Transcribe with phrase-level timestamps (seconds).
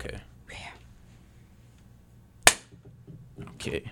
[0.00, 0.20] okay.
[3.54, 3.84] Okay.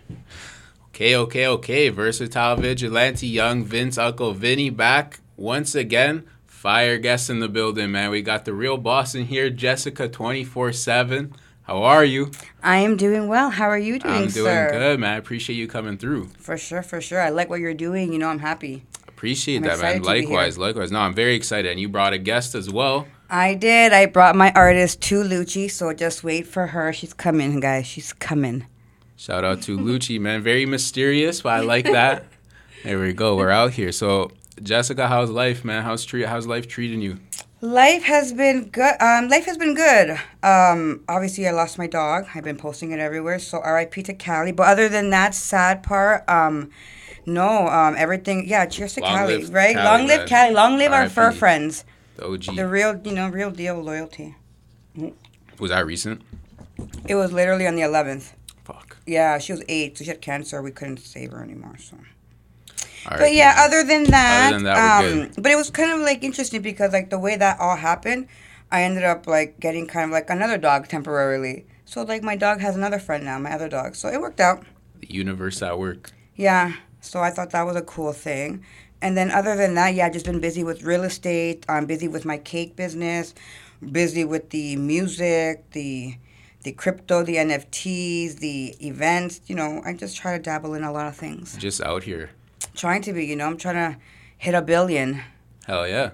[0.94, 1.88] Okay, okay, okay.
[1.90, 6.24] Versatile Vigilante, Young Vince, Uncle Vinny back once again.
[6.46, 8.10] Fire guest in the building, man.
[8.10, 11.34] We got the real boss in here, Jessica 24 7.
[11.62, 12.30] How are you?
[12.62, 13.50] I am doing well.
[13.50, 14.70] How are you doing, I'm doing sir?
[14.72, 15.12] good, man.
[15.12, 16.30] I appreciate you coming through.
[16.38, 17.20] For sure, for sure.
[17.20, 18.10] I like what you're doing.
[18.12, 18.84] You know, I'm happy.
[19.06, 19.96] Appreciate I'm that, man.
[19.98, 20.28] excited to be here.
[20.30, 20.90] Likewise, likewise.
[20.90, 21.70] No, I'm very excited.
[21.70, 23.06] And you brought a guest as well.
[23.30, 23.92] I did.
[23.92, 26.92] I brought my artist to Lucci, so just wait for her.
[26.92, 27.86] She's coming, guys.
[27.86, 28.66] She's coming.
[29.16, 30.42] Shout out to Lucci, man.
[30.42, 32.24] Very mysterious, but I like that.
[32.84, 33.34] There we go.
[33.36, 33.90] We're out here.
[33.90, 34.30] So,
[34.62, 35.82] Jessica, how's life, man?
[35.82, 36.26] How's treat?
[36.26, 37.18] How's life treating you?
[37.60, 38.94] Life has been good.
[39.02, 40.10] Um, life has been good.
[40.44, 42.26] Um, obviously, I lost my dog.
[42.36, 43.40] I've been posting it everywhere.
[43.40, 44.04] So R.I.P.
[44.04, 44.52] to Cali.
[44.52, 46.70] But other than that sad part, um,
[47.26, 48.48] no, um, everything.
[48.48, 49.74] Yeah, cheers to Long Cali, right?
[49.74, 50.28] Cali, Long live man.
[50.28, 50.54] Cali.
[50.54, 51.84] Long live our fur friends.
[52.18, 52.56] The OG.
[52.56, 54.34] The real, you know, real deal loyalty.
[55.58, 56.22] Was that recent?
[57.06, 58.32] It was literally on the 11th.
[58.64, 58.96] Fuck.
[59.06, 60.60] Yeah, she was eight, so she had cancer.
[60.60, 61.76] We couldn't save her anymore.
[61.78, 65.70] So, All right, but yeah, other than that, other than that, um, but it was
[65.70, 68.26] kind of like interesting because like the way that all happened,
[68.70, 71.66] I ended up like getting kind of like another dog temporarily.
[71.84, 73.94] So like my dog has another friend now, my other dog.
[73.94, 74.64] So it worked out.
[75.00, 76.10] the universe at work.
[76.34, 76.74] Yeah.
[77.00, 78.64] So I thought that was a cool thing.
[79.00, 81.64] And then other than that, yeah, I've just been busy with real estate.
[81.68, 83.34] I'm busy with my cake business,
[83.92, 86.16] busy with the music, the
[86.64, 89.40] the crypto, the NFTs, the events.
[89.46, 91.56] You know, I just try to dabble in a lot of things.
[91.56, 92.30] Just out here.
[92.74, 94.00] Trying to be, you know, I'm trying to
[94.36, 95.22] hit a billion.
[95.66, 96.10] Hell yeah.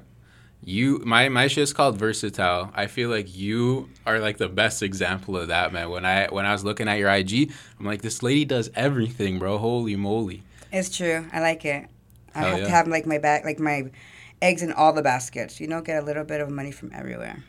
[0.62, 2.70] You my my shit's called versatile.
[2.74, 5.90] I feel like you are like the best example of that, man.
[5.90, 9.38] When I when I was looking at your IG, I'm like, this lady does everything,
[9.38, 9.58] bro.
[9.58, 10.42] Holy moly.
[10.72, 11.27] It's true.
[11.32, 11.86] I like it.
[12.34, 12.64] I Hell have yeah.
[12.64, 13.90] to have like my back, like my
[14.42, 15.60] eggs in all the baskets.
[15.60, 17.44] You know, get a little bit of money from everywhere.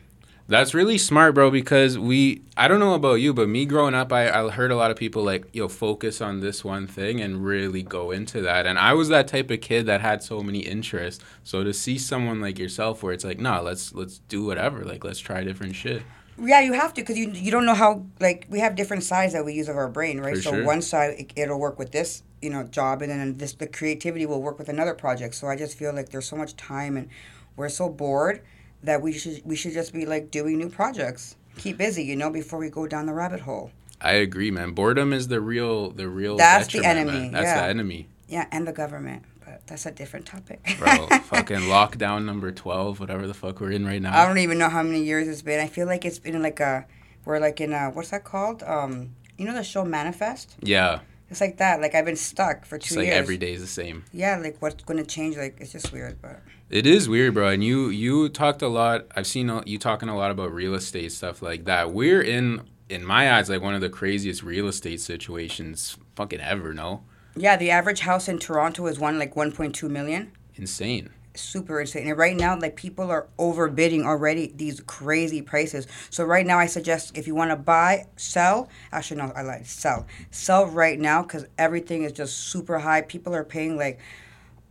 [0.48, 4.12] That's really smart, bro, because we I don't know about you, but me growing up,
[4.12, 7.44] I, I heard a lot of people like, yo, focus on this one thing and
[7.44, 8.64] really go into that.
[8.64, 11.24] And I was that type of kid that had so many interests.
[11.42, 14.84] So to see someone like yourself where it's like, nah, let's let's do whatever.
[14.84, 16.04] Like let's try different shit.
[16.38, 19.32] Yeah, you have to because you you don't know how like we have different sides
[19.32, 20.36] that we use of our brain, right?
[20.36, 20.64] For so sure.
[20.64, 24.26] one side it, it'll work with this you know job, and then this the creativity
[24.26, 25.34] will work with another project.
[25.34, 27.08] So I just feel like there's so much time, and
[27.56, 28.42] we're so bored
[28.82, 32.30] that we should we should just be like doing new projects, keep busy, you know,
[32.30, 33.70] before we go down the rabbit hole.
[34.00, 34.72] I agree, man.
[34.72, 37.32] Boredom is the real the real That's the enemy, man.
[37.32, 37.62] That's yeah.
[37.62, 38.08] the enemy.
[38.28, 39.24] Yeah, and the government,
[39.66, 40.60] that's a different topic.
[40.78, 44.16] Bro, fucking lockdown number 12, whatever the fuck we're in right now.
[44.16, 45.60] I don't even know how many years it's been.
[45.60, 46.86] I feel like it's been like a
[47.24, 48.62] we're like in a what's that called?
[48.62, 50.56] Um, you know the show Manifest.
[50.62, 51.00] yeah,
[51.30, 51.80] It's like that.
[51.80, 53.16] Like I've been stuck for two it's like years.
[53.18, 54.04] every day is the same.
[54.12, 55.36] Yeah, like what's going to change?
[55.36, 56.40] Like it's just weird, but
[56.70, 57.48] It is weird, bro.
[57.48, 59.06] And you you talked a lot.
[59.16, 61.92] I've seen you talking a lot about real estate stuff like that.
[61.92, 66.72] We're in in my eyes like one of the craziest real estate situations fucking ever.
[66.72, 67.02] No,
[67.36, 70.32] yeah, the average house in Toronto is one like 1.2 million.
[70.56, 71.10] insane.
[71.34, 72.08] Super insane.
[72.08, 75.86] And right now, like people are overbidding already these crazy prices.
[76.08, 78.70] So right now, I suggest if you want to buy, sell.
[78.90, 80.06] Actually, no, I like sell.
[80.30, 83.02] Sell right now because everything is just super high.
[83.02, 84.00] People are paying like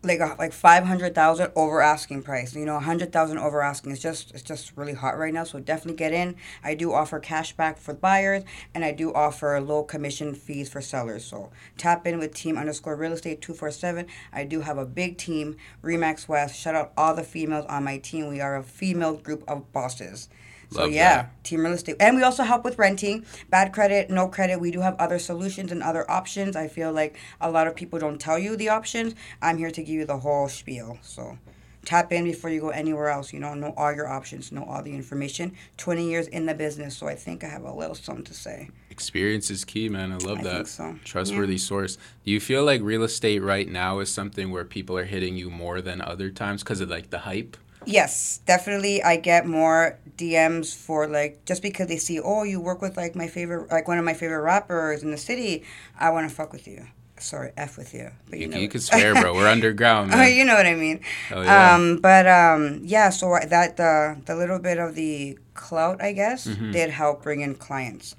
[0.05, 2.55] like a, like five hundred thousand over asking price.
[2.55, 3.91] You know, a hundred thousand over asking.
[3.91, 5.43] It's just it's just really hot right now.
[5.43, 6.35] So definitely get in.
[6.63, 8.43] I do offer cash back for buyers,
[8.73, 11.25] and I do offer low commission fees for sellers.
[11.25, 14.07] So tap in with team underscore real estate two four seven.
[14.31, 15.57] I do have a big team.
[15.83, 16.55] Remax West.
[16.59, 18.27] Shout out all the females on my team.
[18.27, 20.29] We are a female group of bosses.
[20.71, 21.43] So Love yeah, that.
[21.43, 23.25] team real estate, and we also help with renting.
[23.49, 24.59] Bad credit, no credit.
[24.59, 26.55] We do have other solutions and other options.
[26.55, 29.15] I feel like a lot of people don't tell you the options.
[29.41, 30.97] I'm here to give you the whole spiel.
[31.01, 31.37] So
[31.85, 33.31] tap in before you go anywhere else.
[33.31, 35.53] You know, know all your options, know all the information.
[35.77, 38.69] Twenty years in the business, so I think I have a little something to say.
[38.89, 40.11] Experience is key, man.
[40.11, 40.55] I love I that.
[40.55, 40.95] think so.
[41.03, 41.97] Trustworthy source.
[42.25, 45.49] Do you feel like real estate right now is something where people are hitting you
[45.49, 47.57] more than other times because of like the hype?
[47.85, 49.01] Yes, definitely.
[49.03, 53.15] I get more DMs for like just because they see, oh, you work with like
[53.15, 55.63] my favorite, like one of my favorite rappers in the city.
[55.99, 56.87] I want to fuck with you.
[57.17, 58.11] Sorry, f with you.
[58.29, 59.33] But You, know you can swear, bro.
[59.33, 60.33] We're underground, Oh, man.
[60.35, 60.99] you know what I mean.
[61.29, 61.73] Hell yeah.
[61.75, 66.45] Um, but um, yeah, so that the the little bit of the clout, I guess,
[66.47, 66.71] Mm-hmm.
[66.71, 68.15] did help bring in clients.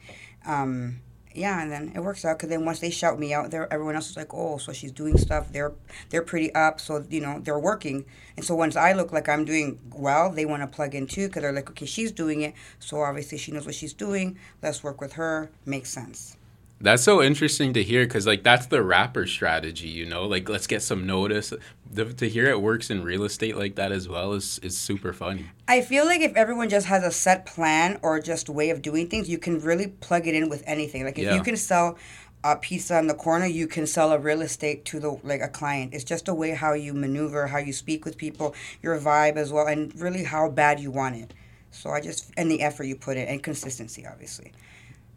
[0.46, 1.00] Um,
[1.36, 3.94] yeah, and then it works out because then once they shout me out, there everyone
[3.94, 5.52] else is like, oh, so she's doing stuff.
[5.52, 5.72] They're
[6.10, 8.04] they're pretty up, so you know they're working.
[8.36, 11.28] And so once I look like I'm doing well, they want to plug in too
[11.28, 14.38] because they're like, okay, she's doing it, so obviously she knows what she's doing.
[14.62, 15.50] Let's work with her.
[15.64, 16.35] Makes sense.
[16.78, 20.26] That's so interesting to hear because, like, that's the rapper strategy, you know?
[20.26, 21.52] Like, let's get some notice.
[21.90, 25.14] The, to hear it works in real estate like that as well is, is super
[25.14, 25.46] funny.
[25.66, 29.08] I feel like if everyone just has a set plan or just way of doing
[29.08, 31.04] things, you can really plug it in with anything.
[31.04, 31.34] Like, if Yeah.
[31.34, 31.96] you can sell
[32.44, 35.48] a pizza on the corner, you can sell a real estate to the like a
[35.48, 35.94] client.
[35.94, 39.50] It's just a way how you maneuver, how you speak with people, your vibe as
[39.52, 41.32] well, and really how bad you want it.
[41.70, 44.52] So I just and the effort you put in and consistency, obviously.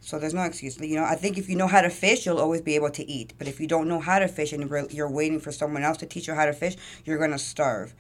[0.02, 0.78] So there's no excuse.
[0.80, 3.10] You know, I think if you know how to fish, you'll always be able to
[3.10, 3.34] eat.
[3.38, 6.06] But if you don't know how to fish and you're- waiting for someone else to
[6.06, 6.76] teach you how to fish,
[7.06, 7.94] you're gonna starve.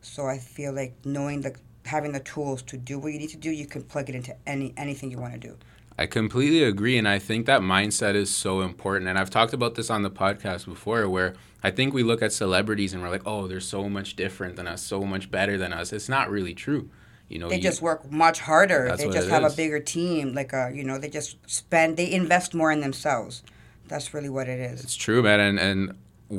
[0.00, 1.54] So I feel like knowing the
[1.86, 4.34] having the tools to do what you need to do, you can plug it into
[4.46, 5.56] any anything you want to do.
[5.98, 6.98] I completely agree.
[6.98, 9.08] And I think that mindset is so important.
[9.08, 12.32] And I've talked about this on the podcast before where I think we look at
[12.32, 15.72] celebrities and we're like, oh, they're so much different than us, so much better than
[15.72, 15.92] us.
[15.92, 16.90] It's not really true.
[17.28, 18.94] You know, They you- just work much harder.
[18.96, 19.52] They just have is.
[19.52, 20.32] a bigger team.
[20.34, 21.96] Like a, you know, they just spend.
[21.96, 23.42] They invest more in themselves.
[23.88, 24.82] That's really what it is.
[24.82, 25.96] It's true, man, and and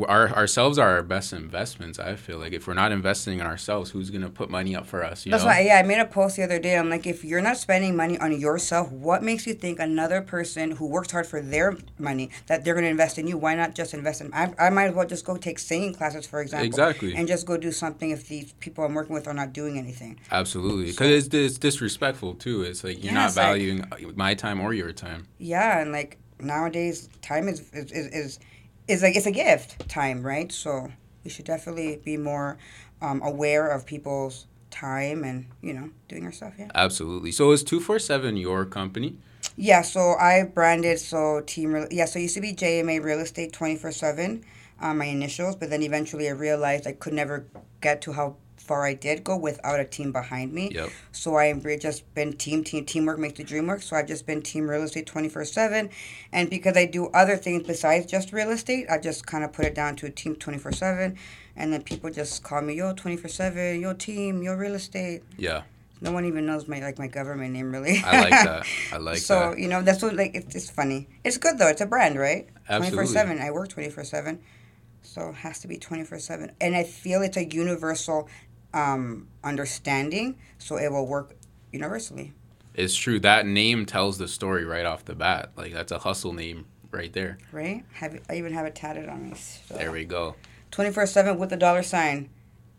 [0.07, 1.97] our ourselves are our best investments.
[1.97, 5.03] I feel like if we're not investing in ourselves, who's gonna put money up for
[5.03, 5.25] us?
[5.25, 5.49] You That's know?
[5.49, 6.77] why, yeah, I made a post the other day.
[6.77, 10.71] I'm like, if you're not spending money on yourself, what makes you think another person
[10.71, 13.37] who works hard for their money that they're going to invest in you?
[13.37, 14.33] Why not just invest in?
[14.33, 17.15] I, I might as well just go take singing classes, for example, Exactly.
[17.15, 20.19] and just go do something if these people I'm working with are not doing anything.
[20.31, 22.63] Absolutely, because it's, it's disrespectful too.
[22.63, 25.27] It's like you're Yeah, not it's like- valuing uh, my time or your time.
[25.37, 28.39] Yeah, and like nowadays, time is is is, is,
[28.87, 30.51] is like it's a gift, time, right?
[30.51, 30.91] So
[31.23, 32.57] we should definitely be more
[33.01, 36.53] um, aware of people's time and you know doing our stuff.
[36.57, 36.69] Yeah.
[36.75, 37.31] Absolutely.
[37.31, 39.17] So is two four seven your company?
[39.55, 41.73] Yeah, so I branded so team.
[41.73, 44.43] Real- Yeah, so it used to be JMA Real Estate twenty four seven,
[44.81, 45.55] um, my initials.
[45.55, 47.45] But then eventually I realized I could never
[47.81, 48.35] get to how
[48.67, 50.69] far I did go without a team behind me.
[50.73, 50.89] Yep.
[51.11, 53.81] So I've just been team, team, teamwork makes the dream work.
[53.81, 55.89] So I've just been team real estate 24 7.
[56.31, 59.65] And because I do other things besides just real estate, I just kind of put
[59.65, 61.17] it down to a team 24 7.
[61.55, 65.23] And then people just call me, yo, 24 7, yo, team, yo, real estate.
[65.37, 65.63] Yeah,
[66.01, 68.01] No one even knows my like my government name really.
[68.05, 68.65] I like that.
[68.93, 69.51] I like so that.
[69.53, 71.07] So you know that's what like it's, it's funny.
[71.23, 71.67] It's good though.
[71.69, 72.47] It's a brand, right?
[72.67, 73.39] Twenty four seven.
[73.39, 74.39] I work twenty four seven,
[75.01, 76.51] so it has to be twenty four seven.
[76.61, 78.29] And I feel it's a universal
[78.73, 81.35] um, understanding, so it will work
[81.71, 82.33] universally.
[82.73, 83.19] It's true.
[83.19, 85.51] That name tells the story right off the bat.
[85.55, 87.37] Like that's a hustle name right there.
[87.51, 87.83] Right?
[87.93, 89.35] Have I even have it tatted on me.
[89.35, 89.75] So.
[89.75, 90.35] There we go.
[90.71, 92.29] Twenty four seven with the dollar sign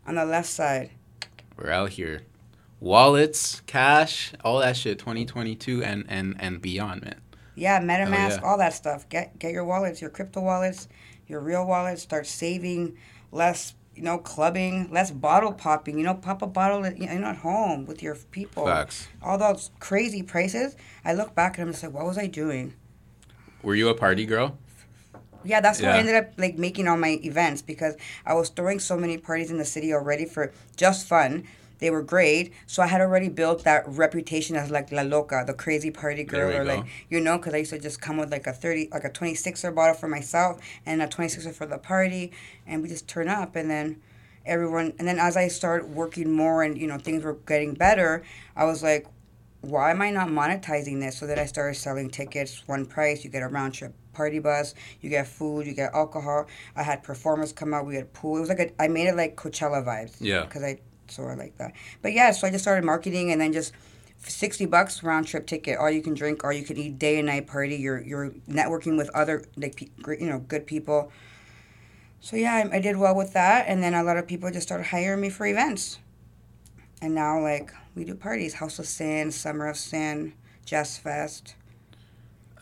[0.07, 0.91] on the left side.
[1.57, 2.21] We're out here.
[2.79, 4.99] Wallets, cash, all that shit.
[4.99, 7.21] 2022 and and and beyond, man.
[7.55, 8.41] Yeah, MetaMask, yeah.
[8.41, 9.09] all that stuff.
[9.09, 10.87] Get get your wallets, your crypto wallets,
[11.27, 12.01] your real wallets.
[12.01, 12.97] Start saving
[13.33, 13.73] less.
[13.99, 15.97] You know, clubbing, less bottle popping.
[15.97, 18.65] You know, pop a bottle at, you know, at home with your people.
[18.65, 19.09] Facts.
[19.21, 20.77] All those crazy prices.
[21.03, 22.75] I look back and I'm just like, what was I doing?
[23.61, 24.57] Were you a party girl?
[25.43, 28.79] Yeah, that's what I ended up like making all my events because I was throwing
[28.79, 31.43] so many parties in the city already for just fun.
[31.79, 35.53] They were great, so I had already built that reputation as like la loca, the
[35.53, 36.75] crazy party girl, or go.
[36.75, 39.09] like you know, because I used to just come with like a thirty, like a
[39.09, 42.31] twenty sixer bottle for myself and a twenty sixer for the party,
[42.67, 44.01] and we just turn up, and then
[44.45, 48.23] everyone, and then as I started working more and you know things were getting better,
[48.55, 49.07] I was like,
[49.61, 51.17] why am I not monetizing this?
[51.17, 53.23] So then I started selling tickets, one price.
[53.23, 56.47] You get a round trip party bus, you get food, you get alcohol.
[56.75, 57.85] I had performers come out.
[57.85, 58.37] We had pool.
[58.37, 60.17] It was like a, I made it like Coachella vibes.
[60.19, 60.41] Yeah.
[60.41, 60.79] Because I
[61.17, 61.73] of like that.
[62.01, 63.73] But yeah, so I just started marketing and then just.
[64.21, 67.27] 60 bucks round trip ticket all you can drink all you can eat day and
[67.27, 69.79] night party you're you're networking with other like
[70.19, 71.09] you know good people
[72.19, 74.67] so yeah I, I did well with that and then a lot of people just
[74.67, 75.99] started hiring me for events
[77.01, 80.33] and now like we do parties house of sin summer of sin
[80.65, 81.55] jazz fest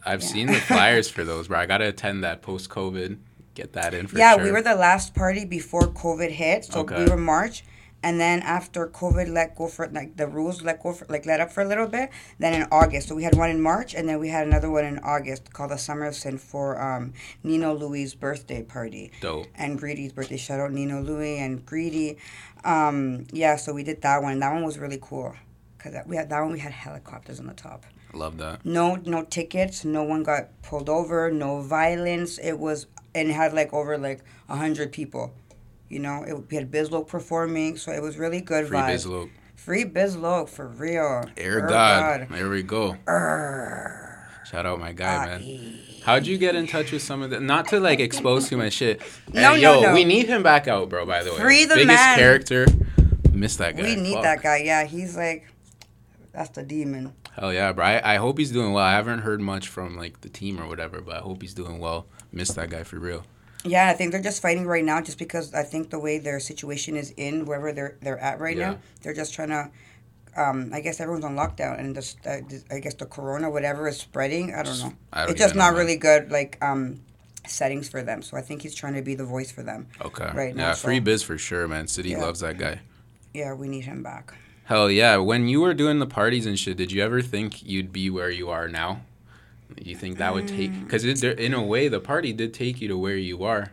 [0.06, 0.28] I've Yeah.
[0.28, 1.58] seen the flyers for those, bro.
[1.58, 3.18] I gotta attend that post COVID.
[3.56, 4.44] Get that in for yeah sure.
[4.44, 7.04] we were the last party before covid hit so Okay.
[7.04, 7.64] we were march
[8.04, 11.40] and then after covid let go for like the rules let go for like let
[11.40, 14.08] up for a little bit then in august so we had one in march and
[14.08, 17.14] then we had another one in august called the summer of sin for um,
[17.44, 19.48] nino louis birthday party dope.
[19.56, 20.38] and Greedy's birthday.
[20.38, 22.18] Shout out Nino Louis and Greedy.
[22.64, 24.40] Um, yeah, so we did that one.
[24.40, 25.36] That one was really cool
[25.78, 26.52] because we had that one.
[26.52, 27.86] We had helicopters on the top.
[28.14, 28.66] Love that.
[28.66, 29.86] No, no tickets.
[29.86, 31.32] No one got pulled over.
[31.32, 32.38] No violence.
[32.38, 35.34] It was and it had like over like a hundred people.
[35.90, 39.06] You know, it, we had Bizlo performing, so it was really good Free vibes.
[39.06, 39.30] Bizlo.
[39.56, 41.26] Free Bizlo for real.
[41.38, 42.28] Air Er God.
[42.30, 42.96] There we go.
[44.46, 45.80] Shout out my guy, Ah, man.
[46.04, 47.40] How'd you get in touch with some of the?
[47.42, 49.02] Not to like expose too much shit.
[49.34, 49.94] No, Hey, no, yo, no.
[49.94, 51.06] we need him back out, bro.
[51.06, 52.18] By the way, Free the biggest man.
[52.18, 52.66] character.
[53.34, 53.84] Miss that guy.
[53.84, 54.24] We need Fuck.
[54.24, 54.58] that guy.
[54.64, 55.48] Yeah, he's like,
[56.32, 57.14] that's the demon.
[57.34, 57.84] Hell yeah, bro.
[57.86, 58.86] I, I hope he's doing well.
[58.86, 61.80] I haven't heard much from like the team or whatever, but I hope he's doing
[61.80, 62.08] well.
[62.32, 63.24] Miss that guy for real.
[63.66, 66.40] Yeah, I think they're just fighting right now, just because I think the way their
[66.40, 68.72] situation is in wherever they're they're at right Yeah.
[68.72, 69.70] now, they're just trying to.
[70.38, 72.38] Um, I guess everyone's on lockdown, and just uh,
[72.70, 74.54] I guess the corona, whatever is spreading.
[74.54, 74.94] I don't know.
[75.12, 77.00] I don't it's just not really good, like um,
[77.48, 78.22] settings for them.
[78.22, 79.88] So I think he's trying to be the voice for them.
[80.00, 80.30] Okay.
[80.36, 81.88] Right now, Yeah, free so- biz for sure, man.
[81.88, 82.20] City Yeah.
[82.22, 82.82] loves that guy.
[83.34, 84.32] Yeah, we need him back.
[84.66, 85.18] Hell yeah.
[85.18, 88.30] When you were doing the parties and shit, did you ever think you'd be where
[88.30, 89.02] you are now?
[89.82, 90.84] You think that would take Mm.
[90.86, 93.72] because in a way the party did take you to where you are.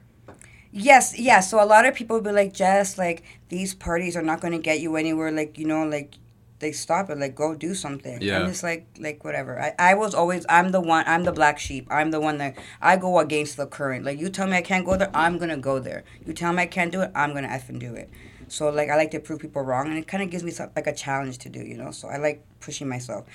[0.70, 1.40] Yes, yeah.
[1.40, 4.52] So a lot of people would be like, Jess, like these parties are not going
[4.52, 5.30] to get you anywhere.
[5.30, 6.14] Like you know, like
[6.58, 7.18] they stop it.
[7.18, 8.20] Like go do something.
[8.20, 8.40] Yeah.
[8.40, 9.60] I'm just like, like whatever.
[9.60, 11.04] I, I was always, I'm the one.
[11.06, 11.86] I'm the black sheep.
[11.90, 14.04] I'm the one that I go against the current.
[14.04, 16.02] Like you tell me I can't go there, I'm gonna go there.
[16.26, 18.10] You tell me I can't do it, I'm gonna effing do it.
[18.48, 20.70] So like I like to prove people wrong, and it kind of gives me some,
[20.74, 21.60] like a challenge to do.
[21.60, 23.26] You know, so I like pushing myself.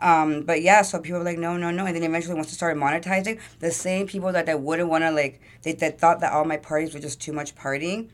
[0.00, 1.86] Um, but yeah, so people are like, no, no, no.
[1.86, 5.10] And then eventually, once I started monetizing, the same people that, that wouldn't want to,
[5.10, 8.08] like, they, that thought that all my parties were just too much partying,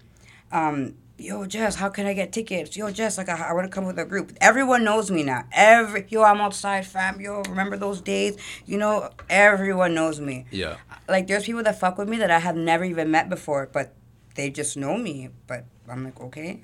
[0.51, 2.77] um, yo, Jess, how can I get tickets?
[2.77, 4.33] Yo, Jess, like, I, I want to come with a group.
[4.41, 5.45] Everyone knows me now.
[5.53, 7.21] Every, yo, I'm outside, fam.
[7.21, 8.37] Yo, remember those days?
[8.67, 10.47] You know, everyone knows me.
[10.51, 10.77] Yeah.
[11.09, 13.95] Like, there's people that fuck with me that I have never even met before, but
[14.35, 15.29] they just know me.
[15.47, 16.61] But I'm like, okay.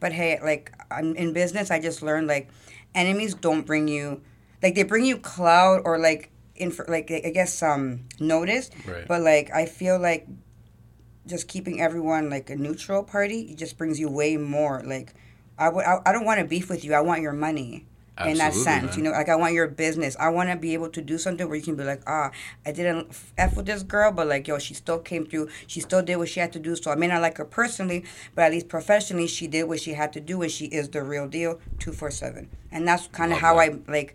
[0.00, 2.48] But hey, like, I'm, in business, I just learned, like,
[2.94, 4.22] enemies don't bring you,
[4.64, 7.84] like, they bring you cloud or, like, inf- like I guess um
[8.20, 9.06] notice, Right.
[9.08, 10.26] but like I feel like
[11.26, 15.14] just keeping everyone like a neutral party it just brings you way more like
[15.58, 17.86] I would I, I don't want to beef with you I want your money
[18.24, 18.96] in that sense man.
[18.98, 21.48] you know like I want your business I want to be able to do something
[21.48, 22.30] where you can be like ah
[22.66, 26.02] I didn't f with this girl but like yo she still came through she still
[26.02, 28.04] did what she had to do so I may not like her personally
[28.36, 31.02] but at least professionally she did what she had to do and she is the
[31.02, 33.72] real deal 247 and that's kind of how that.
[33.72, 34.14] I like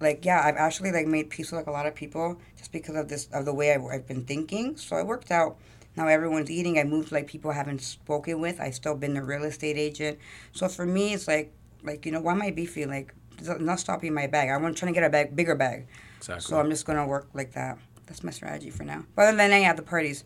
[0.00, 2.94] like yeah i've actually like made peace with like a lot of people just because
[2.94, 4.76] of this of the way I've, I've been thinking.
[4.76, 5.58] So it worked out.
[5.96, 6.78] Now everyone's eating.
[6.78, 8.60] I moved like people I haven't spoken with.
[8.60, 10.18] I've still been the real estate agent.
[10.52, 11.52] So for me it's like
[11.82, 12.86] like you know why am i beefy?
[12.86, 13.14] Like
[13.58, 14.48] not stopping my bag.
[14.48, 15.88] I'm trying to get a bag bigger bag.
[16.18, 16.42] Exactly.
[16.42, 17.78] so i'm just gonna work like that.
[18.06, 19.04] That's my strategy for now.
[19.16, 20.22] But other than that yeah the parties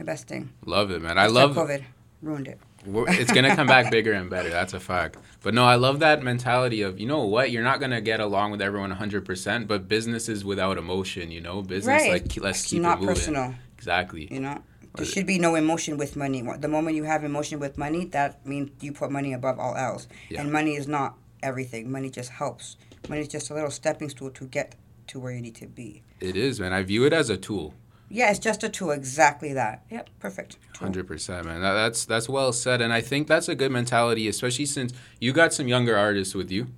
[0.00, 0.52] my best thing.
[0.66, 1.16] Love it, man.
[1.16, 1.84] I Except love covid
[2.22, 4.50] ruined it it's gonna come back bigger and better.
[4.50, 5.16] That's a fact.
[5.42, 8.52] But no, I love that mentality of you know what you're not gonna get along
[8.52, 11.30] with everyone 100, percent but business is without emotion.
[11.30, 13.14] You know, business right like let's it's keep not it moving.
[13.14, 14.28] personal Exactly.
[14.30, 14.62] You know,
[14.96, 16.42] there should be no emotion with money.
[16.58, 20.08] The moment you have emotion with money, that means you put money above all else.
[20.28, 20.40] Yeah.
[20.40, 21.90] And money is not everything.
[21.90, 22.76] Money just helps.
[23.08, 24.74] Money is just a little stepping stool to get
[25.06, 26.02] to where you need to be.
[26.20, 26.72] It is, man.
[26.72, 27.74] I view it as a tool.
[28.10, 28.90] Yeah, it's just a tool.
[28.90, 29.84] Exactly that.
[29.90, 30.56] Yep, perfect.
[30.78, 31.60] Hundred percent, man.
[31.60, 35.32] That, that's that's well said, and I think that's a good mentality, especially since you
[35.32, 36.68] got some younger artists with you.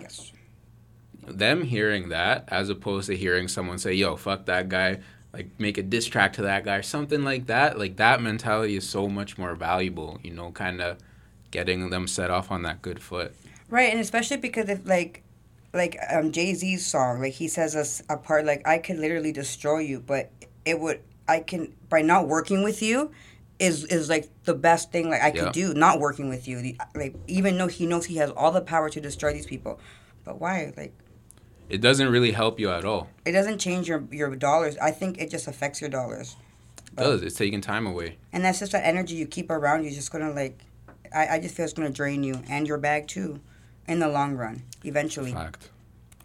[0.00, 0.32] Yes.
[1.26, 5.00] Them hearing that, as opposed to hearing someone say, "Yo, fuck that guy,"
[5.32, 7.78] like make a diss track to that guy or something like that.
[7.78, 10.18] Like that mentality is so much more valuable.
[10.22, 10.96] You know, kind of
[11.50, 13.34] getting them set off on that good foot.
[13.68, 15.22] Right, and especially because if like,
[15.74, 19.32] like um, Jay Z's song, like he says us a part like I could literally
[19.32, 20.30] destroy you, but
[20.68, 23.10] it would I can by not working with you.
[23.58, 25.42] Is, is like the best thing like I Yeah.
[25.44, 28.52] could do not working with you The- like even though he knows he has all
[28.52, 29.80] the power to destroy these people
[30.22, 30.94] but why like
[31.68, 33.08] It doesn't really help you at all.
[33.24, 36.36] it doesn't change your your dollars I think it just affects your dollars
[36.92, 37.20] It does.
[37.22, 38.18] It's taking time away.
[38.32, 40.56] and that's just that energy you keep around you just gonna like
[41.12, 43.40] I, I just feel it's gonna drain you and your bag too
[43.88, 45.68] in the long run eventually Fact.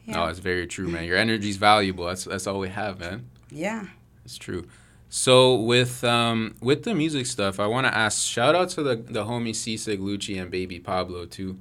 [0.05, 0.17] Yeah.
[0.17, 1.05] No, it's very true, man.
[1.05, 2.05] Your energy's valuable.
[2.05, 3.25] That's that's all we have, man.
[3.49, 3.87] yeah
[4.25, 4.65] It's true.
[5.09, 8.25] So with um with the music stuff, I want to ask.
[8.25, 11.59] Shout out to the the homie Seasick Lucci and Baby Pablo too.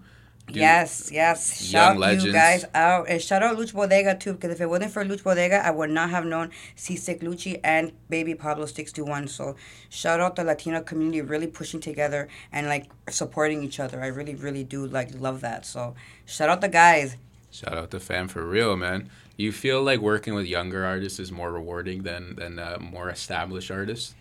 [0.49, 1.73] Dude, Yes, yes.
[1.73, 3.09] young Shout you guys out.
[3.09, 5.91] And shout out Luch Bodega too, because if it wasn't for Luch Bodega, I would
[5.91, 9.29] not have known Seasick Lucci and Baby Pablo 61.
[9.29, 9.55] So
[9.89, 14.03] shout out the Latino community really pushing together and like supporting each other.
[14.03, 15.65] I really, really do like love that.
[15.65, 15.95] So
[16.27, 17.17] shout out the guys.
[17.53, 19.11] Shout out to fam for real, man.
[19.37, 23.71] You feel like working with younger artists is more rewarding than than uh, more established
[23.71, 24.15] artists.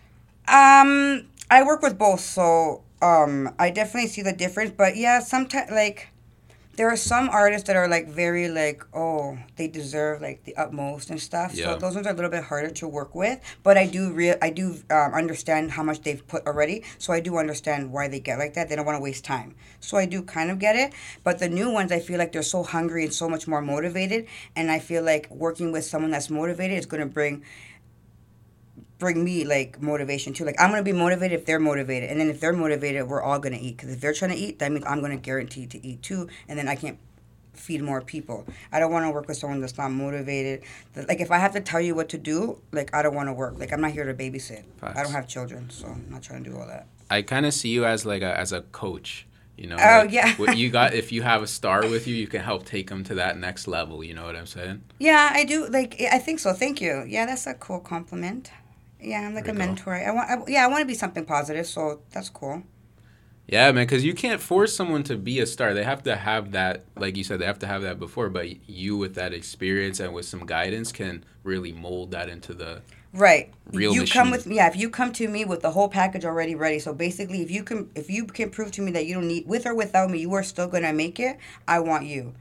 [0.46, 4.72] Um, I work with both, so um, I definitely see the difference.
[4.76, 6.11] But yeah, sometimes like
[6.76, 11.10] there are some artists that are like very like oh they deserve like the utmost
[11.10, 11.54] and stuff.
[11.54, 11.66] Yeah.
[11.66, 13.40] So those ones are a little bit harder to work with.
[13.62, 16.84] But I do real I do um, understand how much they've put already.
[16.98, 18.68] So I do understand why they get like that.
[18.68, 19.54] They don't want to waste time.
[19.80, 20.94] So I do kind of get it.
[21.24, 24.26] But the new ones, I feel like they're so hungry and so much more motivated.
[24.56, 27.42] And I feel like working with someone that's motivated is going to bring
[29.02, 30.44] bring me like motivation too.
[30.44, 33.38] Like I'm gonna be motivated if they're motivated, and then if they're motivated, we're all
[33.44, 33.76] gonna eat.
[33.76, 36.56] Because if they're trying to eat, that means I'm gonna guarantee to eat too, and
[36.58, 36.98] then I can't
[37.52, 38.46] feed more people.
[38.72, 40.62] I don't want to work with someone that's not motivated.
[40.94, 43.28] That- Like if I have to tell you what to do, like I don't want
[43.28, 43.58] to work.
[43.58, 44.62] Like I'm not here to babysit.
[44.82, 46.86] I don't have children, so I'm not trying to do all that.
[47.10, 49.26] I kind of see you as like a as a coach.
[49.58, 50.34] You know, Oh, like, yeah.
[50.36, 53.04] what you got if you have a star with you, you can help take them
[53.04, 54.02] to that next level.
[54.02, 54.80] You know what I'm saying?
[54.98, 55.66] Yeah, I do.
[55.68, 56.52] Like I think so.
[56.54, 57.04] Thank you.
[57.06, 58.50] Yeah, that's a cool compliment.
[59.02, 59.58] Yeah, I'm like There a go.
[59.58, 59.94] mentor.
[59.94, 60.30] I want.
[60.30, 61.66] I, yeah, I want to be something positive.
[61.66, 62.62] So that's cool.
[63.48, 65.74] Yeah, man, because you can't force someone to be a star.
[65.74, 68.30] They have to have that, like you said, they have to have that before.
[68.30, 72.82] But you, with that experience and with some guidance, can really mold that into the.
[73.12, 73.52] Right.
[73.72, 74.30] Real you come machine.
[74.30, 76.78] with yeah, if you come to me with the whole package already ready.
[76.78, 79.46] So basically if you can if you can prove to me that you don't need
[79.46, 81.36] with or without me, you are still gonna make it,
[81.68, 82.32] I want you.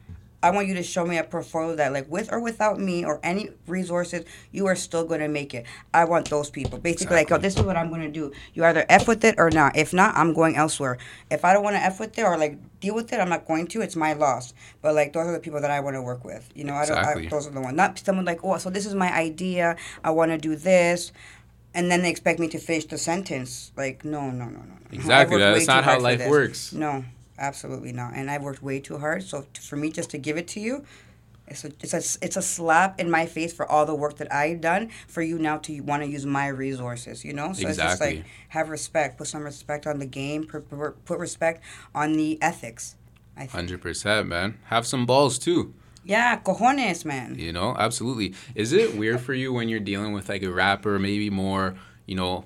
[0.44, 3.20] I want you to show me a portfolio that like with or without me or
[3.24, 5.66] any resources, you are still gonna make it.
[5.94, 6.80] I want those people.
[6.80, 8.32] Basically like, oh this is what I'm gonna do.
[8.54, 9.78] You either F with it or not.
[9.78, 10.98] If not, I'm going elsewhere.
[11.30, 13.68] If I don't wanna F with it or like deal with it, I'm not going
[13.68, 13.82] to.
[13.82, 14.54] It's my loss.
[14.82, 16.50] But like those are the people that I want to work with.
[16.54, 16.98] You know, I don't.
[16.98, 17.28] Exactly.
[17.28, 17.78] I, those are the ones.
[17.78, 19.78] Not someone like, oh, so this is my idea.
[20.04, 21.12] I want to do this,
[21.74, 23.72] and then they expect me to finish the sentence.
[23.78, 24.60] Like, no, no, no, no.
[24.60, 24.78] no.
[24.92, 25.38] Exactly.
[25.38, 26.74] That's not how life works.
[26.74, 27.06] No,
[27.42, 28.14] absolutely not.
[28.16, 29.24] And I've worked way too hard.
[29.24, 30.86] So for me, just to give it to you.
[31.48, 34.34] It's a, it's, a, it's a slap in my face for all the work that
[34.34, 37.52] I've done for you now to want to use my resources, you know?
[37.52, 40.70] So it's just like, have respect, put some respect on the game, put,
[41.04, 41.62] put respect
[41.94, 42.96] on the ethics.
[43.36, 43.52] I think.
[43.52, 44.60] Hundred percent, man.
[44.66, 45.74] Have some balls too.
[46.06, 47.36] Yeah, cojones, man.
[47.38, 48.34] You know, absolutely.
[48.56, 52.16] Is it weird for you when you're dealing with like a rapper, maybe more, you
[52.16, 52.46] know,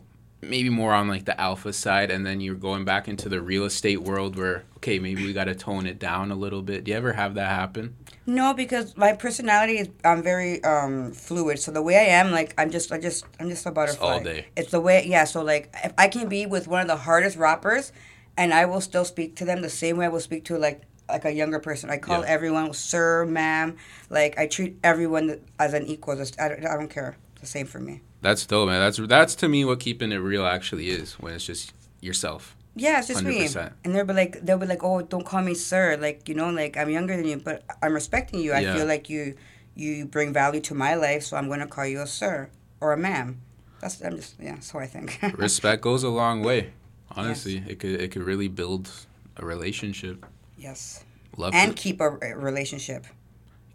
[0.49, 3.65] maybe more on like the alpha side, and then you're going back into the real
[3.65, 6.83] estate world where, okay, maybe we got to tone it down a little bit.
[6.83, 7.95] Do you ever have that happen?
[8.25, 11.59] No, because my personality is I'm very um fluid.
[11.59, 14.13] So the way I am, like I'm just I just I'm just a butterfly.
[14.13, 14.47] all day.
[14.55, 17.37] It's the way yeah, so like if I can be with one of the hardest
[17.37, 17.91] rappers
[18.37, 20.81] and I will still speak to them the same way I will speak to like
[21.07, 21.91] like a younger person.
[21.91, 23.75] I call everyone sir, ma'am.
[24.09, 26.15] Like I treat everyone as an equal.
[26.15, 27.15] Just, I, don't- I don't care.
[27.33, 28.01] It's the same for me.
[28.25, 28.79] That's dope, man.
[28.79, 32.55] That's that's to me what keeping it real actually is when it's just yourself.
[32.75, 33.45] Yeah, it's just me.
[33.45, 33.71] 100%.
[33.83, 35.95] And they'll be like, they'll be like, oh, don't call me sir.
[35.97, 38.51] Like, you know, like I'm younger than you, but I'm respecting you.
[38.51, 38.75] I Yeah.
[38.75, 39.35] feel like you,
[39.75, 42.49] you bring value to my life, so I'm gonna call you a sir
[42.81, 43.39] or a ma'am.
[43.79, 44.59] That's I'm just yeah.
[44.59, 45.19] So I think.
[45.37, 46.73] Respect goes a long way.
[47.15, 48.89] Honestly, it could it could really build
[49.37, 50.25] a relationship.
[50.57, 51.03] yes,
[51.37, 51.77] Love and it.
[51.77, 52.35] keep a, a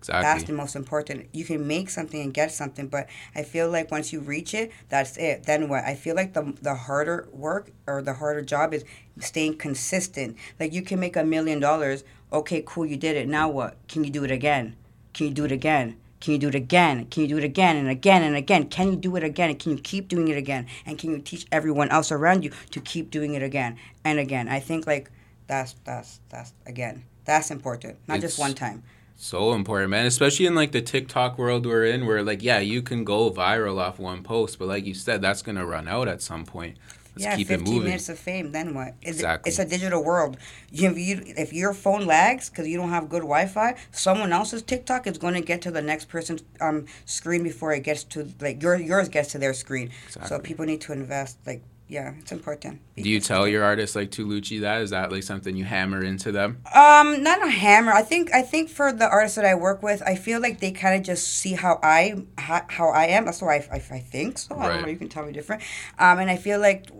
[0.08, 0.34] relationship.
[0.34, 1.28] That's the most important.
[1.32, 4.72] You can make something and get something, but I feel like once you reach it,
[4.88, 5.44] that's it.
[5.44, 5.84] Then what?
[5.84, 8.84] I feel like the the harder work or the harder job is
[9.18, 10.36] staying consistent.
[10.58, 12.04] Like you can make a million dollars.
[12.32, 13.28] Okay, cool, you did it.
[13.28, 13.76] Now what?
[13.88, 14.76] Can you do it again?
[15.12, 15.96] Can you do it again?
[16.20, 17.06] Can you do it again?
[17.06, 18.68] Can you do it again and again and again?
[18.68, 19.56] Can you do it again?
[19.56, 20.66] Can you keep doing it again?
[20.84, 24.46] And can you teach everyone else around you to keep doing it again and again?
[24.46, 25.10] I think like
[25.46, 27.04] that's that's that's again.
[27.24, 27.98] That's important.
[28.06, 28.82] Not just one time.
[29.22, 30.06] So important, man.
[30.06, 33.78] Especially in like the TikTok world we're in, where like, yeah, you can go viral
[33.78, 36.78] off one post, but like you said, that's gonna run out at some point.
[37.14, 37.88] Let's yeah, keep it 15 moving.
[37.88, 38.50] minutes of fame.
[38.52, 38.94] Then what?
[39.02, 39.50] It's, Exactly.
[39.50, 40.38] it's a digital world.
[40.70, 44.62] You, if, you, if your phone lags because you don't have good Wi-Fi, someone else's
[44.62, 48.26] TikTok is going to get to the next person's um, screen before it gets to
[48.40, 49.90] like your yours gets to their screen.
[50.24, 51.38] So people need to invest.
[51.46, 52.80] Like, yeah, it's important.
[52.96, 54.80] Do you tell your artists like Tulucci that?
[54.80, 56.62] Is that like something you hammer into them?
[56.72, 57.92] Um, not a hammer.
[57.92, 60.70] I think I think for the artists that I work with, I feel like they
[60.70, 63.24] kind of just see how I how, how I am.
[63.24, 64.54] That's why I, I, I think so.
[64.54, 64.82] I don't Right.
[64.82, 64.88] know.
[64.88, 65.62] You can tell me different.
[65.98, 66.90] Um, and I feel like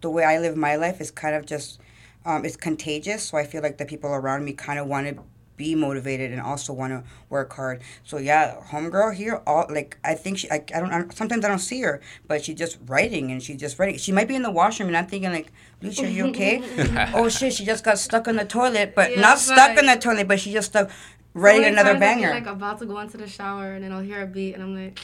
[0.00, 1.78] the way I live my life is kind of just
[2.24, 3.24] um, it's contagious.
[3.24, 5.22] So I feel like the people around me kind of want to
[5.58, 7.82] be motivated and also want to work hard.
[8.04, 10.50] So yeah, homegirl here, all like I think she.
[10.50, 10.90] I, I don't.
[10.90, 13.98] I, sometimes I don't see her, but she's just writing and she's just writing.
[13.98, 16.62] She might be in the washroom and I'm thinking like, Lucia, you okay?
[17.14, 19.96] oh shit, she just got stuck in the toilet, but Yeah, not stuck in the
[19.96, 20.90] toilet, but she just stuck
[21.34, 22.30] writing So another times I'll be, banger.
[22.30, 24.74] like about to go into the shower and then I'll hear a beat and I'm
[24.74, 24.98] like,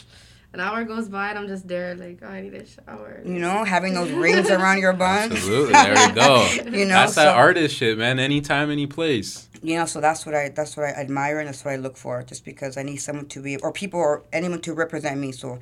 [0.54, 3.20] an hour goes by and I'm just there like, oh, I need a shower.
[3.24, 5.32] you know, having those rings around your bun.
[5.32, 5.72] Absolutely.
[5.72, 6.48] There we go.
[6.74, 8.18] You know, that's so, that artist shit, man.
[8.18, 9.48] Anytime, any place.
[9.62, 11.96] you know, so that's what I that's what I admire and that's what I look
[11.96, 12.22] for.
[12.22, 15.32] Just because I need someone to be or people or anyone to represent me.
[15.32, 15.58] So,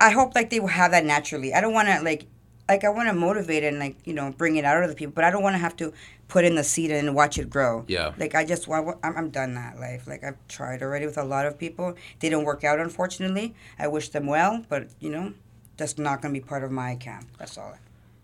[0.00, 1.52] I hope like they will have that naturally.
[1.52, 2.26] I don't want to like
[2.68, 5.12] like I want to motivate and like you know bring it out of the people,
[5.14, 5.92] but I don't want to have to
[6.28, 7.84] put in the seed and watch it grow.
[7.88, 8.12] Yeah.
[8.18, 10.06] Like I just want I'm, I'm done that life.
[10.06, 11.94] Like I've tried already with a lot of people.
[12.20, 13.54] They didn't work out unfortunately.
[13.78, 15.32] I wish them well, but you know,
[15.76, 17.28] that's not gonna be part of my camp.
[17.38, 17.74] That's all.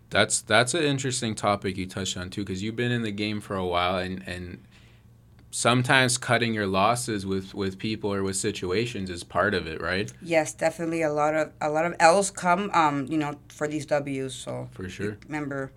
[0.09, 3.41] That's that's an interesting topic you touched on too, because you've been in the game
[3.41, 4.63] for a while, and and
[5.55, 10.11] sometimes cutting your losses with with people or with situations is part of it, right?
[10.21, 13.85] Yes, definitely a lot of a lot of L's come um you know for these
[13.85, 14.35] W's.
[14.35, 15.17] So For sure.
[15.25, 15.71] remember,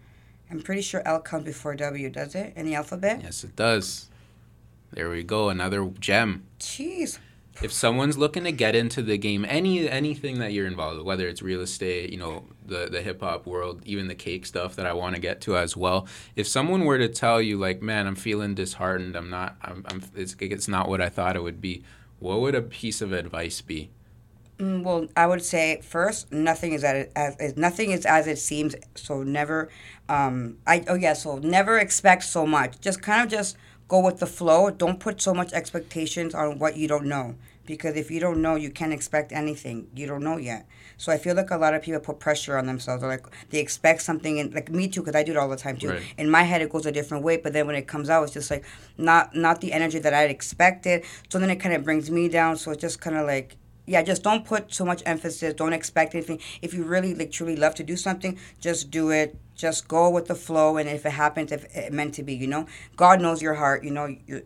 [0.51, 2.11] I'm pretty sure L comes before W.
[2.11, 3.21] Does it in the alphabet?
[3.23, 4.09] Yes, it does.
[4.91, 6.45] There we go, another gem.
[6.59, 7.19] Jeez.
[7.61, 11.27] If someone's looking to get into the game, any anything that you're involved with, whether
[11.27, 14.87] it's real estate, you know, the the hip hop world, even the cake stuff that
[14.87, 16.07] I want to get to as well.
[16.37, 19.16] If someone were to tell you like, "Man, I'm feeling disheartened.
[19.16, 19.57] I'm not.
[19.62, 19.85] I'm.
[19.88, 21.83] I'm it's, it's not what I thought it would be."
[22.21, 23.90] What would a piece of advice be?
[24.59, 28.75] Mm, well, I would say first, nothing is as, as nothing is as it seems.
[28.97, 29.68] So never,
[30.09, 32.81] um, I oh yeah, so never expect so much.
[32.81, 33.57] Just kind of just
[33.88, 34.70] go with the flow.
[34.70, 37.35] Don't put so much expectations on what you don't know
[37.68, 39.88] because if you don't know, you can't expect anything.
[39.94, 40.66] You don't know yet.
[40.96, 43.03] So I feel like a lot of people put pressure on themselves.
[43.03, 45.57] They're like they expect something, and like me too, because I do it all the
[45.57, 45.90] time too.
[45.90, 46.03] Right.
[46.16, 48.33] In my head, it goes a different way, but then when it comes out, it's
[48.33, 48.64] just like
[48.96, 51.05] not not the energy that I'd expected.
[51.29, 52.57] So then it kind of brings me down.
[52.57, 53.57] So it's just kind of like
[53.88, 55.55] yeah, just don't put so much emphasis.
[55.55, 56.40] Don't expect anything.
[56.61, 59.37] If you really like truly love to do something, just do it.
[59.57, 62.46] Just go with the flow, and if it happens, if it meant to be, you
[62.46, 63.83] know, God knows your heart.
[63.83, 64.42] You know, you,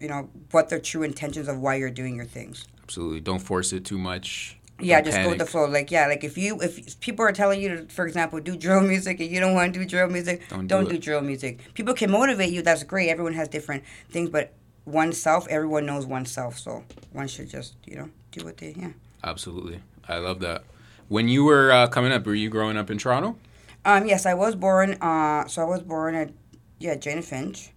[0.00, 2.66] you know what the true intentions of why you're doing your things.
[2.82, 3.20] Absolutely.
[3.20, 4.58] Don't force it too much.
[4.80, 5.66] Yeah, Don't just go with the flow.
[5.66, 8.80] Like yeah, like if you if people are telling you to, for example, do drill
[8.94, 11.72] music and you don't want to do drill music, Don't don't, do do, drill music.
[11.74, 12.62] People can motivate you.
[12.62, 13.10] That's great.
[13.10, 14.52] Everyone has different things, but
[14.84, 16.58] oneself, everyone knows oneself.
[16.58, 18.92] So one should just you know do what they yeah.
[19.22, 19.80] Absolutely.
[20.08, 20.64] I love that.
[21.08, 23.36] When you were uh, coming up, were you growing up in Toronto?
[23.84, 24.94] Um, yes, I was born.
[24.94, 26.32] Uh, so I was born at
[26.78, 27.70] yeah Jane Finch.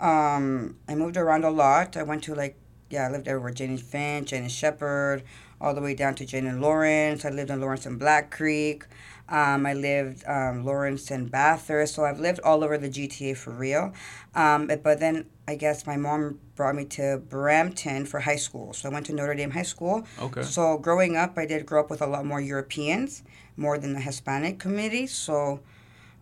[0.00, 1.96] Um, I moved around a lot.
[1.96, 2.56] I went to like
[2.90, 3.52] yeah, I lived everywhere.
[3.52, 5.22] Jane Finch, Jane Sheppard,
[5.60, 7.24] all the way down to Jane and Lawrence.
[7.24, 8.84] I lived in Lawrence and Black Creek.
[9.28, 11.94] Um, I lived um, Lawrence and Bathurst.
[11.94, 13.92] So I've lived all over the GTA for real.
[14.34, 18.72] Um, but, but then I guess my mom brought me to Brampton for high school.
[18.72, 20.06] So I went to Notre Dame High School.
[20.20, 20.42] Okay.
[20.42, 23.22] So growing up, I did grow up with a lot more Europeans,
[23.56, 25.06] more than the Hispanic community.
[25.06, 25.60] So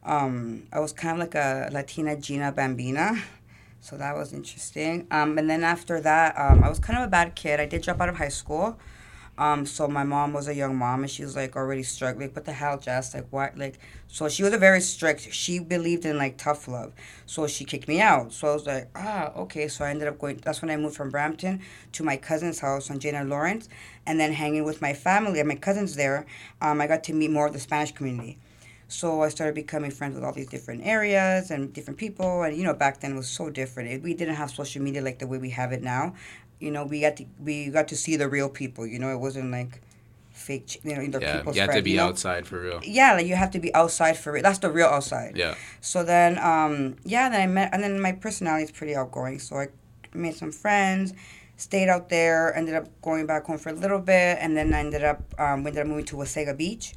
[0.05, 3.23] um, I was kind of like a Latina Gina Bambina.
[3.81, 5.07] So that was interesting.
[5.11, 7.61] Um, and then after that, um, I was kind of a bad kid.
[7.61, 8.79] I did drop out of high school.
[9.43, 12.31] Um, so my mom was a young mom and she was like already struggling.
[12.31, 13.13] What the hell, Jess?
[13.13, 13.59] Like what?
[13.59, 13.77] Like
[14.07, 15.33] so she was a very strict.
[15.33, 16.93] She believed in like tough love.
[17.27, 18.33] So she kicked me out.
[18.33, 19.67] So I was like, ah, okay.
[19.67, 20.37] So I ended up going.
[20.45, 23.69] That's when I moved from Brampton to my cousin's house on Jane and Lawrence,
[24.07, 26.25] and then hanging with my family and my cousins there.
[26.61, 28.39] Um, I got to meet more of the Spanish community.
[28.87, 32.43] So I started becoming friends with all these different areas and different people.
[32.43, 33.89] And you know, back then it was so different.
[33.91, 36.15] It, we didn't have social media like the way we have it now.
[36.63, 38.87] You know, we got to we got to see the real people.
[38.87, 39.81] You know, it wasn't like
[40.31, 40.67] fake.
[40.69, 42.09] ch- You know, either Yeah, people's you have to be you know?
[42.09, 42.81] outside for real.
[42.85, 44.43] Yeah, like you have to be outside for real.
[44.43, 45.37] That's the real outside.
[45.37, 45.55] Yeah.
[45.81, 49.39] So then, um, yeah, then I met, and then my personality is pretty outgoing.
[49.41, 49.67] So I
[50.15, 51.13] made some friends,
[51.57, 54.81] stayed out there, ended up going back home for a little bit, and then I
[54.81, 56.95] ended up, um, we ended up moving to Wasaga Beach,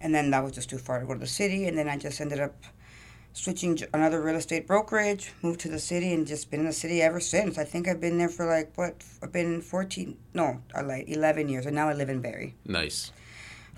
[0.00, 1.96] and then that was just too far to go to the city, and then I
[1.96, 2.54] just ended up
[3.36, 6.72] switching j- another real estate brokerage, moved to the city, and just been in the
[6.72, 7.58] city ever since.
[7.58, 9.04] I think I've been there for like what?
[9.22, 12.54] I've been fourteen, no, like eleven years, and now I live in Barrie.
[12.64, 13.12] Nice.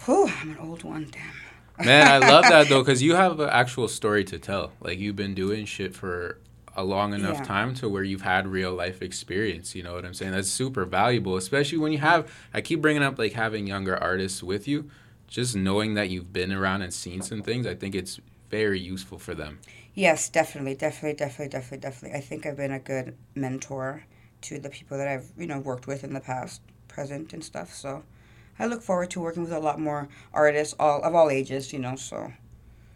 [0.05, 1.33] Whew, I'm an old one, damn.
[1.87, 4.73] Man, I love that though, because you have an actual story to tell.
[4.81, 6.39] Like you've been doing shit for
[6.77, 7.45] a long enough Yeah.
[7.45, 9.75] time to where you've had real life experience.
[9.75, 10.31] You know what I'm saying?
[10.33, 12.31] That's super valuable, especially when you have.
[12.55, 14.89] I keep bringing up like having younger artists with you.
[15.27, 18.19] Just knowing that you've been around and seen some things, I think it's
[18.51, 19.59] very useful for them.
[19.95, 22.19] Yes, definitely, definitely, definitely, definitely, definitely.
[22.19, 24.05] I think I've been a good mentor
[24.43, 27.75] to the people that I've you know worked with in the past, present, and stuff.
[27.75, 28.05] So
[28.59, 31.73] I look forward to working with a lot more artists, all of all ages.
[31.73, 32.33] You know, so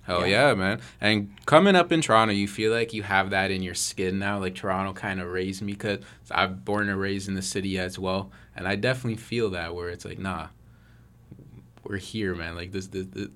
[0.02, 0.48] Hell Yeah.
[0.50, 0.54] yeah.
[0.54, 0.80] man.
[1.00, 4.38] And coming up in Toronto, you feel like you have that in your skin now.
[4.38, 7.98] Like Toronto kind of raised me because I'm born and raised in the city as
[7.98, 8.30] well.
[8.56, 10.48] And I definitely feel that where it's like, nah,
[11.84, 12.54] we're here, man.
[12.56, 13.28] Like this, this, this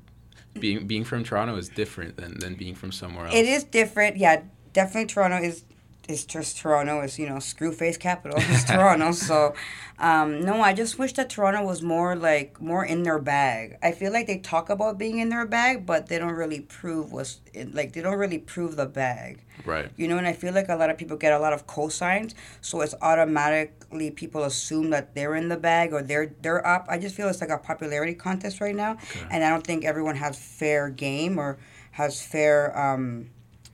[0.60, 3.34] being being from Toronto is different than, than being from somewhere else.
[3.34, 4.16] it is different.
[4.16, 4.42] Yeah,
[4.72, 5.64] definitely Toronto is
[6.08, 8.38] is just Toronto It's you know screw face capital.
[8.38, 9.12] It's Toronto.
[9.12, 9.54] So
[9.98, 13.78] um, no, I just wish that Toronto was more like more in their bag.
[13.82, 17.12] I feel like they talk about being in their bag, but they don't really prove
[17.12, 19.42] what's in, like they don't really prove the bag.
[19.64, 19.90] Right.
[19.96, 22.34] You know, and I feel like a lot of people get a lot of cosigns,
[22.60, 26.86] so it's automatically people assume that they're in the bag or they're they're up.
[26.88, 28.98] I just feel it's like a popularity contest right now,
[29.30, 31.58] and I don't think everyone has fair game or
[31.92, 33.30] has fair um,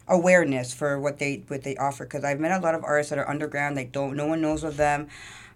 [0.09, 2.05] awareness for what they what they offer.
[2.05, 4.65] Because I've met a lot of artists that are underground, like don't no one knows
[4.65, 5.09] of them.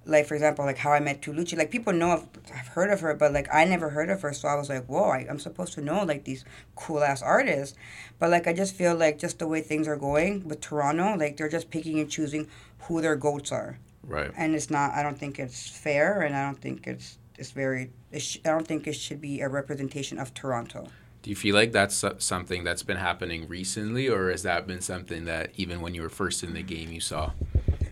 [0.09, 1.59] Like for example, like how I met Tulucci.
[1.59, 4.33] Like people know of, I've heard of her, but like I never heard of her.
[4.33, 6.45] So I was like, whoa, I, I'm supposed to know like these
[6.77, 7.77] cool ass artists.
[8.21, 11.37] But like I just feel like just the way things are going with Toronto, like
[11.37, 12.47] they're just picking and choosing
[12.83, 14.31] who their goats are, Right.
[14.37, 14.93] and it's not.
[14.95, 17.91] I don't think it's fair, and I don't think it's it's very.
[18.13, 20.87] It sh- I don't think it should be a representation of Toronto.
[21.27, 25.25] Do you feel like that's something that's been happening recently, or has that been something
[25.25, 27.33] that even when you were first in the game you saw?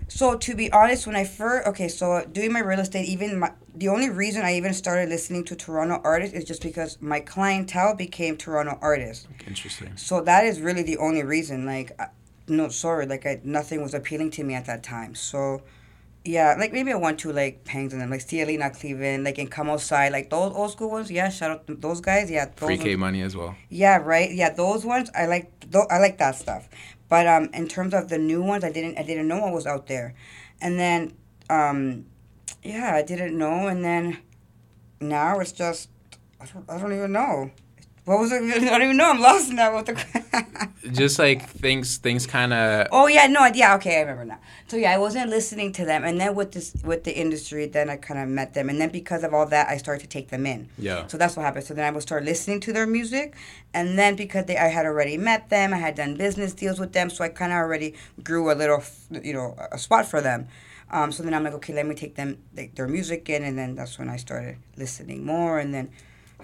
[0.07, 3.51] So to be honest, when I first okay, so doing my real estate, even my,
[3.75, 7.97] the only reason I even started listening to Toronto artists is just because my clientele
[7.97, 9.27] became Toronto artists.
[9.49, 9.97] Interesting.
[9.97, 11.67] So that is really the only reason.
[11.67, 11.99] Like,
[12.47, 15.17] no, sorry, like I, nothing was appealing to me at that time.
[15.17, 15.61] So,
[16.25, 19.49] yeah, like maybe I want to like pangs in them, like Cielina Cleveland, like in
[19.49, 21.11] Come Outside, like those old school ones.
[21.11, 22.31] Yeah, shout out to those guys.
[22.31, 23.55] Yeah, those Free ones- K money as well.
[23.69, 24.33] yeah, right.
[24.33, 25.61] Yeah, those ones I like.
[25.61, 26.69] Th- I like that stuff.
[27.09, 28.99] But um, in terms of the new ones, I didn't.
[28.99, 30.15] I didn't know what was out there,
[30.61, 31.15] and then
[31.51, 32.07] um,
[32.63, 34.19] yeah, I didn't know, and then
[35.01, 35.91] now it's just
[36.41, 37.51] I don't, I don't even know.
[38.05, 38.43] What was it?
[38.43, 39.11] I don't even know.
[39.11, 40.69] I'm lost now with the.
[40.93, 42.89] Just like things, things kind of.
[42.93, 44.39] oh yeah, no, yeah, okay, I remember now.
[44.67, 47.89] So yeah, I wasn't listening to them, and then with this with the industry, then
[47.89, 50.29] I kind of met them, and then because of all that, I started to take
[50.29, 50.69] them in.
[50.77, 51.07] Yeah.
[51.07, 51.65] So that's what happened.
[51.65, 53.35] So then I would start listening to their music,
[53.73, 56.93] and then because they, I had already met them, I had done business deals with
[56.93, 60.49] them, so I kind of already grew a little, you know, a spot for them.
[60.91, 63.57] Um, so then I'm like, okay, let me take them like, their music in, and
[63.59, 65.91] then that's when I started listening more, and then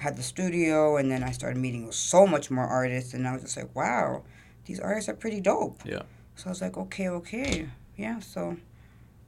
[0.00, 3.32] had the studio, and then I started meeting with so much more artists, and I
[3.32, 4.22] was just like, wow,
[4.64, 5.80] these artists are pretty dope.
[5.84, 6.02] Yeah.
[6.36, 8.18] So I was like, okay, okay, yeah.
[8.20, 8.56] So,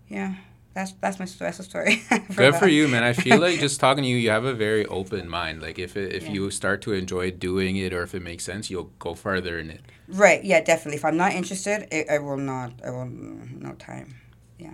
[0.09, 0.35] yeah,
[0.75, 2.03] that's that's my that's the story.
[2.37, 3.05] Good for you, man.
[3.05, 5.61] I feel like just talking to you, you have a very open mind.
[5.63, 6.33] Like if it, if Yeah.
[6.33, 9.71] you start to enjoy doing it, or if it makes sense, you'll go further in
[9.71, 9.83] it.
[10.09, 10.43] Right.
[10.43, 10.63] Yeah.
[10.63, 10.97] Definitely.
[10.97, 12.73] If I'm not interested, I, I will not.
[12.85, 13.05] I will.
[13.07, 14.15] No time.
[14.59, 14.73] Yeah.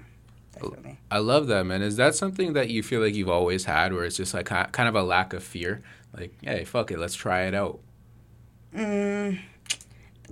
[1.11, 1.83] I love that, man.
[1.83, 4.89] Is that something that you feel like you've always had, where it's just like kind
[4.89, 5.83] of a lack of fear?
[6.17, 7.81] Like, hey, fuck it, let's try it out.
[8.75, 9.39] Mm,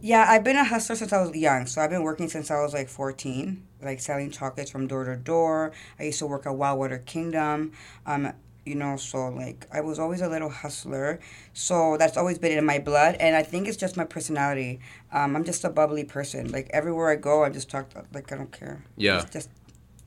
[0.01, 1.67] yeah, I've been a hustler since I was young.
[1.67, 5.17] So I've been working since I was like 14, like selling chocolates from door to
[5.17, 5.73] door.
[5.99, 7.73] I used to work at Wildwater Kingdom.
[8.05, 8.33] Um,
[8.67, 11.21] you know, so like I was always a little hustler.
[11.55, 14.81] So that's always been in my blood, and I think it's just my personality.
[15.13, 16.51] Um, I'm just a bubbly person.
[16.51, 18.83] Like everywhere I go, I just talk like I don't care.
[18.97, 19.23] Yeah.
[19.23, 19.51] It's just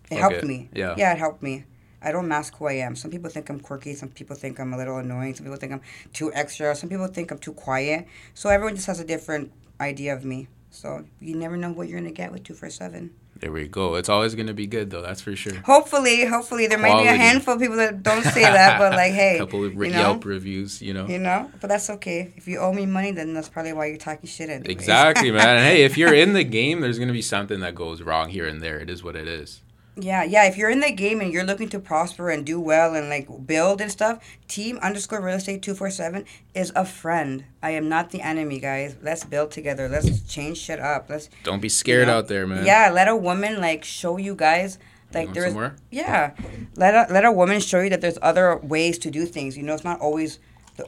[0.10, 0.70] it helped me.
[0.74, 0.96] Yeah.
[0.98, 1.66] Yeah, it helped me.
[2.02, 2.96] I don't mask who I am.
[2.96, 3.94] Some people think I'm quirky.
[3.94, 5.36] Some people think I'm a little annoying.
[5.36, 5.82] Some people think I'm
[6.14, 6.74] too extra.
[6.76, 8.08] Some people think I'm too quiet.
[8.34, 10.48] So everyone just has a different idea of me.
[10.72, 13.12] So you never know what you're gonna get with two four seven.
[13.40, 13.96] There we go.
[13.96, 15.02] It's always gonna be good though.
[15.02, 15.56] That's for sure.
[15.62, 19.14] Hopefully, hopefully there might be a handful of people that don't say that, but like,
[19.14, 21.08] hey, couple of re- you know, Yelp reviews, you know.
[21.08, 21.50] you know.
[21.62, 22.34] But that's okay.
[22.36, 24.50] If you owe me money, then that's probably why you're talking shit.
[24.50, 24.70] Anyways.
[24.70, 25.64] Exactly, man.
[25.70, 28.62] Hey, if you're in the game, there's gonna be something that goes wrong here and
[28.62, 28.80] there.
[28.80, 29.62] It is what it is.
[30.02, 30.46] Yeah, yeah.
[30.46, 33.28] If you're in the game and you're looking to prosper and do well and like
[33.46, 37.46] build and stuff, team underscore real estate two four seven is a friend.
[37.62, 38.96] I am not the enemy, guys.
[39.02, 39.90] Let's build together.
[39.90, 41.10] Let's change shit up.
[41.10, 42.18] Let's Don't be scared know?
[42.18, 42.66] out there, man.
[42.66, 42.90] yeah.
[42.92, 44.80] Let a woman like show you guys
[45.14, 45.56] like there's
[45.90, 46.34] yeah.
[46.76, 49.58] Let a let a woman show you that there's other ways to do things.
[49.58, 50.40] You know, it's not always.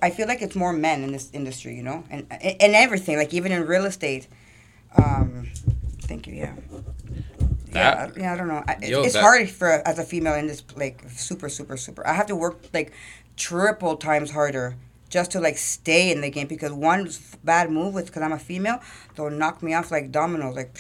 [0.02, 1.76] I feel like it's more men in this industry.
[1.76, 4.28] You know, and and everything like even in real estate.
[4.96, 5.50] Um,
[6.02, 6.36] thank you.
[6.36, 6.54] Yeah.
[7.74, 8.64] Yeah, That- yeah, I don't know.
[8.68, 12.06] I, Yo, it's that- hard for as a female in this like super, super, super.
[12.08, 12.92] I have to work like
[13.38, 14.76] triple times harder
[15.10, 17.10] just to like stay in the game because one
[17.44, 18.80] bad move with because I'm a female,
[19.16, 20.56] they'll knock me off like dominoes.
[20.56, 20.78] Like,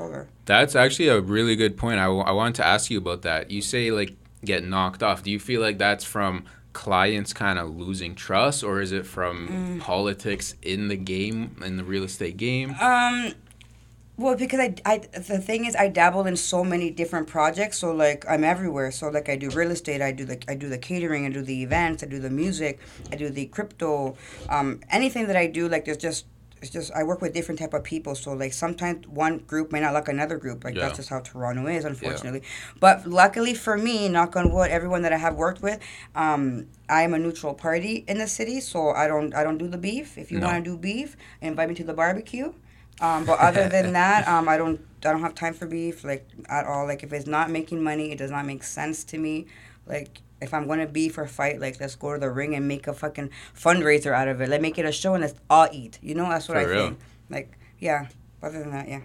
[0.00, 0.26] over.
[0.44, 2.00] That's actually a really good point.
[2.00, 3.52] I, w- I wanted to ask you about that.
[3.52, 5.22] You say like get knocked off.
[5.22, 9.46] Do you feel like that's from clients kind of losing trust, or is it from
[9.48, 9.80] Mm.
[9.80, 12.74] politics in the game, in the real estate game?
[12.80, 13.34] Um,
[14.16, 17.78] well, because I, I, the thing is, I dabble in so many different projects.
[17.78, 18.90] So like, I'm everywhere.
[18.92, 20.00] So like, I do real estate.
[20.00, 21.26] I do the, I do the catering.
[21.26, 22.02] I do the events.
[22.02, 22.78] I do the music.
[23.10, 24.16] I do the crypto.
[24.48, 26.26] Um, anything that I do, like, there's just,
[26.62, 28.14] it's just I work with different type of people.
[28.14, 30.64] So like, sometimes one group may not like another group.
[30.64, 30.82] Like Yeah.
[30.86, 32.42] that's just how Toronto is, unfortunately.
[32.80, 35.78] But luckily for me, knock on wood, everyone that I have worked with,
[36.14, 38.60] um, I am a neutral party in the city.
[38.60, 40.16] So I don't, I don't do the beef.
[40.16, 40.46] If you No.
[40.46, 42.54] want to do beef, invite me to the barbecue.
[43.00, 46.28] Um, but other than that, um, I don't I don't have time for beef like
[46.48, 46.86] at all.
[46.86, 49.46] Like if it's not making money, it does not make sense to me.
[49.86, 52.86] Like if I'm gonna beef or fight, like let's go to the ring and make
[52.86, 54.48] a fucking fundraiser out of it.
[54.48, 55.98] Let's make it a show and let's all eat.
[56.02, 56.86] You know, that's what For I real.
[56.86, 56.98] think.
[57.30, 58.06] Like yeah.
[58.42, 59.00] Other than that, yeah.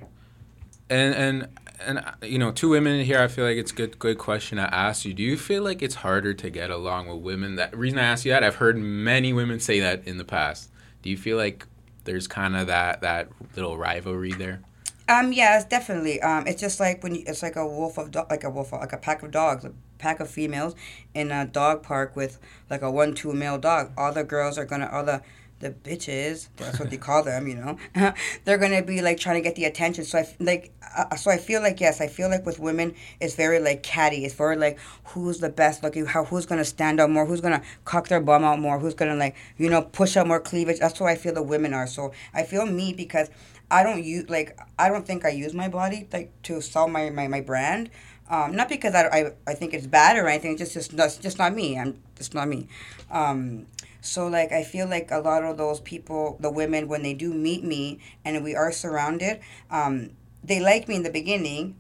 [0.89, 1.47] And and
[1.86, 3.19] and you know, two women here.
[3.21, 3.97] I feel like it's good.
[3.99, 5.13] Good question to ask you.
[5.13, 7.56] Do you feel like it's harder to get along with women?
[7.56, 10.69] That reason I ask you that, I've heard many women say that in the past.
[11.02, 11.65] Do you feel like
[12.03, 14.62] there's kind of that that little rivalry there?
[15.07, 16.21] Um, it's definitely.
[16.21, 18.71] Um, it's just like when you, it's like a wolf of do- like a wolf,
[18.71, 20.75] like a pack of dogs, a pack of females
[21.15, 23.91] in a dog park with like a one-two male dog.
[23.97, 25.21] All the girls are gonna, all the
[25.60, 27.78] the bitches, that's what they call them, you know.
[28.45, 30.06] They're gonna be like trying to get the attention.
[30.06, 33.36] So I like, uh, so I feel like yes, I feel like with women, it's
[33.36, 34.26] very like catty.
[34.26, 37.62] It's very like who's the best looking, how who's gonna stand out more, who's gonna
[37.86, 40.80] cock their bum out more, who's gonna like you know push out more cleavage.
[40.80, 41.88] That's what I feel the women are.
[41.88, 43.30] So I feel me because
[43.69, 47.10] I don't use like I don't think I use my body like to sell my
[47.10, 47.89] my, my brand.
[48.30, 50.52] Um, not because I, I, I think it's bad or anything.
[50.52, 51.78] It's just just that's just not me.
[51.80, 52.67] I'm just not me.
[53.10, 53.65] Um,
[54.01, 57.33] so like I feel like a lot of those people, the women, when they do
[57.33, 60.12] meet me and we are surrounded, um,
[60.43, 61.75] they like me in the beginning,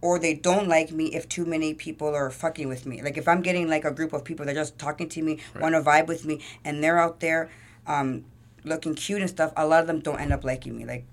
[0.00, 3.02] or they don't like me if too many people are fucking with me.
[3.02, 5.38] Like if I'm getting like a group of people that are just talking to me,
[5.54, 5.62] Right.
[5.62, 7.50] want to vibe with me, and they're out there,
[7.86, 8.24] um,
[8.64, 9.52] looking cute and stuff.
[9.56, 10.84] A lot of them don't end up liking me.
[10.84, 11.04] Like,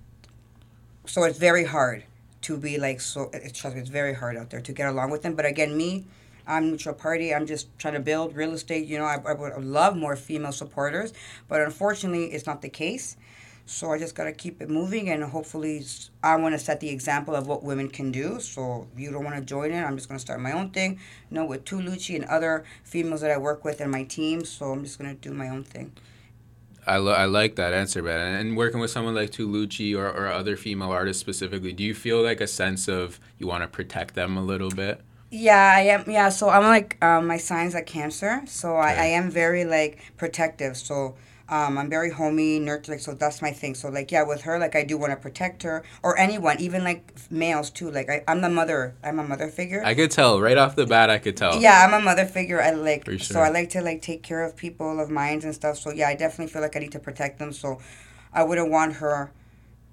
[1.06, 2.04] so it's very hard
[2.42, 3.30] to be like so.
[3.34, 5.34] It's trust me, it's very hard out there to get along with them.
[5.34, 6.06] But again, me.
[6.48, 7.34] I'm neutral party.
[7.34, 8.88] I'm just trying to build real estate.
[8.88, 11.14] You know, I, I would love more female supporters,
[11.48, 13.18] but unfortunately, it's not the case.
[13.66, 15.86] So I just got to keep it moving, and hopefully,
[16.22, 18.42] I want to set the example of what women can do.
[18.42, 20.72] So if you don't want to join it, I'm just going to start my own
[20.72, 21.00] thing.
[21.32, 24.44] You know, with Tulucci and other females that I work with in my team.
[24.44, 25.94] So I'm just going to do my own thing.
[26.86, 28.36] I, lo- I like that answer, man.
[28.36, 32.22] And, working with someone like Tulucci or, or other female artists specifically, do you feel
[32.22, 35.00] like a sense of you want to protect them a little bit?
[35.34, 36.04] Yeah, I am.
[36.08, 39.02] Yeah, so I'm like um, my signs like Cancer, so I, Okay.
[39.02, 40.78] I am very like protective.
[40.78, 41.16] So
[41.50, 43.00] um, I'm very homey, nurturing.
[43.00, 43.74] So that's my thing.
[43.74, 46.84] So like yeah, with her, like I do want to protect her or anyone, even
[46.84, 47.90] like males too.
[47.90, 48.94] Like I, I'm the mother.
[49.04, 49.82] I'm a mother figure.
[49.84, 51.10] I could tell right off the bat.
[51.10, 51.60] I could tell.
[51.60, 52.62] Yeah, I'm a mother figure.
[52.62, 53.40] I like For so.
[53.42, 55.78] I like to like take care of people of minds and stuff.
[55.80, 57.52] So yeah, I definitely feel like I need to protect them.
[57.54, 57.80] So
[58.32, 59.32] I wouldn't want her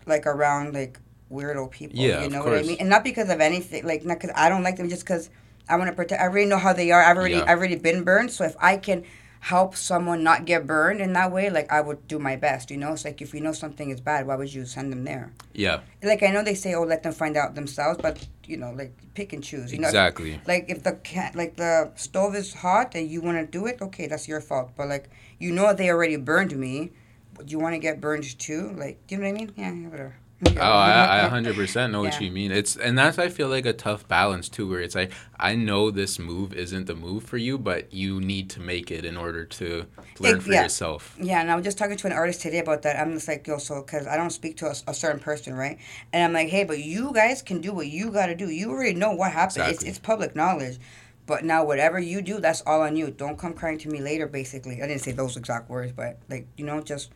[0.06, 0.98] like around like
[1.30, 1.98] weirdo people.
[1.98, 2.78] Yeah, you know what I mean?
[2.80, 5.30] And not because of anything, like not because I don't like them, just because
[5.68, 6.20] I want to protect.
[6.20, 7.02] I already know how they are.
[7.02, 7.44] I've already Yeah.
[7.46, 8.30] I've already been burned.
[8.32, 9.04] So if I can
[9.42, 12.70] help someone not get burned in that way, like I would do my best.
[12.70, 15.04] You know, it's like if you know something is bad, why would you send them
[15.04, 15.32] there?
[15.54, 18.72] Yeah, Like I know they say, oh, let them find out themselves, but you know,
[18.72, 19.72] like pick and choose.
[19.72, 20.40] You know, exactly.
[20.46, 23.80] like if the cat like the stove is hot and you want to do it
[23.80, 26.90] okay that's your fault but like you know they already burned me
[27.44, 29.72] Do you want to get burned too like do you know what i mean yeah
[29.72, 32.50] yeah, whatever Oh, I, I 100% know what you mean.
[32.50, 35.90] It's and that's I feel like a tough balance too, where it's like I know
[35.90, 39.44] this move isn't the move for you, but you need to make it in order
[39.44, 39.86] to
[40.18, 40.62] learn It- for yeah.
[40.62, 41.16] yourself.
[41.20, 42.98] yeah and i was just talking to an artist today about that.
[42.98, 45.78] I'm just like yo so because i don't speak to a, a certain person right?
[46.12, 48.48] And i'm like hey but you guys can do what you got to do.
[48.50, 49.66] You already know what happened.
[49.68, 50.78] It's, it's public knowledge.
[51.26, 53.10] But now whatever you do that's all on you.
[53.10, 54.82] Don't come crying to me later basically.
[54.82, 57.10] I didn't say those exact words but like you know just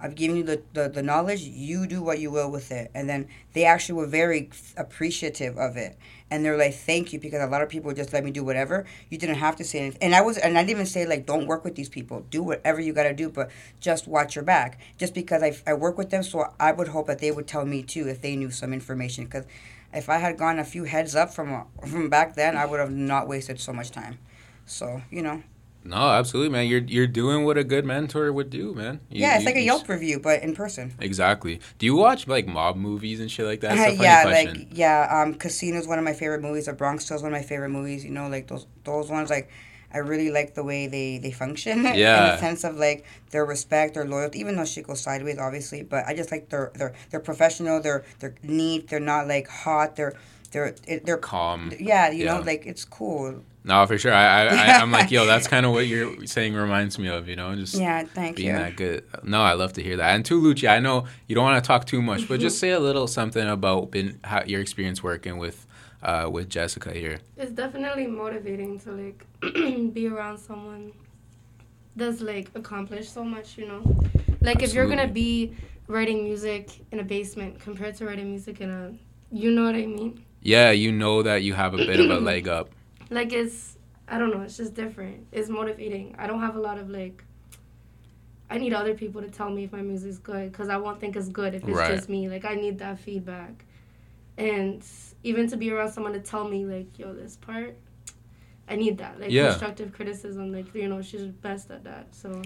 [0.00, 2.90] I've given you the, the, the knowledge, you do what you will with it.
[2.94, 5.96] And then they actually were very appreciative of it.
[6.30, 8.84] And they're like, thank you, because a lot of people just let me do whatever.
[9.08, 10.02] You didn't have to say anything.
[10.02, 12.26] And I was, and I didn't even say, like, don't work with these people.
[12.28, 14.80] Do whatever you got to do, but just watch your back.
[14.98, 17.64] Just because I, I work with them, so I would hope that they would tell
[17.64, 19.24] me too if they knew some information.
[19.24, 19.44] Because
[19.92, 22.90] if I had gone a few heads up from, from back then, I would have
[22.90, 24.18] not wasted so much time.
[24.66, 25.42] So, you know.
[25.86, 26.66] No, absolutely, man.
[26.66, 29.00] You're you're doing what a good mentor would do, man.
[29.10, 30.94] You- yeah, it's you- like a Yelp review, but in person.
[30.98, 31.60] Exactly.
[31.78, 33.76] Do you watch like mob movies and shit like that?
[33.76, 34.54] Funny yeah, question.
[34.60, 36.66] like yeah, um, Casino's one of my favorite movies.
[36.66, 38.02] The Bronx Tale's one of my favorite movies.
[38.04, 39.28] You know, like those those ones.
[39.28, 39.50] Like,
[39.92, 41.82] I really like the way they they function.
[41.84, 41.92] Yeah.
[41.92, 42.30] in Yeah.
[42.32, 44.40] the sense of like their respect, their loyalty.
[44.40, 47.80] Even though shit goes sideways, obviously, but I just like they're they're they're professional.
[47.82, 48.88] They're they're neat.
[48.88, 49.96] They're not like hot.
[49.96, 50.14] They're
[50.54, 51.70] they're they're Calm.
[51.78, 52.10] yeah.
[52.10, 53.42] You know, like it's cool.
[53.66, 54.12] No, for sure.
[54.12, 57.28] I, I, I I'm like, yo, that's kind of what you're saying reminds me of,
[57.28, 58.54] you know, just Yeah, thank being you.
[58.56, 59.04] that good.
[59.22, 60.14] No, I love to hear that.
[60.14, 62.70] And too, Lucci, I know you don't want to talk too much, but just say
[62.70, 65.66] a little something about been how your experience working with
[66.02, 67.18] uh, with Jessica here.
[67.38, 69.24] It's definitely motivating to like
[69.94, 70.92] be around someone
[71.96, 73.82] that's like accomplished so much, you know.
[74.42, 75.54] Like if you're gonna be
[75.86, 78.92] writing music in a basement compared to writing music in a
[79.32, 80.22] you know what I mean?
[80.44, 82.70] Yeah, you know that you have a bit of a leg up.
[83.10, 83.76] Like it's
[84.06, 85.26] I don't know, it's just different.
[85.32, 86.14] It's motivating.
[86.18, 87.24] I don't have a lot of like
[88.50, 91.16] I need other people to tell me if my music's good because I won't think
[91.16, 91.96] it's good if it's Right.
[91.96, 92.28] just me.
[92.28, 93.64] Like I need that feedback,
[94.36, 94.84] and
[95.22, 97.74] even to be around someone to tell me like, "Yo, this part,
[98.68, 99.48] I need that." Like Yeah.
[99.48, 100.52] constructive criticism.
[100.52, 102.14] Like you know, she's best at that.
[102.14, 102.42] So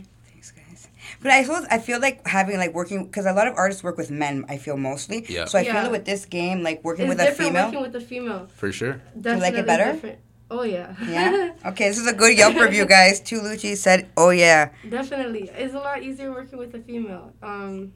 [0.56, 0.88] Thanks, guys.
[1.22, 3.96] But I suppose I feel like having like working because a lot of artists work
[3.96, 4.44] with men.
[4.48, 5.24] I feel mostly.
[5.28, 5.46] Yeah.
[5.46, 5.82] So I Yeah.
[5.82, 7.64] feel with this game, like working it's with a different female.
[7.66, 8.48] working with a female.
[8.56, 9.00] For sure.
[9.14, 9.92] Definitely like it better?
[9.92, 10.18] Different.
[10.50, 10.94] Oh yeah.
[11.06, 11.52] Yeah.
[11.66, 13.20] Okay, this is a good Yelp review, guys.
[13.20, 17.32] Two Lucci said, "Oh yeah." Definitely, it's a lot easier working with a female.
[17.42, 17.92] Um,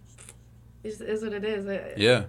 [0.84, 1.66] is is what it is.
[1.66, 2.24] I- Yeah.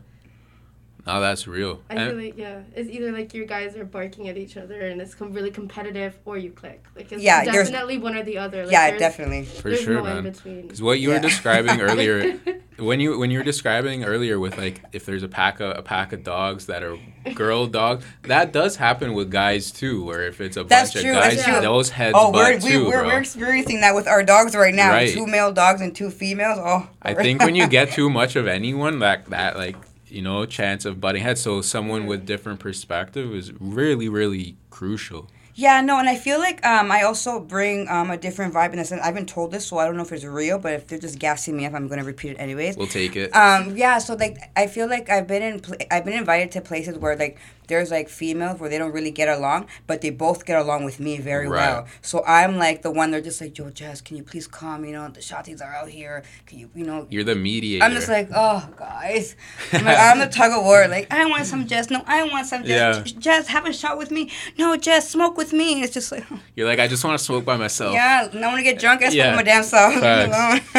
[1.06, 1.82] No, that's real.
[1.90, 4.80] I And- feel like yeah, it's either like your guys are barking at each other
[4.88, 6.82] and it's com- really competitive, or you click.
[6.96, 8.64] Like it's Yeah, definitely one or the other.
[8.64, 9.44] Like, yeah, definitely.
[9.44, 10.24] for sure, no man.
[10.24, 10.62] between.
[10.62, 12.40] Because what you were describing earlier,
[12.80, 15.82] when you when you were describing earlier with like if there's a pack of a
[15.82, 16.98] pack of dogs that are
[17.36, 20.06] girl dogs, that does happen with guys too.
[20.06, 21.60] Where if it's a That's bunch true, of guys, that's true.
[21.62, 24.74] those heads Oh, butt we're, we, too, we're, we're experiencing that with our dogs right
[24.74, 24.92] now.
[24.92, 25.14] Right.
[25.14, 26.60] Two male dogs and two females.
[26.62, 29.76] Oh, I think when you get too much of anyone, like that like
[30.14, 31.42] you know chance of butting heads.
[31.42, 35.30] So someone with different perspective is really really crucial.
[35.56, 38.78] Yeah, no, and I feel like um, I also bring um, a different vibe in
[38.78, 40.88] the sense I've been told this, so I don't know if it's real, but if
[40.88, 42.76] they're just gassing me up, I'm gonna repeat it anyways.
[42.76, 43.36] We'll take it.
[43.36, 46.62] Um, yeah, so like I feel like I've been in pla- I've been invited to
[46.62, 47.38] places where like
[47.68, 51.00] there's like females where they don't really get along, but they both get along with
[51.00, 51.70] me very Right.
[51.74, 51.88] well.
[52.02, 54.86] So I'm like the one they're just like, Yo, Jess, can you please come?
[54.86, 56.24] You know, the Shatis are out here.
[56.46, 57.08] Can you, you know?
[57.10, 57.84] You're the mediator.
[57.86, 59.36] I'm just like, oh, guys.
[59.72, 60.88] I'm, like, I'm the tug of war.
[60.88, 61.90] Like, I want some Jess.
[61.90, 63.14] No, I want some Jess.
[63.14, 63.20] Yeah.
[63.20, 64.32] Jess, have a shot with me.
[64.58, 65.82] No, Jess, smoke with me.
[65.84, 67.94] It's just like, You're like I just want to smoke by myself.
[67.94, 69.02] yeah, no want to get drunk.
[69.02, 69.36] I smoke Yeah.
[69.36, 69.94] my damn self.
[69.94, 70.76] Leave me Facts.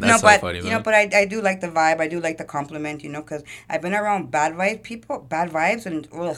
[0.00, 0.08] alone.
[0.10, 0.72] no, so but funny, you man.
[0.74, 2.00] know, but I, I do like the vibe.
[2.00, 3.02] I do like the compliment.
[3.02, 6.36] You know, because I've been around bad vibe people, bad vibes, and ugh,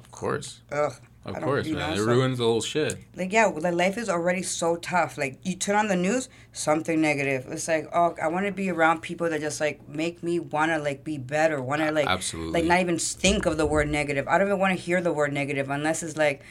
[0.00, 0.60] Of course.
[0.72, 0.92] ugh.
[1.24, 1.74] Of course, man.
[1.78, 2.98] know, it so- ruins the whole shit.
[3.16, 5.18] Like yeah, like life is already so tough.
[5.18, 7.46] Like you turn on the news, something negative.
[7.50, 10.78] It's like oh, I want to be around people that just like make me wanna
[10.78, 11.60] like be better.
[11.60, 12.52] Wanna like Absolutely.
[12.60, 14.28] like not even think of the word negative.
[14.28, 16.42] I don't even want to hear the word negative unless it's like.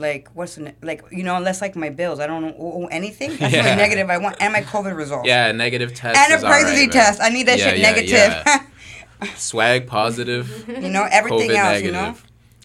[0.00, 2.86] Like what's the ne- like you know unless like my bills I don't know owe
[2.86, 3.74] anything that's Yeah.
[3.74, 6.16] negative I want and my COVID results yeah, negative test.
[6.16, 6.90] and a pregnancy man.
[6.90, 8.68] test I need that Yeah, shit yeah, negative.
[9.36, 10.66] Swag positive.
[10.68, 12.14] you know everything COVID else you know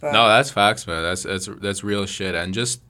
[0.02, 1.04] But- No, that's facts, man.
[1.04, 2.36] That's that's that's real shit.
[2.36, 2.82] And just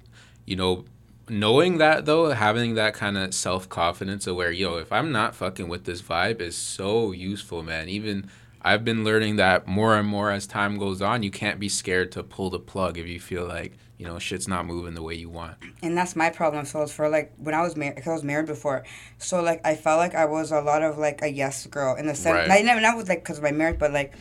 [0.45, 0.83] you know,
[1.29, 5.35] knowing that though, having that kind of self confidence of where yo, if I'm not
[5.35, 7.87] fucking with this vibe, is so useful, man.
[7.89, 8.29] Even
[8.61, 11.21] I've been learning that more and more as time goes on.
[11.23, 14.47] You can't be scared to pull the plug if you feel like you know shit's
[14.47, 15.55] not moving the way you want.
[15.81, 16.65] and that's my problem.
[16.65, 18.83] So it's for like when I was married, because I was married before.
[19.17, 22.07] So like I felt like I was a lot of like a yes girl in
[22.07, 22.49] the sense.
[22.49, 22.65] Right.
[22.65, 24.13] Not, not, not with like because of my marriage, but like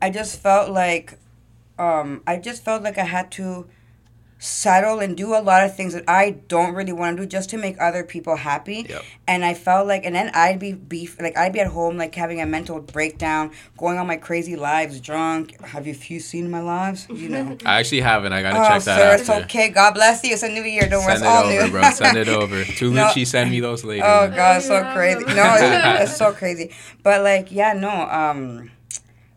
[0.00, 1.18] I just felt like
[1.78, 3.66] um I just felt like I had to
[4.44, 7.48] settle and do a lot of things that I don't really want to do just
[7.50, 8.84] to make other people happy.
[8.88, 9.04] Yep.
[9.28, 12.12] And I felt like, and then I'd be beef, like I'd be at home, like
[12.16, 15.60] having a mental breakdown, going on my crazy lives, drunk.
[15.64, 17.06] Have you, you seen my lives?
[17.08, 17.56] You know.
[17.64, 18.32] I actually haven't.
[18.32, 19.20] I gotta Oh, check that sir, out.
[19.20, 19.68] it's okay.
[19.68, 20.32] God bless you.
[20.32, 20.88] It's a new year.
[20.88, 21.16] Don't worry.
[21.18, 21.70] Send It's all it over, new.
[21.70, 21.90] bro.
[21.92, 22.62] Send it over.
[22.64, 23.24] Tulucci, No.
[23.24, 24.04] send me those later.
[24.04, 24.36] Oh man.
[24.36, 25.24] God, it's so crazy.
[25.24, 26.72] No, it's, it's so crazy.
[27.04, 28.72] But like, yeah, no, um,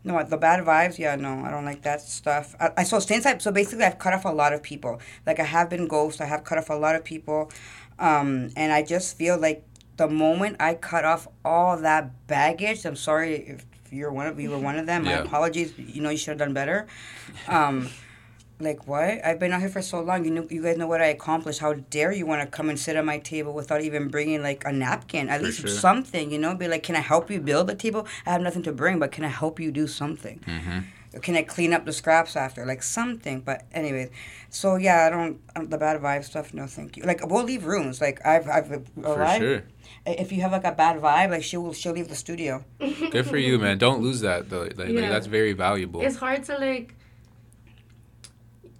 [0.06, 0.98] no, the bad vibes.
[0.98, 2.54] Yeah, no, I don't like that stuff.
[2.60, 5.00] I, I so since I so basically I've cut off a lot of people.
[5.26, 6.20] Like I have been ghost.
[6.20, 7.50] I have cut off a lot of people,
[7.98, 9.64] um, and I just feel like
[9.96, 12.86] the moment I cut off all that baggage.
[12.86, 15.04] I'm sorry if you're one of you were one of them.
[15.04, 15.76] My apologies.
[15.76, 16.86] You know you should have done better.
[17.48, 17.88] Um,
[18.58, 19.24] like what?
[19.24, 20.24] I've been out here for so long.
[20.24, 21.60] You know, you guys know what I accomplished.
[21.60, 24.64] How dare you want to come and sit at my table without even bringing like
[24.64, 25.28] a napkin?
[25.28, 25.68] At For least sure.
[25.68, 26.54] something, you know.
[26.54, 28.06] Be like, can I help you build the table?
[28.26, 30.40] I have nothing to bring, but can I help you do something?
[30.46, 30.78] Mm-hmm.
[31.20, 32.66] Can I clean up the scraps after?
[32.66, 33.40] Like something.
[33.40, 34.10] But anyways,
[34.50, 36.52] so yeah, I don't um, the bad vibe stuff.
[36.52, 37.04] No, thank you.
[37.04, 38.00] Like we'll leave rooms.
[38.00, 38.82] Like I've I've For
[39.14, 39.42] arrived.
[39.42, 39.62] sure.
[40.04, 42.64] If you have like a bad vibe, like she will she'll leave the studio.
[42.78, 43.78] Good for you, man.
[43.78, 44.62] Don't lose that though.
[44.64, 45.08] Like, like, Yeah.
[45.08, 46.02] that's very valuable.
[46.02, 46.94] It's hard to like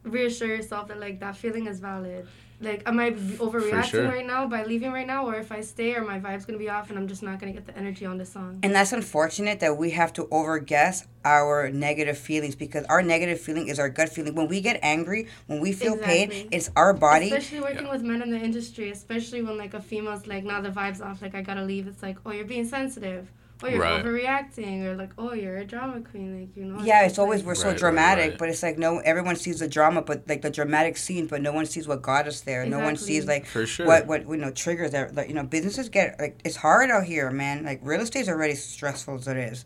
[0.07, 2.27] reassure yourself that like that feeling is valid.
[2.59, 4.09] Like, am I overreacting sure.
[4.09, 6.71] right now by leaving right now, or if I stay, or my vibe's gonna be
[6.71, 8.61] off, and I'm just not gonna get the energy on the song.
[8.63, 13.69] And that's unfortunate that we have to overguess our negative feelings because our negative feeling
[13.69, 14.35] is our gut feeling.
[14.35, 17.27] When we get angry, when we feel pain, it's our body.
[17.27, 17.93] Especially working Yeah.
[17.93, 21.21] with men in the industry, especially when like a female's like, now the vibe's off,
[21.21, 21.87] like I gotta leave.
[21.87, 23.29] It's like, oh, you're being sensitive,
[23.63, 24.05] or you're Right.
[24.05, 26.83] overreacting, or like, oh, you're a drama queen, like you know.
[26.83, 28.39] Yeah, just it's always like- we're so Right, right, dramatic, right.
[28.39, 31.53] but it's like no everyone sees the drama, but like the dramatic scene, but no
[31.53, 32.67] one sees what got us there.
[32.67, 33.87] No one sees like For sure.
[33.87, 37.05] what what you know triggers that like you know businesses get like it's hard out
[37.05, 37.65] here, man.
[37.65, 39.65] Like real estate's already stressful as it is.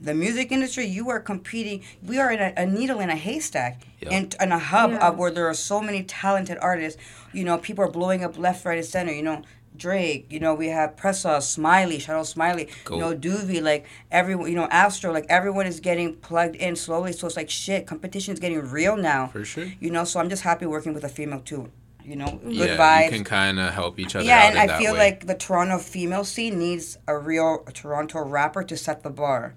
[0.00, 1.84] The music industry, you are competing.
[2.04, 4.12] We are in a, a needle in a haystack, Yep.
[4.12, 5.08] and in a hub Yeah.
[5.08, 7.00] of where there are so many talented artists.
[7.32, 9.12] You know, people are blowing up left, right, and center.
[9.12, 9.42] You know,
[9.82, 10.26] Drake.
[10.30, 12.68] You know, we have Pressa, Smiley, out Smiley.
[12.84, 12.94] Goat.
[12.94, 13.62] You know, Doobie.
[13.62, 15.12] Like everyone, you know, Astro.
[15.12, 17.12] Like everyone is getting plugged in slowly.
[17.12, 17.86] So it's like shit.
[17.86, 19.26] Competition is getting real now.
[19.26, 19.66] For sure.
[19.80, 21.70] You know, so I'm just happy working with a female too.
[22.04, 23.04] You know, good yeah, vibes.
[23.04, 24.98] you can kind of help each other Yeah, and I feel way.
[24.98, 29.54] like the Toronto female scene needs a real Toronto rapper to set the bar.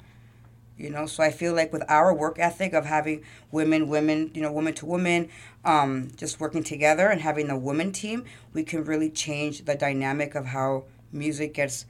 [0.78, 4.41] You know, so I feel like with our work ethic of having women, women, you
[4.41, 5.30] know, woman to woman,
[5.63, 10.36] um, just working together and having a women team, we can really change the dynamic
[10.36, 11.86] of how music gets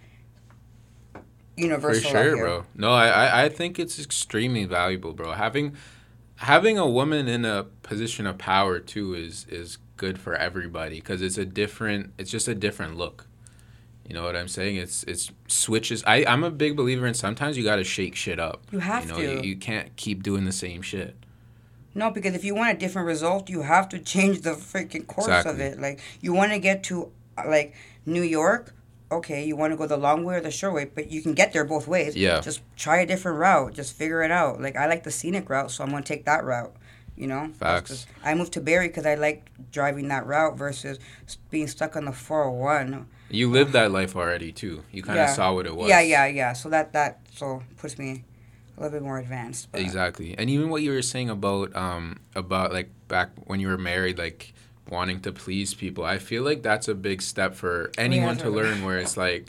[1.86, 2.16] For universal.
[2.18, 2.66] out sure, bro.
[2.76, 5.32] No, I, I I think it's extremely valuable, bro.
[5.34, 5.76] Having
[6.38, 11.22] having a woman in a position of power too is is good for everybody because
[11.22, 12.14] it's a different.
[12.18, 13.28] It's just a different look.
[14.08, 14.76] You know what I'm saying?
[14.76, 16.04] It's it's switches.
[16.06, 18.62] I I'm a big believer in sometimes you got to shake shit up.
[18.72, 19.24] You have you know, to.
[19.24, 21.16] You, you can't keep doing the same shit.
[21.96, 25.46] No, because if you want a different result, you have to change the freaking course
[25.46, 25.80] of it.
[25.80, 27.74] Like you want to get to uh, like
[28.06, 28.76] New York,
[29.12, 31.34] okay, you want to go the long way or the short way, but you can
[31.34, 32.16] get there both ways.
[32.16, 32.42] Yeah.
[32.42, 33.74] Just try a different route.
[33.74, 34.62] Just figure it out.
[34.62, 36.76] Like I like the scenic route, so I'm gonna take that route.
[37.16, 37.50] You know.
[37.58, 37.90] Facts.
[37.90, 41.00] just- I moved to Barrie because I like driving that route versus
[41.50, 43.08] being stuck on the 401.
[43.30, 44.84] You lived that life already too.
[44.92, 45.34] You kind of Yeah.
[45.34, 45.90] saw what it was.
[45.90, 46.54] Yeah, yeah, yeah.
[46.54, 48.24] So that that so puts me
[48.78, 49.72] a little bit more advanced.
[49.72, 50.36] But Exactly.
[50.38, 54.18] And even what you were saying about um about like back when you were married,
[54.18, 54.54] like
[54.90, 58.84] wanting to please people, I feel like that's a big step for anyone to learn
[58.86, 59.48] where it's like,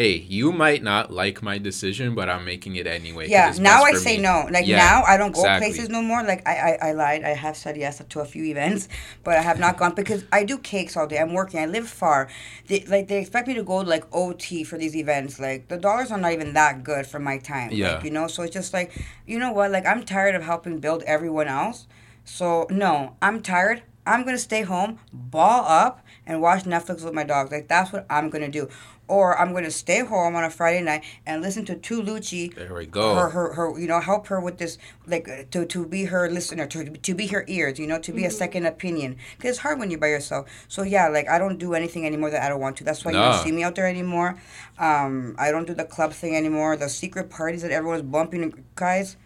[0.00, 3.28] hey, you might not like my decision, but I'm making it anyway.
[3.28, 4.48] Yeah, now I say me." no.
[4.50, 5.68] Like Yeah, now I don't go exactly.
[5.68, 6.22] places no more.
[6.22, 7.22] Like I, I, I lied.
[7.22, 8.88] I have said yes to a few events,
[9.24, 11.18] but I have not gone because I do cakes all day.
[11.18, 11.60] I'm working.
[11.60, 12.28] I live far.
[12.66, 15.38] They, like they expect me to go like OT for these events.
[15.38, 17.68] Like the dollars are not even that good for my time.
[17.70, 17.94] Yeah.
[17.94, 18.90] Like, you know, so it's just like,
[19.26, 19.70] you know what?
[19.70, 21.86] Like I'm tired of helping build everyone else.
[22.24, 23.82] So no, I'm tired.
[24.06, 27.52] I'm gonna stay home, ball up, and watch Netflix with my dogs.
[27.52, 28.68] Like that's what I'm gonna do.
[29.10, 32.86] Or I'm gonna stay home on a Friday night and listen to Tulucci There we
[32.86, 33.16] go.
[33.16, 36.30] her, her, her, you know, help her with this, like, uh, to, to be her
[36.30, 39.16] listener, to, to be her ears, you know, to be a second opinion.
[39.36, 40.48] Because it's hard when you're by yourself.
[40.68, 42.84] So, yeah, like, I don't do anything anymore that I don't want to.
[42.84, 44.38] That's why you don't see me out there anymore.
[44.78, 46.76] Um, I don't do the club thing anymore.
[46.76, 48.64] The secret parties that everyone's bumping.
[48.76, 49.16] Guys,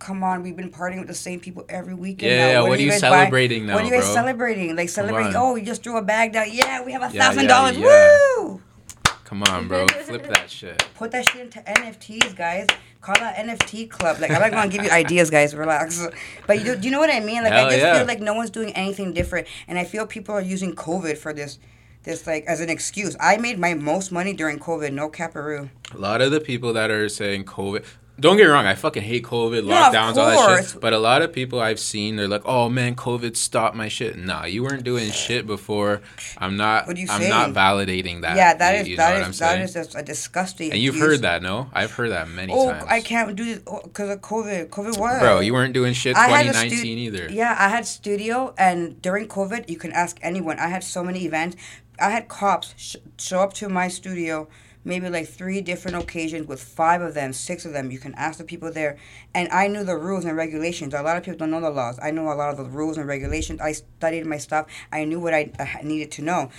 [0.00, 2.32] come on, we've been partying with the same people every weekend.
[2.32, 2.66] Yeah, now.
[2.68, 3.66] what are you guys celebrating buying?
[3.68, 4.14] now, What are you guys bro?
[4.14, 4.76] celebrating?
[4.76, 6.46] Like, celebrating, oh, you just threw a bag down.
[6.50, 7.78] Yeah, we have a Yeah, thousand yeah, dollars.
[7.78, 8.16] yeah.
[8.38, 8.57] Woo!
[9.28, 9.86] Come on, bro.
[9.86, 10.82] Flip that shit.
[10.94, 12.66] Put that shit into NFTs, guys.
[13.02, 14.20] Call that NFT club.
[14.20, 15.54] Like I'm not gonna give you ideas, guys.
[15.54, 16.02] Relax.
[16.46, 17.42] But you do, do you know what I mean?
[17.42, 17.98] Like Hell I just yeah.
[17.98, 21.34] feel like no one's doing anything different, and I feel people are using COVID for
[21.34, 21.58] this,
[22.04, 23.16] this like as an excuse.
[23.20, 24.94] I made my most money during COVID.
[24.94, 25.68] No caparoo.
[25.92, 27.84] A lot of the people that are saying COVID.
[28.20, 30.80] Don't get me wrong, I fucking hate COVID, of lockdowns, all that shit.
[30.80, 34.16] But a lot of people I've seen, they're like, "Oh man, COVID stopped my shit."
[34.18, 36.00] Nah, you weren't doing shit before.
[36.36, 36.86] I'm not.
[36.88, 37.30] What are you I'm saying?
[37.30, 38.36] not validating that.
[38.36, 40.72] yeah, that is you that is that is just a disgusting.
[40.72, 41.70] And you've heard that, no?
[41.72, 42.84] I've heard that many Oh, times.
[42.88, 44.68] I can't do this oh, because of COVID.
[44.70, 45.20] COVID what?
[45.20, 47.28] Bro, you weren't doing shit I had a 2019 stu- either.
[47.32, 50.58] Yeah, I had studio, and during COVID, you can ask anyone.
[50.58, 51.56] I had so many events.
[52.00, 54.48] I had cops sh- show up to my studio,
[54.84, 57.90] maybe like three different occasions with five of them, six of them.
[57.90, 58.96] You can ask the people there,
[59.34, 60.94] and I knew the rules and regulations.
[60.94, 61.98] A lot of people don't know the laws.
[62.02, 63.60] I know a lot of the rules and regulations.
[63.60, 64.66] I studied my stuff.
[64.92, 65.52] I knew what I,
[65.82, 66.50] needed to know.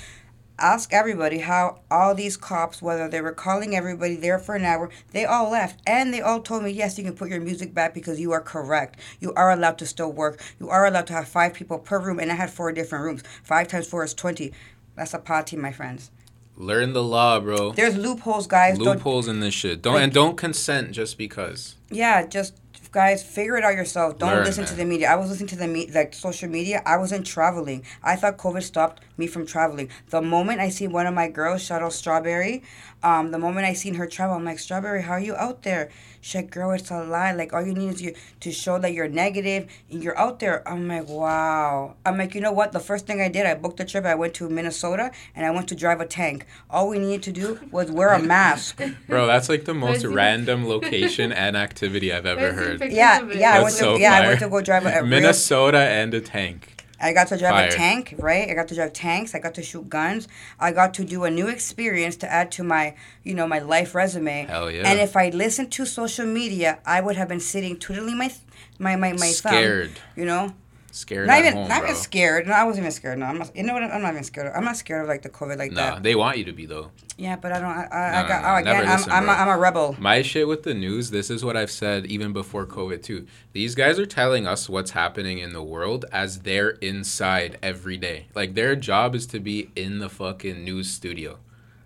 [0.58, 4.90] Ask everybody how all these cops, whether they were calling everybody there for an hour,
[5.12, 5.80] they all left.
[5.88, 8.42] And they all told me, yes, you can put your music back because you are
[8.42, 9.00] correct.
[9.22, 10.42] You are allowed to still work.
[10.60, 12.20] You are allowed to have five people per room.
[12.20, 13.24] And I had four different rooms.
[13.42, 14.52] Five times four is 20.
[14.98, 16.12] That's a party, my friends.
[16.60, 17.72] Learn the law, bro.
[17.72, 18.78] There's loopholes, guys.
[18.78, 19.82] Don't, Loopholes in this shit.
[19.82, 21.76] Don't Like- and don't consent just because.
[21.90, 22.54] yeah, just
[22.92, 24.18] guys, figure it out yourself.
[24.18, 25.10] Don't Learn, listen to the media.
[25.12, 26.82] I was listening to the me- like social media.
[26.86, 27.86] I wasn't traveling.
[28.04, 29.90] I thought COVID stopped me from traveling.
[30.10, 32.64] The moment I see one of my girls, shout out Strawberry,
[33.04, 35.90] um, the moment I seen her travel, I'm like, Strawberry, how are you out there?
[36.22, 37.32] She's like, girl, it's a lie.
[37.32, 40.68] Like all you need is you to show that you're negative and you're out there.
[40.68, 41.96] I'm like, wow.
[42.06, 42.74] I'm like, you know what?
[42.74, 44.04] The first thing I did, I booked a trip.
[44.06, 46.46] I went to Minnesota and I went to drive a tank.
[46.70, 48.82] All we needed to do was wear a mask.
[49.08, 52.80] Bro, that's like the most random location and activity I've ever heard.
[52.80, 53.38] pictures Yeah, of it?
[53.38, 53.52] yeah.
[53.52, 55.78] I That's went to so yeah, I went to go drive a, a real Minnesota
[55.80, 56.79] and a tank.
[57.02, 57.68] I got to drive Fire.
[57.68, 58.50] a tank, right?
[58.50, 59.34] I got to drive tanks.
[59.34, 60.28] I got to shoot guns.
[60.60, 63.96] I got to do a new experience to add to my, you know, my life
[63.96, 64.46] resume.
[64.48, 64.84] Hell yeah.
[64.90, 68.42] And if I listened to social media, I would have been sitting twiddling my, th-
[68.80, 69.92] my, my, my Scared.
[69.92, 70.04] thumb.
[70.18, 70.54] You know,
[70.92, 71.90] Scared not at even, home, not bro.
[71.90, 72.48] even scared.
[72.48, 73.20] No, I wasn't even scared.
[73.20, 73.56] No, I'm not.
[73.56, 73.84] You know what?
[73.84, 74.48] I'm not even scared.
[74.48, 76.04] Of, I'm not scared of like the COVID like that.
[76.04, 76.92] they want you to be though.
[77.18, 77.70] Yeah, but I don't.
[77.70, 78.42] I, I, No, I got.
[78.42, 79.32] no, oh, again, I'm, listen, I'm, a.
[79.32, 79.96] I'm a rebel.
[80.00, 83.28] My shit with the news, this is what I've said even before COVID too.
[83.54, 88.28] These guys are telling us what's happening in the world as they're inside every day.
[88.34, 91.40] Like their job is to be in the fucking news studio.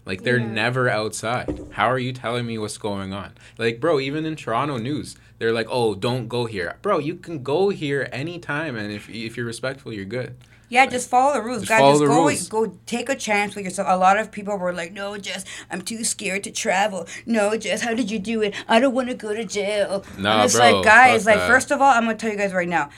[0.05, 0.47] Like they're Yeah.
[0.51, 1.59] never outside.
[1.71, 3.31] How are you telling me what's going on?
[3.57, 7.43] Like bro, even in Toronto news, they're like, "Oh, don't go here." Bro, you can
[7.43, 10.35] go here anytime and if if you're respectful, you're good.
[10.69, 11.79] Yeah, just follow the rules, Just guys.
[11.79, 12.47] follow Just the go, rules.
[12.49, 13.87] go, take a chance with yourself.
[13.91, 17.05] A lot of people were like, "No, Jess, I'm too scared to travel.
[17.27, 18.55] No, Jess, how did you do it?
[18.67, 21.47] I don't want to go to jail." Nah, and it's bro, like, guys, like, that.
[21.47, 22.89] first of all, I'm gonna tell you guys right now.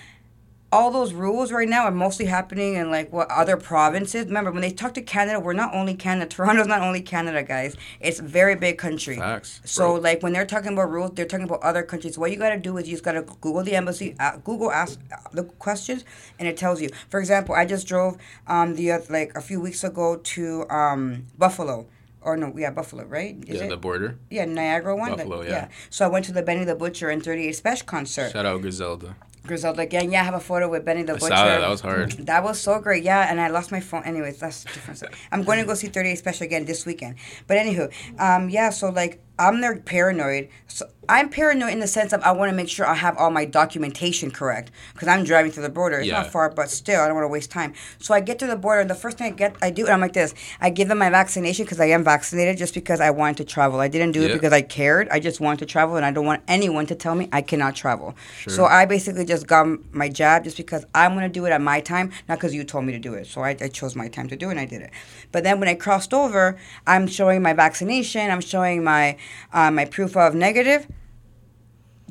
[0.76, 4.26] All those rules right now are mostly happening in like what other provinces.
[4.26, 6.26] Remember, when they talk to Canada, we're not only Canada.
[6.36, 7.76] Toronto's not only Canada, guys.
[8.00, 9.18] It's a very big country.
[9.18, 10.02] Facts, So bro.
[10.02, 12.18] like when they're talking about rules, they're talking about other countries.
[12.18, 15.18] What you gotta do is you just gotta Google the embassy, uh, Google ask uh,
[15.32, 16.04] the questions,
[16.40, 16.90] and it tells you.
[17.10, 18.18] For example, I just drove
[18.48, 21.88] um the oth- like a few weeks ago to um Buffalo.
[22.22, 23.38] Or no, yeah, Buffalo, right?
[23.48, 23.70] Is yeah, it?
[23.70, 24.18] the border.
[24.32, 25.12] yeah, Niagara one.
[25.12, 25.68] Buffalo, Like, yeah.
[25.92, 28.32] So I went to the Benny the Butcher and 38 Special concert.
[28.32, 29.16] Shout out Griselda.
[29.48, 30.12] Griselda again.
[30.12, 31.30] Yeah, I have a photo with Benny the I Butcher.
[31.30, 31.60] that.
[31.60, 32.12] That was hard.
[32.14, 33.04] That was so great.
[33.04, 34.04] Yeah, and I lost my phone.
[34.04, 35.04] Anyways, that's different.
[35.32, 37.16] I'm going to go see 38 Special again this weekend.
[37.48, 38.70] But anywho, um, yeah.
[38.70, 40.50] So like, I'm there paranoid.
[40.68, 43.30] So I'm paranoid in the sense of I want to make sure I have all
[43.30, 46.00] my documentation correct because I'm driving through the border.
[46.00, 46.22] It's Yeah.
[46.22, 47.74] not far, but still, I don't want to waste time.
[48.00, 49.94] So I get to the border, and the first thing I get, I do, and
[49.94, 50.34] I'm like this.
[50.60, 53.80] I give them my vaccination because I am vaccinated, just because I wanted to travel.
[53.80, 55.08] I didn't do it because I cared.
[55.10, 57.76] I just wanted to travel, and I don't want anyone to tell me I cannot
[57.76, 58.16] travel.
[58.40, 58.54] Sure.
[58.54, 61.82] So I basically just got my jab just because I'm gonna do it at my
[61.82, 63.28] time, not because you told me to do it.
[63.28, 64.92] So I, I chose my time to do it, and I did it.
[65.32, 66.58] But then when I crossed over,
[66.88, 68.32] I'm showing my vaccination.
[68.32, 69.18] I'm showing my
[69.54, 70.88] uh, my proof of negative.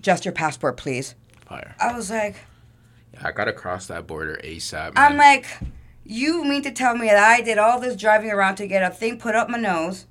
[0.01, 1.15] Just your passport, please.
[1.47, 1.75] Fire.
[1.81, 2.37] I was like,
[3.13, 4.95] Yeah, I gotta cross that border ASAP.
[4.95, 5.13] Man.
[5.13, 5.47] I'm like,
[6.05, 8.95] you mean to tell me that I did all this driving around to get a
[8.95, 10.07] thing put up my nose,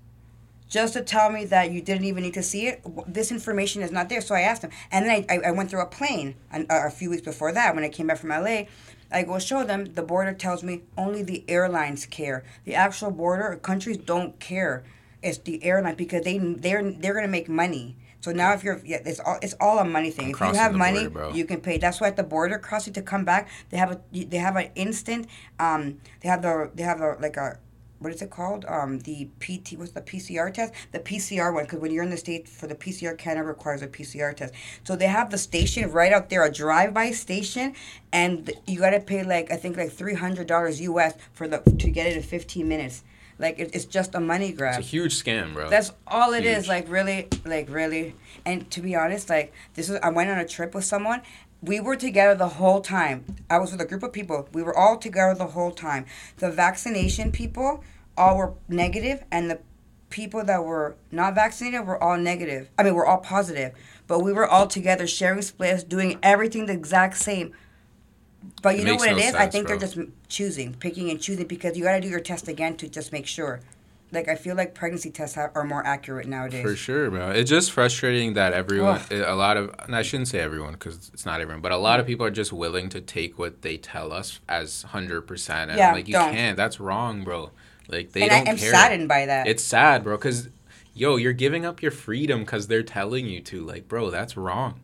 [0.68, 2.82] just to tell me that you didn't even need to see it?
[3.08, 4.22] This information is not there.
[4.22, 6.90] So I asked him, and then I, I, I went through a plane a, a
[6.90, 8.64] few weeks before that when I came back from LA.
[9.12, 9.94] I go show them.
[9.94, 12.44] The border tells me only the airlines care.
[12.66, 14.84] The actual border countries don't care.
[15.24, 17.96] It's the airline because they they're they're gonna make money.
[18.24, 20.28] So now if you're yeah, it's all it's all a money thing.
[20.28, 21.78] I'm if you have money, border, you can pay.
[21.78, 24.70] That's why at the border crossing to come back, they have a they have an
[24.76, 25.28] instant.
[25.60, 27.58] Um, they have the they have a like a
[28.04, 28.66] what is it called?
[28.66, 30.74] Um, the PT what's the PCR test?
[30.92, 33.88] The PCR one because when you're in the state for the PCR, Canada requires a
[33.88, 34.54] PCR test.
[34.84, 37.74] So they have the station right out there, a drive-by station,
[38.12, 41.90] and you gotta pay like I think like three hundred dollars US for the to
[41.90, 43.04] get it in fifteen minutes.
[43.40, 44.80] Like it, it's just a money grab.
[44.80, 45.70] It's a huge scam, bro.
[45.70, 46.64] That's all it is.
[46.64, 46.68] Huge.
[46.68, 48.16] Like really, like really.
[48.46, 51.22] And to be honest, like this was I went on a trip with someone.
[51.62, 53.24] We were together the whole time.
[53.50, 54.50] I was with a group of people.
[54.52, 56.06] We were all together the whole time.
[56.38, 57.84] The vaccination people
[58.18, 59.60] all were negative, and the
[60.10, 62.70] people that were not vaccinated were all negative.
[62.78, 63.74] I mean, we're all positive.
[64.08, 67.54] But we were all together, sharing splits, doing everything the exact same.
[68.62, 69.36] But you It know what no it is?
[69.36, 69.78] I think bro.
[69.78, 72.88] they're just choosing, picking and choosing because you got to do your test again to
[72.88, 73.60] just make sure.
[74.12, 76.62] Like I feel like pregnancy tests have, are more accurate nowadays.
[76.62, 77.32] For sure, bro.
[77.32, 79.24] It's just frustrating that everyone, Ugh.
[79.26, 82.00] a lot of, and I shouldn't say everyone because it's not everyone, but a lot
[82.00, 85.50] of people are just willing to take what they tell us as 100%.
[85.50, 86.32] And Yeah, I'm like, you don't.
[86.32, 86.56] can't.
[86.56, 87.50] That's wrong, bro.
[87.88, 88.72] Like, they and don't I am care.
[88.72, 89.48] saddened by that.
[89.48, 90.48] It's sad, bro, because,
[90.94, 93.66] yo, you're giving up your freedom because they're telling you to.
[93.66, 94.80] Like, bro, that's wrong.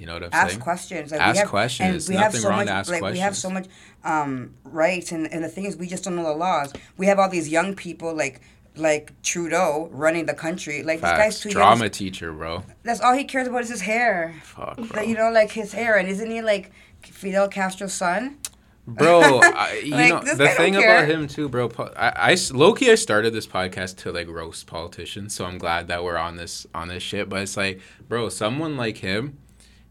[0.00, 0.42] You know what I'm saying?
[0.42, 0.60] ask saying?
[0.62, 1.12] questions.
[1.12, 2.08] Like Ask we have, questions.
[2.08, 2.66] We have nothing so wrong much.
[2.68, 3.66] to ask like we have so much
[4.02, 6.72] um, rights, and, and the thing is, we just don't know the laws.
[6.96, 8.40] We have all these young people like
[8.76, 10.82] like Trudeau running the country.
[10.82, 11.18] Like this Facts.
[11.22, 11.90] guy's too Drama young.
[11.90, 12.62] teacher, bro.
[12.82, 14.34] That's all he cares about is his hair.
[14.42, 15.02] Fuck, bro.
[15.02, 16.72] you know, like his hair, and isn't he like
[17.02, 18.38] Fidel Castro's son?
[18.86, 22.50] bro I, you Like, know the thing about him too bro I, I, I s-
[22.50, 26.36] low-key i started this podcast to like roast politicians so i'm glad that we're on
[26.36, 29.38] this on this shit but it's like bro someone like him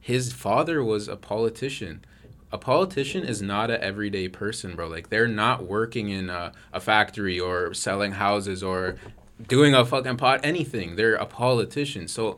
[0.09, 1.95] his father was a politician
[2.51, 6.79] a politician is not an everyday person bro like they're not working in a, a
[6.79, 8.95] factory or selling houses or
[9.47, 12.37] doing a fucking pot anything they're a politician so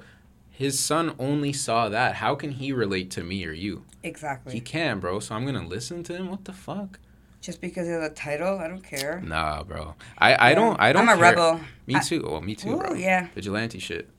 [0.63, 4.53] his son only saw that how can he relate to me or you Exactly.
[4.53, 5.19] he can, bro.
[5.19, 6.27] So I'm gonna listen to him.
[6.33, 6.97] What the fuck?
[7.39, 9.21] Just because of the title, I don't care.
[9.23, 9.93] Nah, bro.
[10.17, 10.55] I, I Yeah.
[10.55, 11.03] don't I don't.
[11.07, 11.31] I'm a care.
[11.31, 11.59] rebel.
[11.85, 12.21] Me I- too.
[12.27, 12.93] Oh, me too, bro.
[12.93, 13.27] Ooh, yeah.
[13.35, 14.09] Vigilante shit.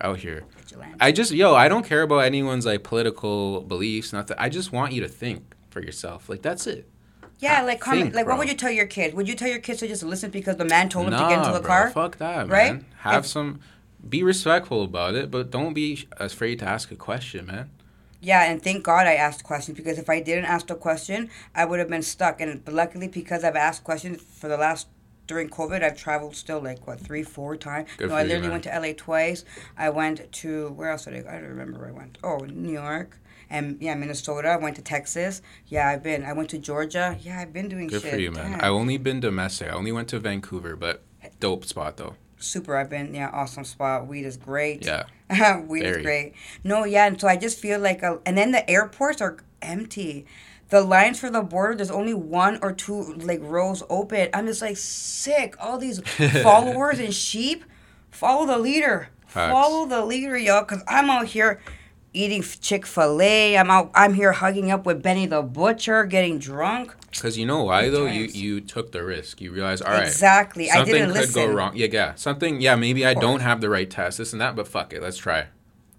[0.00, 0.44] Out here.
[0.56, 0.96] Vigilante.
[1.00, 1.54] I just yo.
[1.54, 4.12] I don't care about anyone's like political beliefs.
[4.12, 4.36] Nothing.
[4.38, 6.28] I just want you to think for yourself.
[6.28, 6.88] Like that's it.
[7.38, 8.02] Yeah, like comment.
[8.04, 8.34] Think, like, bro.
[8.34, 9.14] what would you tell your kids?
[9.14, 11.34] Would you tell your kids to just listen because the man told them nah, to
[11.34, 11.68] get into the bro.
[11.68, 11.90] car?
[11.90, 12.72] Fuck that, Right?
[12.74, 12.84] man.
[12.98, 13.60] Have If- some.
[14.08, 17.68] Be respectful about it, but don't be afraid to ask a question, man.
[18.22, 21.66] Yeah, and thank God I asked questions because if I didn't ask the question, I
[21.66, 22.40] would have been stuck.
[22.40, 24.86] And luckily, because I've asked questions for the last
[25.30, 27.88] during COVID, I've traveled still like what three, four times.
[27.96, 28.50] Good no, I literally man.
[28.50, 29.44] went to LA twice.
[29.78, 31.20] I went to where else did I?
[31.20, 31.28] Go?
[31.28, 32.18] I don't remember where I went.
[32.24, 33.16] Oh, New York.
[33.48, 34.48] And yeah, Minnesota.
[34.48, 35.40] I went to Texas.
[35.68, 36.24] Yeah, I've been.
[36.24, 37.16] I went to Georgia.
[37.20, 38.02] Yeah, I've been doing shit.
[38.02, 38.14] Good shit.
[38.14, 38.50] for you, man.
[38.50, 38.60] Damn.
[38.60, 39.68] I only been domestic.
[39.68, 41.04] I only went to Vancouver, but
[41.38, 42.16] dope spot though.
[42.38, 42.76] Super.
[42.76, 43.14] I've been.
[43.14, 44.08] Yeah, awesome spot.
[44.08, 44.84] Weed is great.
[44.84, 45.04] Yeah.
[45.60, 45.96] Weed Very.
[45.98, 46.32] is great.
[46.64, 50.26] No, yeah, and so I just feel like, a, and then the airports are empty.
[50.70, 54.28] The lines for the border, there's only one or two like rows open.
[54.32, 55.56] I'm just like sick.
[55.60, 56.00] All these
[56.42, 57.64] followers and sheep,
[58.10, 59.08] follow the leader.
[59.26, 59.52] Facts.
[59.52, 61.60] Follow the leader, y'all, because I'm out here
[62.12, 63.56] eating Chick Fil A.
[63.56, 63.90] I'm out.
[63.94, 66.94] I'm here hugging up with Benny the Butcher, getting drunk.
[67.10, 68.06] Because you know why though?
[68.06, 69.40] You you took the risk.
[69.40, 70.70] You realize, all right, Exactly.
[70.70, 71.46] I something didn't could listen.
[71.46, 71.76] go wrong.
[71.76, 72.14] Yeah, yeah.
[72.14, 72.60] Something.
[72.60, 75.16] Yeah, maybe I don't have the right test, this and that, but fuck it, let's
[75.16, 75.46] try.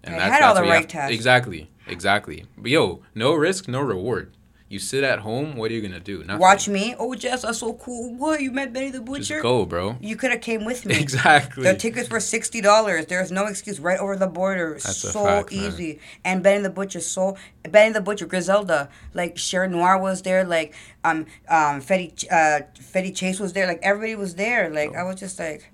[0.04, 1.14] And I had all the right tests.
[1.14, 2.46] Exactly, exactly.
[2.56, 4.32] But yo, no risk, no reward.
[4.72, 5.56] You sit at home.
[5.56, 6.24] What are you gonna do?
[6.24, 6.38] Nothing.
[6.40, 6.94] Watch me.
[6.98, 8.14] Oh, Jess, that's so cool.
[8.14, 8.40] What?
[8.40, 9.42] You met Benny the Just Butcher?
[9.42, 9.96] go, bro.
[10.00, 10.98] You could have came with me.
[10.98, 11.64] Exactly.
[11.64, 13.04] The tickets were sixty dollars.
[13.04, 13.78] There's no excuse.
[13.78, 14.72] Right over the border.
[14.82, 15.64] That's so fact, man.
[15.66, 16.00] easy.
[16.24, 17.00] And Benny the Butcher.
[17.00, 17.36] So
[17.68, 20.42] Benny the Butcher, Griselda, like Cher Noir was there.
[20.42, 23.66] Like um um Fetty uh Fetty Chase was there.
[23.66, 24.70] Like everybody was there.
[24.70, 25.70] Like I was just like.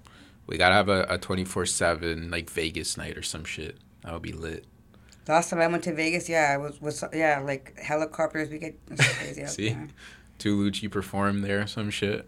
[0.48, 3.76] we gotta have a, a 24/7 like Vegas night or some shit.
[4.02, 4.64] That would be lit.
[5.28, 8.48] The last time I went to Vegas, yeah, I was was yeah, like helicopters.
[8.48, 9.68] We get crazy out See?
[9.68, 9.88] there.
[10.38, 12.26] Tulucci performed there, some shit.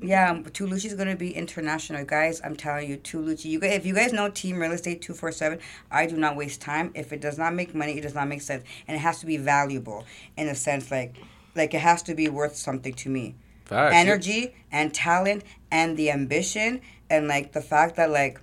[0.00, 2.40] Yeah, um, Tulucci's gonna be international, guys.
[2.42, 3.44] I'm telling you, Tulucci.
[3.44, 5.58] You guys, if you guys know Team Real Estate Two Four Seven,
[5.90, 6.90] I do not waste time.
[6.94, 9.26] If it does not make money, it does not make sense, and it has to
[9.26, 10.06] be valuable
[10.38, 11.16] in a sense, like
[11.54, 13.34] like it has to be worth something to me.
[13.66, 13.94] Facts.
[13.94, 16.80] Energy and talent and the ambition
[17.10, 18.40] and like the fact that like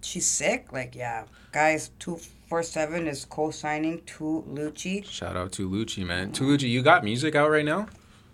[0.00, 0.72] she's sick.
[0.72, 2.18] Like yeah, guys, Two
[2.48, 5.04] Four Seven is co-signing Tulucci.
[5.04, 6.32] Shout out to Lucci, man.
[6.32, 7.88] Tulucci, you got music out right now?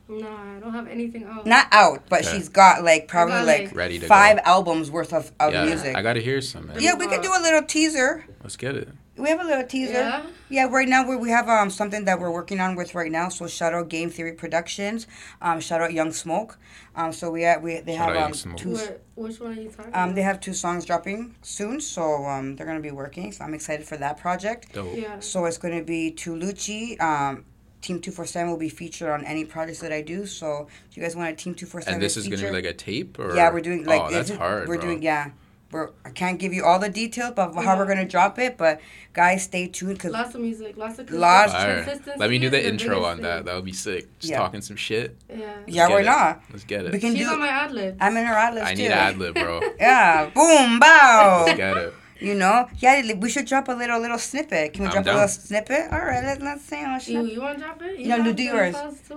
[0.08, 1.46] No, I don't have anything out.
[1.46, 2.36] Not out, but Okay.
[2.36, 4.42] she's got like probably got, like, like, Ready five go.
[4.44, 5.96] albums worth of, of yeah, music.
[5.96, 6.76] I gotta hear some, man.
[6.80, 8.24] yeah, we could do a little teaser.
[8.42, 8.88] Let's get it.
[9.16, 9.92] We have a little teaser.
[9.92, 10.26] Yeah?
[10.48, 13.28] Yeah, right now we we have um something that we're working on with right now.
[13.28, 15.06] So shout out Game Theory Productions.
[15.40, 16.58] Um, shout out Young Smoke.
[16.96, 18.56] Um, so we have we they Shout have out um Young Smoke.
[18.56, 21.80] two What, which one are you talking um they have two songs dropping soon.
[21.80, 23.30] So um they're gonna be working.
[23.32, 24.72] So I'm excited for that project.
[24.72, 24.94] Dope.
[24.96, 25.20] Yeah.
[25.20, 27.00] So it's gonna be Tulucci.
[27.00, 27.44] Um,
[27.82, 30.24] Team Two Four Seven will be featured on any projects that I do.
[30.26, 32.50] So if you guys want a Team Two Four Seven And this is gonna be
[32.50, 34.86] like a tape, or yeah, we're doing like oh, that's it's- hard, We're bro.
[34.86, 35.30] doing yeah.
[35.74, 38.56] We're I can't give you all the details, but how we're gonna drop it.
[38.56, 38.80] But
[39.12, 41.82] guys, stay tuned because Lots of music, lots of Lots- Fire.
[41.82, 42.16] consistency.
[42.20, 43.38] Let me do is the intro on that.
[43.38, 43.44] thing.
[43.46, 44.06] That would be sick.
[44.20, 44.38] Just Yeah.
[44.38, 45.16] talking some shit.
[45.28, 45.56] Yeah.
[45.66, 46.04] yeah, we're it.
[46.04, 46.42] not.
[46.52, 46.92] Let's get it.
[46.92, 47.00] We it.
[47.00, 47.32] can She's do.
[47.32, 47.96] on my ad libs.
[48.00, 48.82] I'm in her ad libs I too.
[48.82, 49.60] need ad lib, bro.
[49.80, 51.42] Yeah, boom, bow.
[51.46, 51.92] Let's get it.
[52.20, 53.12] you know, yeah.
[53.14, 54.74] We should drop a little little snippet.
[54.74, 55.14] Can we I'm drop down.
[55.16, 55.90] a little snippet?
[55.92, 56.84] All right, let's let's sing.
[56.86, 57.98] Oh, You, you want to drop it?
[57.98, 58.76] You No, no, do yours.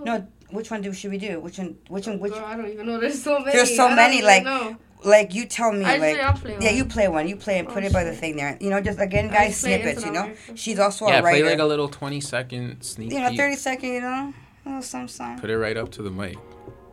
[0.09, 1.39] No, which one do should we do?
[1.39, 1.77] Which one?
[1.89, 2.17] Which one?
[2.19, 2.33] Which?
[2.33, 2.99] Girl, I don't even know.
[2.99, 3.51] There's so many.
[3.51, 4.77] There's so I don't many, even like, know.
[5.03, 6.75] Like you tell me, I like I'll play yeah, one.
[6.77, 7.27] you play one.
[7.27, 8.57] You play and oh, put Oh, it by the thing there.
[8.59, 10.03] You know, just again, guys, just snippets.
[10.03, 13.29] You know, she's also Yeah, a play like a little 20 second sneak you know,
[13.29, 13.37] peek.
[13.37, 13.89] thirty second.
[13.93, 14.33] You know,
[14.65, 15.39] a little some song.
[15.39, 16.37] Put it right up to the mic.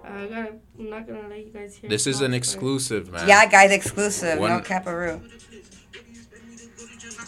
[0.05, 0.53] I gotta.
[0.79, 1.89] I'm not gonna let you guys hear.
[1.89, 3.27] This is an exclusive, man.
[3.27, 4.37] Yeah, guys, exclusive.
[4.37, 5.21] No One- caparoo.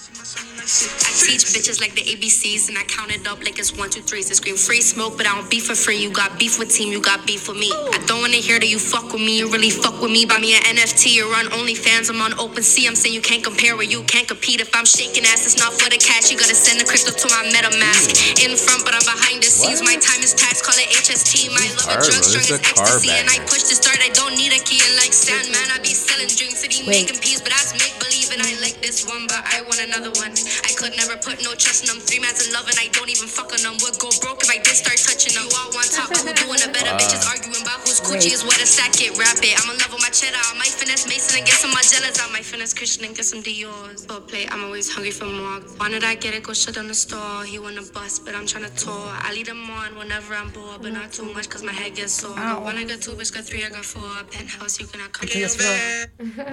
[0.07, 4.03] I teach bitches like the ABCs and I count it up like it's one, two,
[4.03, 4.29] threes.
[4.31, 5.99] They scream free smoke, but I don't beef for free.
[5.99, 7.71] You got beef with team, you got beef with me.
[7.75, 10.23] I don't wanna hear that you fuck with me, you really fuck with me.
[10.27, 12.87] Buy me an NFT or run OnlyFans, I'm on OpenSea.
[12.87, 14.61] I'm saying you can't compare where you can't compete.
[14.63, 16.31] If I'm shaking ass, it's not for the cash.
[16.31, 18.43] You gotta send the crypto to my MetaMask.
[18.47, 19.83] In front, but I'm behind the scenes.
[19.83, 21.51] My time is tax, call it HST.
[21.51, 22.15] My love hard, of bro.
[22.15, 23.11] drugs, This strong is as a car ecstasy.
[23.15, 23.51] And I banger.
[23.51, 24.83] push to start, I don't need a key.
[24.87, 27.07] And like Sandman, I be selling drinks, city Wait.
[27.07, 28.33] making peace, but that's make believe.
[28.35, 30.33] And I like this one, but I want another one.
[30.65, 32.01] I could never put no trust in them.
[32.01, 33.81] Three mans in love, and I don't even fuck on them.
[33.81, 35.49] Would go broke if I did start touching them.
[35.49, 36.93] You all want top, but who doing a better?
[37.01, 39.17] Bitches arguing about whose coochie is what a stack it.
[39.17, 39.57] Rap it.
[39.57, 40.37] I'm in love with my cheddar.
[40.37, 42.21] I might finesse Maison and get some Margielas.
[42.21, 44.05] I might finesse Christian and get some Dior's.
[44.05, 45.63] But play, I'm always hungry for more.
[45.81, 47.45] Wanted I get it, go shut down the store.
[47.45, 49.09] He wanna bust, but I'm tryna tour.
[49.25, 52.13] I lead him on whenever I'm bored, but not too much, cause my head gets
[52.13, 52.37] sore.
[52.37, 52.63] Ow.
[52.65, 54.03] One, I got two, bitch, got three, I got four.
[54.31, 55.29] Penthouse, you cannot come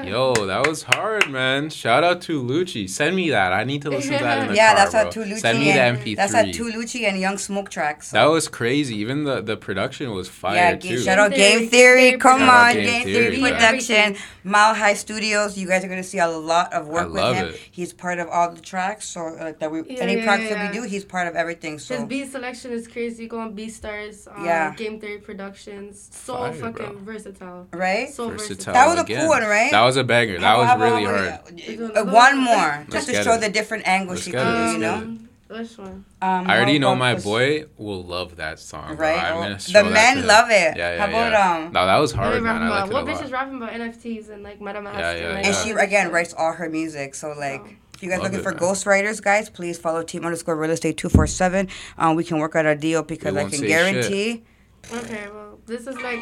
[0.06, 1.70] Yo, that was hard, man.
[1.70, 2.90] Shout out to Lucci.
[2.90, 3.54] Send me that.
[3.54, 5.24] I need to listen to that in the Yeah, car, that's bro.
[5.24, 5.40] a Tulucci.
[5.40, 6.16] Send me the and, MP3.
[6.16, 8.10] That's a Tulucci and Young Smoke tracks.
[8.10, 8.18] So.
[8.18, 8.96] That was crazy.
[8.98, 11.00] Even the, the production was fire yeah, too.
[11.00, 12.20] shout out Game Game Theory, Theory.
[12.20, 13.54] Come on, Game Game Theory, Theory man.
[13.54, 14.16] Production.
[14.44, 15.58] Mile High Studios.
[15.58, 17.48] You guys are gonna see a lot of work I with love him.
[17.50, 17.60] it.
[17.72, 19.08] He's part of all the tracks.
[19.08, 21.36] So uh, that we Yeah, any yeah, projects yeah, that we do, he's part of
[21.36, 21.74] everything.
[21.74, 23.28] His So beat selection is crazy.
[23.28, 24.28] Go on BeatStars.
[24.36, 24.74] Um, Yeah.
[24.76, 26.10] Game Theory Productions.
[26.12, 27.14] So Fire, fucking bro.
[27.14, 27.68] versatile.
[27.72, 28.10] right.
[28.10, 28.74] So Versatile versatile.
[28.74, 29.20] That was a again.
[29.22, 29.72] cool one, right?
[29.72, 30.40] That was a banger.
[30.40, 32.03] That was really how- hard.
[32.08, 33.42] Uh, one more, Let's just to show it.
[33.42, 34.74] the different angles Let's she can let's do.
[34.74, 35.14] You know.
[35.16, 35.20] it.
[35.60, 36.06] Which one?
[36.20, 38.96] Um, I already know my boy will love that song.
[38.98, 39.20] Right?
[39.24, 40.76] I'm gonna the show that men to love it.
[40.78, 41.66] Yeah, yeah, How about, yeah.
[41.68, 42.44] um, No, that was hard, man.
[42.44, 42.82] rapping I about?
[42.82, 44.98] like it What bitch is rapping about NFTs and like MetaMask?
[44.98, 47.14] Yeah, yeah, like, And she again writes all her music.
[47.14, 47.70] So like, Oh.
[47.94, 48.60] if you guys Love looking it, for man.
[48.62, 51.68] ghostwriters, guys, please follow Team underscore Real Estate two four seven.
[52.00, 54.44] Um, we can work out a deal because I can say guarantee.
[54.92, 56.20] Okay, well, this is like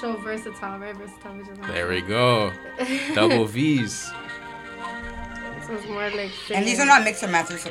[0.00, 1.34] show versatile, very versatile.
[1.36, 1.72] Which is nice.
[1.72, 2.52] There we go.
[3.14, 4.12] Double V's.
[5.62, 6.32] This one's more like.
[6.50, 7.62] And these are not mixer masters.
[7.62, 7.70] So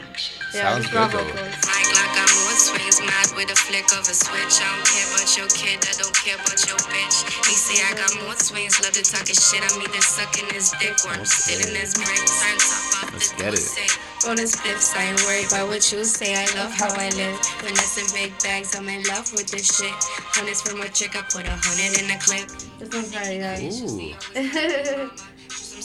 [0.55, 1.27] Yeah, Sounds good, though.
[1.27, 1.59] vocals.
[1.67, 2.97] Like I'm mood swings.
[3.03, 4.55] Mad with a flick of a switch.
[4.63, 7.17] I don't care about your kid, I don't care about your bitch.
[7.47, 9.59] He say I got mood swings, love to talk his shit.
[9.59, 12.23] I'm either sucking his dick or I'm sitting his brick.
[12.23, 13.59] Turn top off Let's the get it.
[13.59, 13.87] pussy.
[14.23, 16.35] Bonus flips, I ain't worried about what you say.
[16.37, 17.35] I love how I live.
[17.59, 19.91] Finessing big bags, I'm in love with this shit.
[20.31, 22.47] Hundreds from a chick, I put a hundred in the clip.
[22.79, 23.81] This one's very nice.
[23.81, 25.09] Ooh.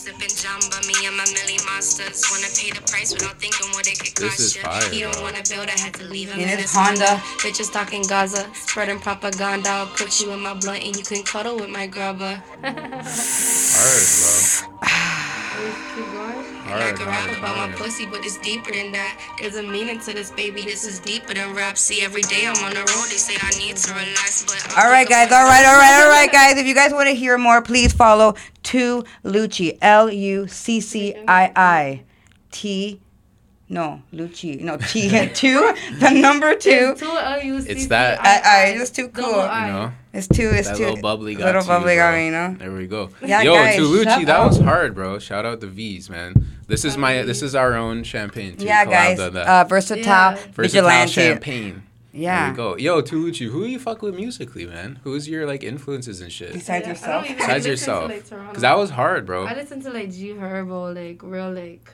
[0.06, 2.22] I'm sipping Jamba, me and my Millie Monsters.
[2.30, 4.62] Wanna pay the price without thinking what it could This cost is you.
[4.62, 5.22] fire, he don't bro.
[5.22, 7.20] wanna build, I had to leave him In in his his Honda.
[7.42, 9.68] Bitches talking Gaza, spreading propaganda.
[9.68, 12.40] I'll put you in my blunt and you can cuddle with my grubber.
[12.64, 12.76] Alright,
[15.94, 16.05] Keep going.
[16.68, 19.36] And I can rap about my pussy, but it's deeper than that.
[19.40, 20.62] There's a meaning to this, baby.
[20.62, 21.78] This is deeper than rap.
[21.78, 23.06] See, every day I'm on the road.
[23.08, 25.30] They say I need to relax, but I'm All right, guys.
[25.30, 26.58] All right, all right, all right, guys.
[26.58, 29.78] If you guys want to hear more, please follow To Lucci.
[29.80, 32.02] L U C C I I
[32.50, 33.00] T.
[33.68, 34.60] No, Lucci.
[34.60, 35.28] No, T.
[35.34, 35.74] Two.
[35.98, 36.94] The number two.
[36.96, 39.40] It's two It's that- I- I- it's too cool.
[39.40, 39.66] I.
[39.66, 40.50] You know, It's two.
[40.50, 40.84] It's that two.
[40.84, 42.54] little bubbly got Little to bubbly you, got me, you know.
[42.58, 43.10] There we go.
[43.24, 45.18] Yeah, Yo, guys, to Lucci, shout that was hard, bro.
[45.18, 46.46] Shout out the V's, man.
[46.68, 48.56] This is my this is our own champagne.
[48.56, 48.66] Too.
[48.66, 49.18] Yeah, Collab guys.
[49.18, 49.46] done that.
[49.48, 50.30] Uh, versatile, Yeah.
[50.52, 51.12] Versatile vigilante.
[51.12, 51.82] champagne.
[52.12, 52.42] Yeah.
[52.44, 52.76] There we go.
[52.78, 55.00] Yo, Tulucci, who you fuck with musically, man?
[55.04, 56.52] Who's your like influences and shit?
[56.54, 57.22] Besides Yeah, I yourself.
[57.24, 59.44] don't even Besides yourself, To, like, because that was hard, bro.
[59.46, 61.92] I listen to like G Herbo, like real like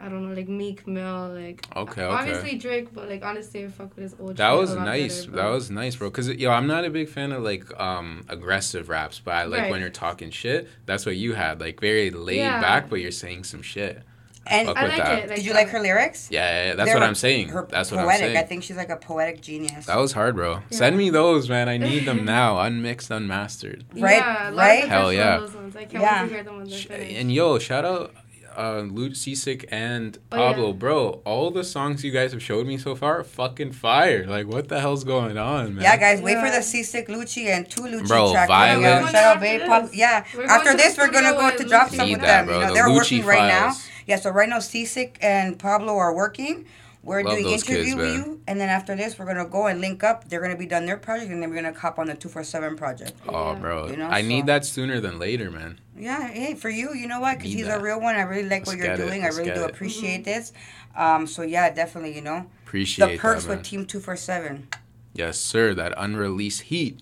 [0.00, 2.02] I don't know, like Meek Mill, like Okay, okay.
[2.04, 4.36] obviously Drake, but like honestly, I fuck with his old.
[4.36, 5.26] That shit was nice.
[5.26, 6.10] better, that was nice, bro.
[6.10, 9.62] Cause yo, I'm not a big fan of like um aggressive raps, but I like
[9.62, 9.70] Right.
[9.72, 10.68] when you're talking shit.
[10.86, 12.60] That's what you had, like very laid Yeah.
[12.60, 14.02] back, but you're saying some shit.
[14.50, 15.18] And Fuck I with like that.
[15.18, 15.26] it.
[15.28, 16.28] Like did you like her lyrics?
[16.30, 17.48] Yeah, yeah, yeah, that's They're what her- I'm saying.
[17.48, 18.22] Her That's what poetic.
[18.22, 18.36] I'm saying.
[18.38, 19.84] I think she's like a poetic genius.
[19.86, 20.52] That was hard, bro.
[20.52, 20.60] Yeah.
[20.70, 21.68] Send me those, man.
[21.68, 23.84] I need them now, unmixed, unmastered.
[23.94, 24.88] Right, Yeah, a lot of right?
[24.88, 25.38] Hell yeah.
[25.38, 25.76] Those ones.
[25.76, 26.22] I can't Yeah.
[26.22, 27.16] wait to hear them when they're finished.
[27.16, 28.14] And yo, shout out
[28.56, 30.52] uh Luke Seasick and Oh, yeah.
[30.52, 31.20] Pablo, bro.
[31.24, 34.26] All the songs you guys have showed me so far, fucking fire.
[34.26, 35.84] Like, what the hell's going on, man?
[35.84, 39.02] Yeah, guys, wait for the C6 Lucci and two Lucci Bro, track coming out.
[39.02, 39.10] Violence.
[39.12, 39.94] Shout out After Babe this.
[39.96, 42.46] Yeah, We're going after to this, we're gonna go to drop some Need with that,
[42.46, 42.46] them.
[42.46, 42.56] bro.
[42.56, 43.74] You know, The they're Lucci working right now.
[44.06, 46.64] Yeah, so right now, C6 and Pablo are working.
[47.02, 49.66] We're Love doing those kids, interview with you, and then after this, we're gonna go
[49.66, 50.28] and link up.
[50.28, 52.42] They're gonna be done their project, and then we're gonna cop on the two four
[52.44, 53.12] seven project.
[53.28, 53.58] Oh, Yeah.
[53.58, 53.86] bro.
[53.88, 55.78] You know, I need that sooner than later, man.
[55.96, 57.38] Yeah, hey, for you, you know what?
[57.38, 57.80] Because he's that.
[57.80, 58.16] a real one.
[58.16, 59.24] I really like what Let's you're doing.
[59.24, 59.70] I really do it.
[59.70, 60.52] appreciate this.
[60.96, 63.58] Um, so yeah, definitely, you know, Appreciate the perks that, man.
[63.58, 64.68] with Team Two Four Seven.
[65.14, 65.74] Yes, sir.
[65.74, 67.00] That unreleased heat.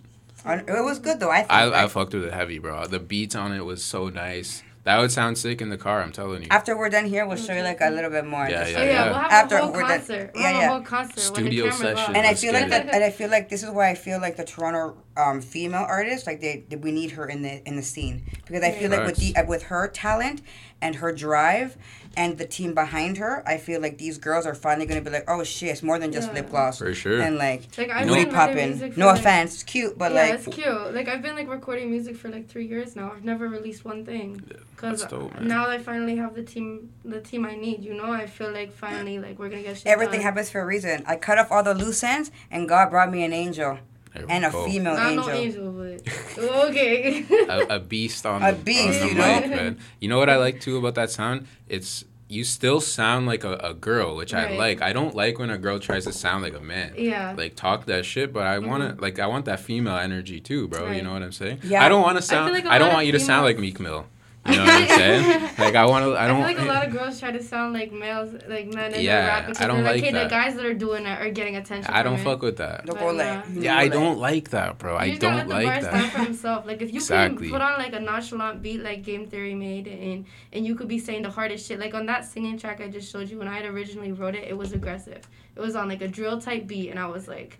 [0.49, 1.31] It was good though.
[1.31, 1.51] I think.
[1.51, 2.87] I, I fucked with it heavy, bro.
[2.87, 4.63] The beats on it was so nice.
[4.87, 6.01] That would sound sick in the car.
[6.01, 6.49] I'm telling you.
[6.51, 8.49] After we're done here, we'll show you like a little bit more.
[8.49, 9.05] Yeah, Just Oh yeah, yeah, yeah.
[9.07, 10.31] we'll have After a whole we're done- concert.
[10.33, 10.67] We'll yeah, have yeah.
[10.69, 12.17] a whole concert Studio when the camera's session.
[12.17, 14.37] and I feel like that, and I feel like this is why I feel like
[14.37, 17.83] the Toronto um, female artists, like they, they, we need her in the in the
[17.83, 20.43] scene because I feel like with the uh, with her talent
[20.83, 21.77] and her drive
[22.19, 25.25] and the team behind her, I feel like these girls are finally gonna be like,
[25.29, 26.35] oh shit, it's more than just Yeah.
[26.35, 27.21] lip gloss For sure.
[27.21, 28.69] and like Like I've booty been popping.
[28.71, 30.95] music No like- offense, it's cute, but yeah, like it's cute.
[30.95, 33.13] Like I've been like recording music for like three years now.
[33.15, 34.35] I've never released one thing
[34.77, 37.83] because that's dope, now I finally have the team, the team I need.
[37.85, 40.25] You know, I feel like finally like we're gonna get shit everything done.
[40.25, 41.05] happens for a reason.
[41.07, 43.79] I cut off all the loose ends, and God brought me an angel
[44.19, 44.65] There and a go.
[44.67, 45.27] female Not angel.
[45.27, 46.39] no angel, but
[46.69, 47.25] okay.
[47.49, 49.41] a, a beast on A the, beast, on the you know?
[49.41, 49.79] mic, man.
[50.01, 51.47] You know what I like too about that sound?
[51.69, 54.83] It's you still sound like a, a girl, which I like.
[54.83, 56.95] I don't like when a girl tries to sound like a man.
[56.99, 57.35] yeah.
[57.37, 58.97] Like talk that shit, but I want Mm-hmm.
[58.97, 60.91] to like I want that female energy too, bro.
[60.91, 61.61] You know what I'm saying?
[61.63, 61.85] Yeah.
[61.85, 62.51] I don't want to sound.
[62.51, 64.07] I, like a don't want you to sound like Meek Mill.
[64.49, 65.43] You know what I'm saying?
[65.59, 66.13] Like I want to.
[66.13, 66.43] I I, don't.
[66.43, 69.01] I feel like a lot of girls try to sound like males, like men in
[69.03, 70.25] Yeah, the rap because I don't like, like hey, that.
[70.25, 71.93] the guys that are doing it are getting attention.
[71.93, 72.31] I don't from it.
[72.31, 72.85] fuck with that.
[72.85, 73.43] Don't But go nah.
[73.55, 74.97] Yeah, I don't like that, bro.
[74.97, 76.67] I You just gotta don't let the like bar stand for himself.
[76.67, 77.49] Like if you Exactly.
[77.49, 80.89] can put on like a nonchalant beat like Game Theory made, and and you could
[80.89, 81.79] be saying the hardest shit.
[81.81, 84.45] Like on that singing track I just showed you, when I had originally wrote it,
[84.47, 85.27] it was aggressive.
[85.57, 87.59] It was on like a drill type beat, and I was like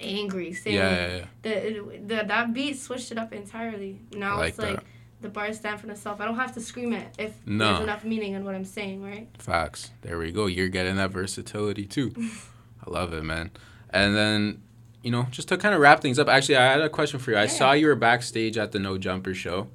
[0.00, 0.52] angry.
[0.52, 1.24] Saying Yeah, yeah, yeah.
[1.42, 3.98] the, the that beat switched it up entirely.
[4.12, 4.84] Now like it's like that.
[5.20, 6.20] The bars stand for themselves.
[6.20, 7.68] I don't have to scream it if No.
[7.72, 9.28] there's enough meaning in what I'm saying, right?
[9.38, 9.90] Facts.
[10.02, 10.46] There we go.
[10.46, 12.12] You're getting that versatility too.
[12.86, 13.50] I love it, man.
[13.90, 14.62] And then,
[15.02, 16.28] you know, just to kind of wrap things up.
[16.28, 17.38] Actually, I had a question for you.
[17.38, 19.68] I saw you were backstage at the No Jumper show.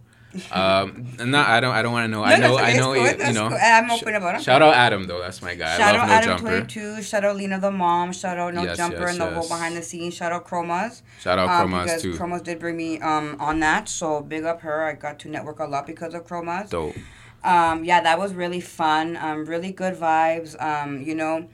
[0.51, 2.19] Um, not, I don't, I don't want to know.
[2.19, 3.49] No, I know, I know, you, cool, that's you know.
[3.49, 3.57] cool.
[3.61, 4.43] I'm open about it.
[4.43, 5.19] Shout out Adam though.
[5.19, 5.77] That's my guy.
[5.77, 6.51] Shout I love out No Adam Jumper.
[6.51, 7.01] Twenty Two.
[7.03, 8.11] Shout out Lena the mom.
[8.13, 9.33] Shout out No Yes, Jumper yes, and the yes.
[9.35, 10.13] whole behind the scenes.
[10.15, 11.01] Shout out Chromas.
[11.19, 12.13] Shout out um, Chromas because too.
[12.13, 14.83] Chromas did bring me um on that, so big up her.
[14.83, 16.69] I got to network a lot because of Chromas.
[16.69, 16.95] Dope.
[17.43, 19.17] Um, yeah, that was really fun.
[19.17, 20.59] Um, really good vibes.
[20.61, 21.47] Um, you know,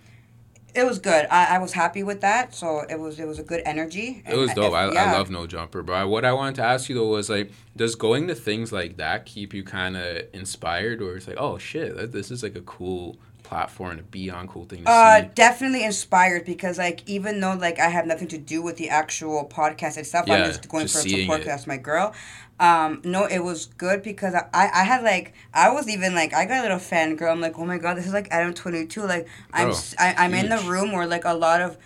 [0.76, 1.26] it was good.
[1.32, 2.54] I, I was happy with that.
[2.54, 4.24] So it was it was a good energy.
[4.28, 4.74] It was dope.
[4.74, 7.52] I, I love No Jumper, But What I wanted to ask you though was like,
[7.76, 11.58] does going to things like that keep you kind of inspired, or it's like, oh
[11.58, 15.28] shit, this is like a cool platform to be on, cool thing to Uh, see.
[15.34, 19.50] definitely inspired because like even though like I have nothing to do with the actual
[19.52, 21.44] podcast itself, I'm just going just for support it.
[21.44, 22.14] 'cause that's my girl.
[22.60, 26.46] Um, no, it was good because I, I had like I was even like I
[26.46, 27.32] got a little fangirl.
[27.32, 29.04] I'm like, oh my god, this is like Adam Twenty Two.
[29.04, 31.78] Like I'm Bro, s- I, am in the room where like a lot of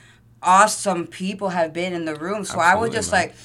[0.42, 2.44] awesome people have been in the room.
[2.44, 3.36] So I was just like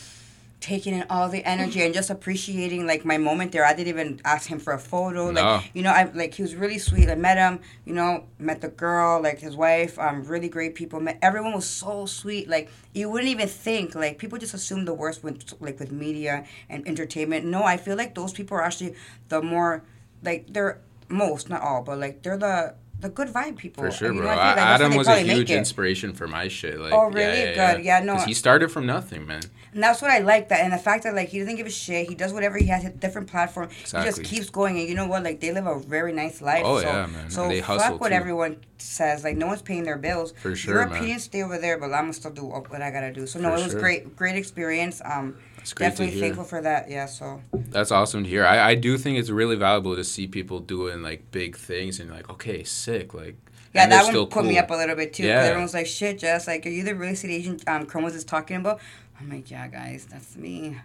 [0.61, 3.65] taking in all the energy and just appreciating like my moment there.
[3.65, 5.31] I didn't even ask him for a photo.
[5.31, 7.09] Like you know, I like he was really sweet.
[7.09, 11.01] I met him, you know, met the girl, like his wife, um, really great people.
[11.01, 12.49] Met everyone was so sweet.
[12.49, 16.45] Like you wouldn't even think like people just assume the worst with like with media
[16.69, 17.47] and entertainment.
[17.47, 18.95] No, I feel like those people are actually
[19.29, 19.85] the more
[20.23, 23.85] like they're most, not all, but like they're the the good vibe people.
[23.85, 24.31] For sure, And, you bro.
[24.33, 26.79] I like Adam was a huge inspiration for my shit.
[26.81, 27.55] Like, Oh, really?
[27.55, 27.85] Good.
[27.85, 28.17] Yeah, no.
[28.19, 29.43] He started from nothing, man.
[29.75, 31.71] And that's what I like that, and the fact that like he doesn't give a
[31.71, 32.09] shit.
[32.09, 33.69] He does whatever he has a different platform.
[33.71, 35.23] He just keeps going, and you know what?
[35.25, 36.63] Like they live a very nice life.
[36.65, 37.31] Oh, so, yeah, man.
[37.31, 38.15] So And they fuck hustle, what too.
[38.15, 39.25] everyone says.
[39.25, 40.33] Like no one's paying their bills.
[40.41, 40.97] For sure, Your man.
[40.97, 43.27] opinion stay over there, but I'm gonna still do what I gotta do.
[43.27, 43.81] So no, For it was sure.
[43.81, 45.03] great, great experience.
[45.05, 46.89] Um, It's great to definitely thankful for that.
[46.91, 47.07] Yeah.
[47.07, 48.47] So That's awesome to hear.
[48.47, 52.11] I, I do think it's really valuable to see people doing like big things and
[52.11, 53.13] like, okay, sick.
[53.13, 53.37] Like,
[53.75, 54.61] yeah, that one still put me cool.
[54.61, 55.25] up a little bit too.
[55.25, 55.43] Yeah.
[55.43, 56.47] Everyone's like, shit, Jess.
[56.47, 58.81] Like, are you the real estate agent um, Chromos is talking about?
[59.21, 60.79] I'm like, yeah, guys, that's me.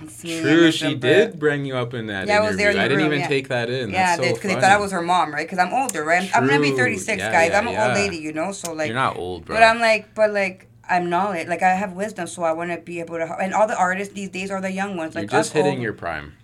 [0.00, 0.40] That's me.
[0.40, 2.88] True, she did bring you up in that Yeah, I was there in the I
[2.88, 3.28] didn't room, even yeah.
[3.28, 3.90] take that in.
[3.90, 4.64] Yeah, That's so because they thought.
[4.72, 5.46] I was her mom, right?
[5.46, 6.30] Because I'm older, right?
[6.34, 7.50] I'm, I'm gonna be 36, Yeah, guys.
[7.50, 8.52] yeah, I'm an old lady, you know.
[8.52, 9.56] So like, You're not old, bro.
[9.56, 11.48] but I'm like, but like, I'm knowledge.
[11.48, 13.26] Like I have wisdom, so I want to be able to.
[13.26, 13.40] Help.
[13.40, 15.14] And all the artists these days are the young ones.
[15.14, 16.34] You're Like just hitting old- your prime.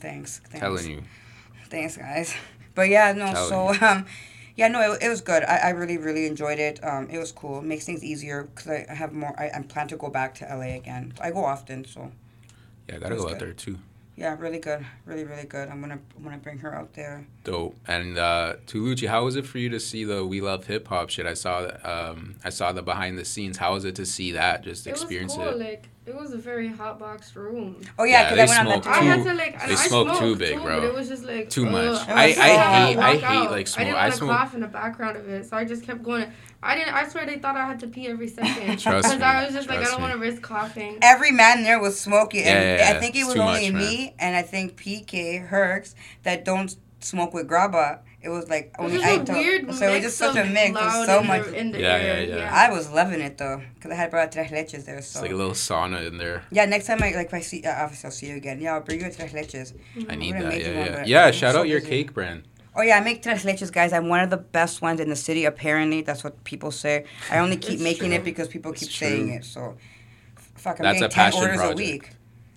[0.00, 0.60] Thanks, thanks.
[0.60, 1.02] Telling you.
[1.70, 2.34] Thanks, guys.
[2.74, 3.32] But yeah, no.
[3.32, 4.06] Telling so um,
[4.56, 5.42] yeah, no, it, it was good.
[5.44, 6.82] I, I really really enjoyed it.
[6.84, 7.58] Um, it was cool.
[7.58, 9.34] It makes things easier because I I have more.
[9.38, 11.12] I, I plan to go back to LA again.
[11.20, 12.12] I go often, so
[12.88, 13.78] Yeah, I gotta That's go out there too.
[14.16, 15.68] yeah, really good, really really good.
[15.68, 17.26] I'm gonna I'm gonna bring her out there.
[17.42, 17.76] Dope.
[17.88, 21.10] And uh, Tulucci, how was it for you to see the We Love Hip Hop
[21.10, 21.26] shit?
[21.26, 21.84] I saw that.
[21.84, 23.56] Um, I saw the behind the scenes.
[23.58, 24.62] How was it to see that?
[24.62, 25.48] Just It was experience cool.
[25.48, 25.58] it.
[25.58, 27.80] Like it was a very hot box room.
[27.98, 29.66] Oh Yeah, yeah, because they I went on smoke that I too- had to like.
[29.66, 30.80] they I smoke too big, too, bro.
[30.80, 31.88] But it was just like Too much.
[31.88, 32.88] was I- so I hot.
[32.88, 33.50] hate- I hate, out.
[33.50, 33.80] like, smoke.
[33.80, 36.02] I didn't want to smoke- cough in the background of it, so I just kept
[36.02, 36.26] going.
[36.62, 36.94] I didn't.
[36.94, 38.78] I swear they thought I had to pee every second.
[38.80, 40.08] Trust Because me, I was just like, I trust don't me.
[40.08, 40.98] want to risk coughing.
[41.02, 44.14] every man there was smoking, and Yeah, yeah, I think it was only much, me
[44.18, 48.00] and I think PK Herx that don't smoke with graba.
[48.24, 50.44] It was like It was only just I a So it was just such a
[50.44, 50.70] mix.
[50.70, 51.44] It was loud so in much.
[51.44, 52.24] The, in the Yeah, air.
[52.24, 52.50] yeah, yeah.
[52.52, 54.96] I was loving it though, cause I had brought tres leches there.
[54.96, 56.42] So It's So like a little sauna in there.
[56.50, 58.60] yeah, next time I like if I see, uh, obviously I'll see you again.
[58.60, 59.74] Yeah, I'll bring you a tres leches.
[60.08, 60.44] I need that.
[60.48, 61.04] made Yeah, one, yeah.
[61.06, 61.90] Yeah, I'm shout so out your busy.
[61.90, 62.44] cake brand.
[62.76, 63.92] Oh yeah, I make tres leches, guys.
[63.92, 65.44] I'm one of the best ones in the city.
[65.44, 67.04] Apparently, that's what people say.
[67.30, 68.16] I only keep making true.
[68.16, 69.44] it because people It's keep saying it.
[69.44, 69.76] So,
[70.56, 71.80] fuck, I'm That's getting a ten orders project.
[71.80, 72.10] a week.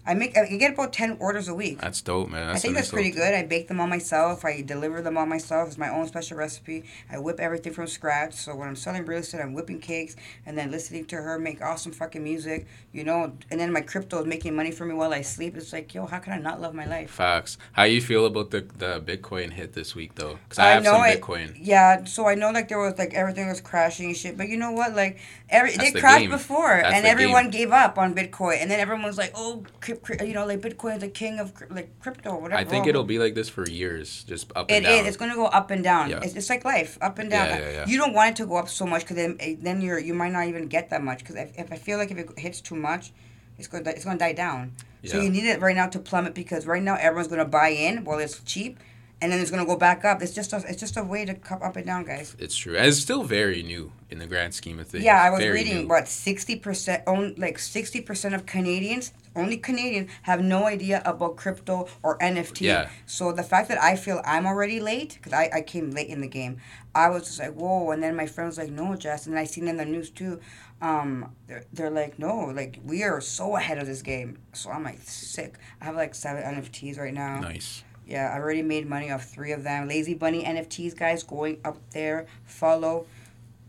[0.08, 1.82] I make I get about ten orders a week.
[1.82, 2.48] That's dope, man.
[2.48, 3.34] That's I think that's pretty little- good.
[3.36, 4.46] I bake them all myself.
[4.46, 5.68] I deliver them all myself.
[5.68, 6.86] It's my own special recipe.
[7.12, 8.34] I whip everything from scratch.
[8.36, 11.62] So when I'm selling real estate, I'm whipping cakes and then listening to her make
[11.62, 13.34] awesome fucking music, you know.
[13.52, 15.58] And then my crypto is making money for me while I sleep.
[15.58, 17.12] It's like, yo, how can I not love my life?
[17.12, 17.58] Facts.
[17.74, 20.40] How you feel about the the Bitcoin hit this week though?
[20.46, 21.58] Because I have some it- Bitcoin.
[21.60, 24.38] yeah, so I know like there was like everything was crashing and shit.
[24.38, 24.96] But you know what?
[24.96, 26.30] Like every That's they crashed game.
[26.30, 28.62] before, That's and everyone gave up on Bitcoin.
[28.62, 31.54] And then everyone was like, oh, cryp- cryp- you know, like Bitcoin's the king of
[31.70, 32.60] like crypto, whatever.
[32.60, 34.94] I think it'll be like this for years, just up It and down.
[35.00, 35.08] is.
[35.08, 36.10] It's going to go up and down.
[36.10, 36.20] Yeah.
[36.22, 37.48] It's, it's like life, up and down.
[37.48, 37.86] Yeah, yeah, yeah.
[37.88, 40.14] You don't want it to go up so much because then eh, then you're you
[40.14, 42.62] might not even get that much because if, if I feel like if it hits
[42.62, 43.12] too much,
[43.58, 44.74] it's going to it's going to die down.
[45.02, 45.12] Yeah.
[45.14, 47.70] So you need it right now to plummet because right now everyone's going to buy
[47.70, 48.80] in while it's cheap,
[49.22, 50.22] and then it's going to go back up.
[50.22, 52.36] It's just a, it's just a way to come up and down, guys.
[52.40, 52.76] It's true.
[52.76, 55.04] And it's still very new in the grand scheme of things.
[55.04, 55.88] Yeah, I was Very reading new.
[55.88, 57.04] what sixty percent,
[57.38, 62.62] like sixty percent of Canadians, only Canadians, have no idea about crypto or NFT.
[62.62, 62.90] Yeah.
[63.06, 66.22] So the fact that I feel I'm already late because I, I came late in
[66.22, 66.58] the game,
[66.96, 69.46] I was just like whoa, and then my friend was like no, Jess, and I
[69.46, 70.40] seen in the news too.
[70.82, 74.40] Um, they're, they're like no, like we are so ahead of this game.
[74.54, 75.58] So I'm like sick.
[75.82, 77.40] I have like seven NFTs right now.
[77.40, 77.84] Nice.
[78.08, 79.90] Yeah, I already made money off three of them.
[79.90, 82.26] Lazy Bunny NFTs, guys, going up there.
[82.46, 83.06] Follow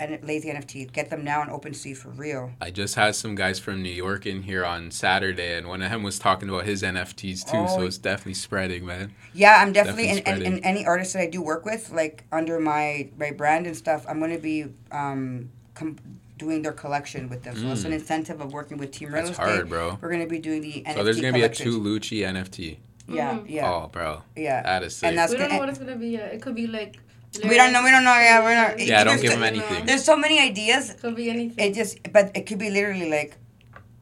[0.01, 0.93] and Lazy NFTs.
[0.93, 2.53] Get them now on OpenSea for real.
[2.61, 5.91] I just had some guys from New York in here on Saturday, and one of
[5.91, 7.57] them was talking about his NFTs too.
[7.59, 7.67] Oh.
[7.79, 9.15] So it's definitely spreading, man.
[9.35, 10.65] Yeah, I'm definitely, Definitely in, in, in spreading.
[10.65, 14.05] any artist that I do work with, like under my my brand and stuff.
[14.09, 15.97] I'm gonna be um com-
[16.39, 17.57] doing their collection with them.
[17.57, 19.27] So it's an incentive of working with Team Real Mm.
[19.27, 19.45] That's Estate.
[19.57, 19.99] hard, bro.
[20.01, 21.75] We're gonna be doing the NFT So there's gonna be a collections.
[21.75, 22.79] two Lucci NFT.
[23.11, 23.45] Yeah, Mhm.
[23.49, 24.63] yeah, Oh, bro, yeah.
[24.63, 25.09] that is sick.
[25.09, 26.33] And that's we don't gonna- know what it's gonna be yet.
[26.35, 26.99] It could be like.
[27.45, 27.83] We don't know.
[27.85, 28.15] We don't know.
[28.15, 28.79] Yeah, we're not.
[28.79, 29.87] Yeah, I don't give them anything.
[29.87, 30.91] There's so many ideas.
[30.91, 31.71] It could be anything.
[31.71, 33.37] It just, but it could be literally like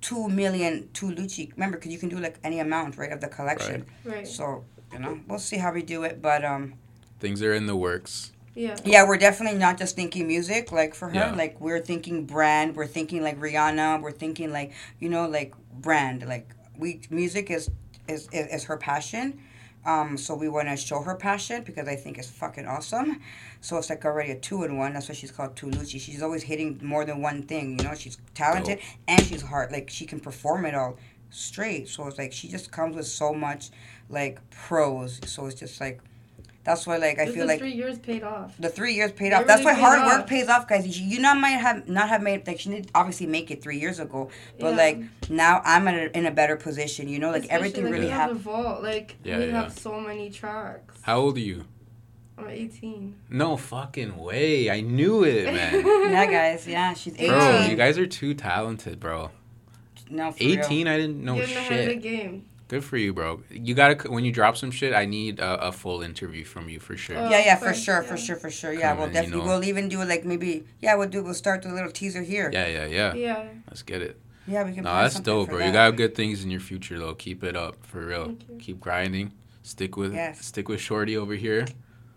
[0.00, 1.52] two million, two Lucci.
[1.52, 3.84] Remember, because you can do like any amount, right, of the collection.
[4.04, 4.26] right.
[4.26, 6.22] So you know, we'll see how we do it.
[6.22, 6.74] But um,
[7.18, 8.32] Things are in the works.
[8.54, 8.76] Yeah.
[8.84, 11.14] Yeah, we're definitely not just thinking music like for her.
[11.14, 11.34] Yeah.
[11.34, 12.74] Like we're thinking brand.
[12.76, 14.00] We're thinking like Rihanna.
[14.00, 16.26] We're thinking like you know like brand.
[16.26, 17.70] Like we music is
[18.08, 19.40] is is, is her passion.
[19.86, 23.20] Um, so we want to show her passion because I think it's fucking awesome.
[23.60, 24.94] So it's like already a two in one.
[24.94, 26.00] That's why she's called Tuluchi.
[26.00, 27.78] She's always hitting more than one thing.
[27.78, 29.70] You know, she's talented and she's hard.
[29.70, 30.96] Like she can perform it all
[31.30, 31.88] straight.
[31.88, 33.70] So it's like she just comes with so much
[34.10, 35.20] like pros.
[35.24, 36.00] So it's just like
[36.66, 38.54] that's why like I feel is like three years paid off.
[38.58, 39.46] the three years paid It off.
[39.46, 40.86] That's why hard paid work pays off, guys.
[41.00, 43.78] You, you not might have not have made like she did obviously make it three
[43.78, 44.28] years ago,
[44.60, 44.76] but Yeah.
[44.76, 47.08] like now I'm in a, in a better position.
[47.08, 48.64] You know, like Especially, everything like, really we have the happened.
[48.66, 48.82] vault.
[48.82, 49.62] Like Yeah, we yeah.
[49.62, 50.98] have so many tracks.
[51.02, 51.64] How old are you?
[52.38, 53.14] I'm 18.
[53.30, 54.68] No fucking way.
[54.68, 55.86] I knew it, man.
[56.12, 56.66] Yeah, guys.
[56.68, 59.30] Yeah, she's Bro, you guys are too talented, bro.
[60.10, 60.58] no, for real.
[60.64, 62.02] 18, I didn't know Getting ahead of the shit.
[62.02, 62.44] game.
[62.68, 63.42] Good for you, bro.
[63.50, 64.92] You gotta when you drop some shit.
[64.92, 67.16] I need a, a full interview from you for sure.
[67.16, 68.08] Uh, Yeah, yeah, for sure, yeah.
[68.08, 68.72] for sure, for sure.
[68.72, 69.46] Yeah, Come we'll on, you definitely know.
[69.52, 72.50] we'll even do like maybe yeah we'll do we'll start the little teaser here.
[72.52, 73.14] yeah, yeah, yeah.
[73.14, 73.48] Yeah.
[73.68, 74.20] Let's get it.
[74.48, 74.84] Yeah, we can.
[74.84, 75.58] No, that's dope, for bro.
[75.60, 75.66] that.
[75.66, 77.14] You got good things in your future though.
[77.14, 78.26] Keep it up for real.
[78.26, 78.56] Thank you.
[78.58, 79.32] Keep grinding.
[79.62, 80.44] Stick with Yes.
[80.44, 81.66] stick with Shorty over here.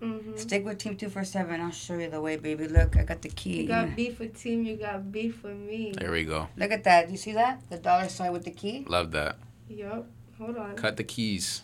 [0.02, 0.38] Mm-hmm.
[0.38, 1.60] Stick with Team Two Four Seven.
[1.62, 2.68] I'll show you the way, baby.
[2.68, 3.62] Look, I got the key.
[3.64, 4.64] You got beef with team.
[4.64, 5.94] You got beef with me.
[5.96, 6.48] There we go.
[6.56, 7.10] Look at that.
[7.12, 7.70] You see that?
[7.70, 8.86] The dollar sign with the key.
[8.88, 9.38] Love that.
[9.68, 10.08] Yup.
[10.40, 10.76] Hold on.
[10.76, 11.62] Cut the keys.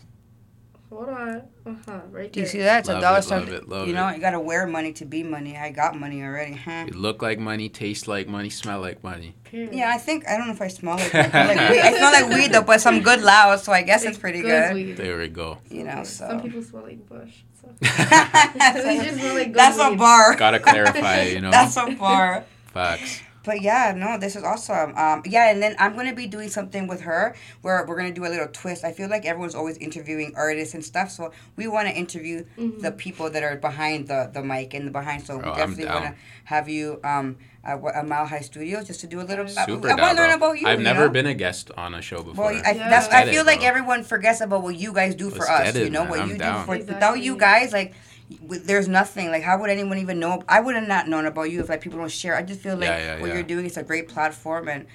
[0.89, 1.41] Hold on.
[1.65, 1.99] Uh huh.
[2.11, 2.79] Right Do you see that?
[2.79, 3.39] It's Love a dollar it, sign.
[3.41, 4.15] love it, love you know, it.
[4.15, 5.57] you gotta wear money to be money.
[5.57, 6.85] I got money already, huh?
[6.87, 9.35] You look like money, taste like money, smell like money.
[9.45, 9.73] Period.
[9.73, 11.79] Yeah, I think I don't know if I smell like, I smell like weed.
[11.79, 14.73] I smell like weed though, but some good loud, so I guess it's pretty good.
[14.73, 14.97] weed.
[14.97, 15.57] There we go.
[15.69, 17.33] You know, so Some people smell like bush.
[17.61, 17.69] So.
[17.81, 19.97] that's, They just smell like good a weed.
[19.97, 20.35] bar.
[20.35, 21.51] Gotta clarify, you know.
[21.51, 22.45] That's a bar.
[22.73, 23.21] Facts.
[23.45, 24.97] But yeah, no, this is awesome.
[24.97, 28.25] Um, yeah, and then I'm gonna be doing something with her where we're gonna do
[28.25, 28.83] a little twist.
[28.83, 32.79] I feel like everyone's always interviewing artists and stuff, so we want to interview Mm-hmm.
[32.79, 35.23] the people that are behind the the mic and the behind.
[35.25, 36.15] So we Bro, definitely want to
[36.45, 39.47] have you um at, what- at Mile High Studios just to do a little.
[39.47, 40.67] Super Super I, I want to learn about you.
[40.67, 41.09] I've you never know?
[41.09, 42.45] been a guest on a show before.
[42.51, 42.89] Well, I, Yeah.
[42.89, 43.67] that's, I feel it, like bro.
[43.69, 45.75] everyone forgets about what you guys do for Let's us.
[45.75, 46.09] it, you know man.
[46.09, 46.59] what I'm you down.
[46.61, 47.95] do for without you guys, like w-
[48.29, 49.29] there's nothing.
[49.29, 50.43] Like how would anyone even know?
[50.47, 52.35] I would have not known about you if like people don't share.
[52.35, 53.33] I just feel like Yeah, yeah, what yeah.
[53.35, 54.87] you're doing is a great platform, and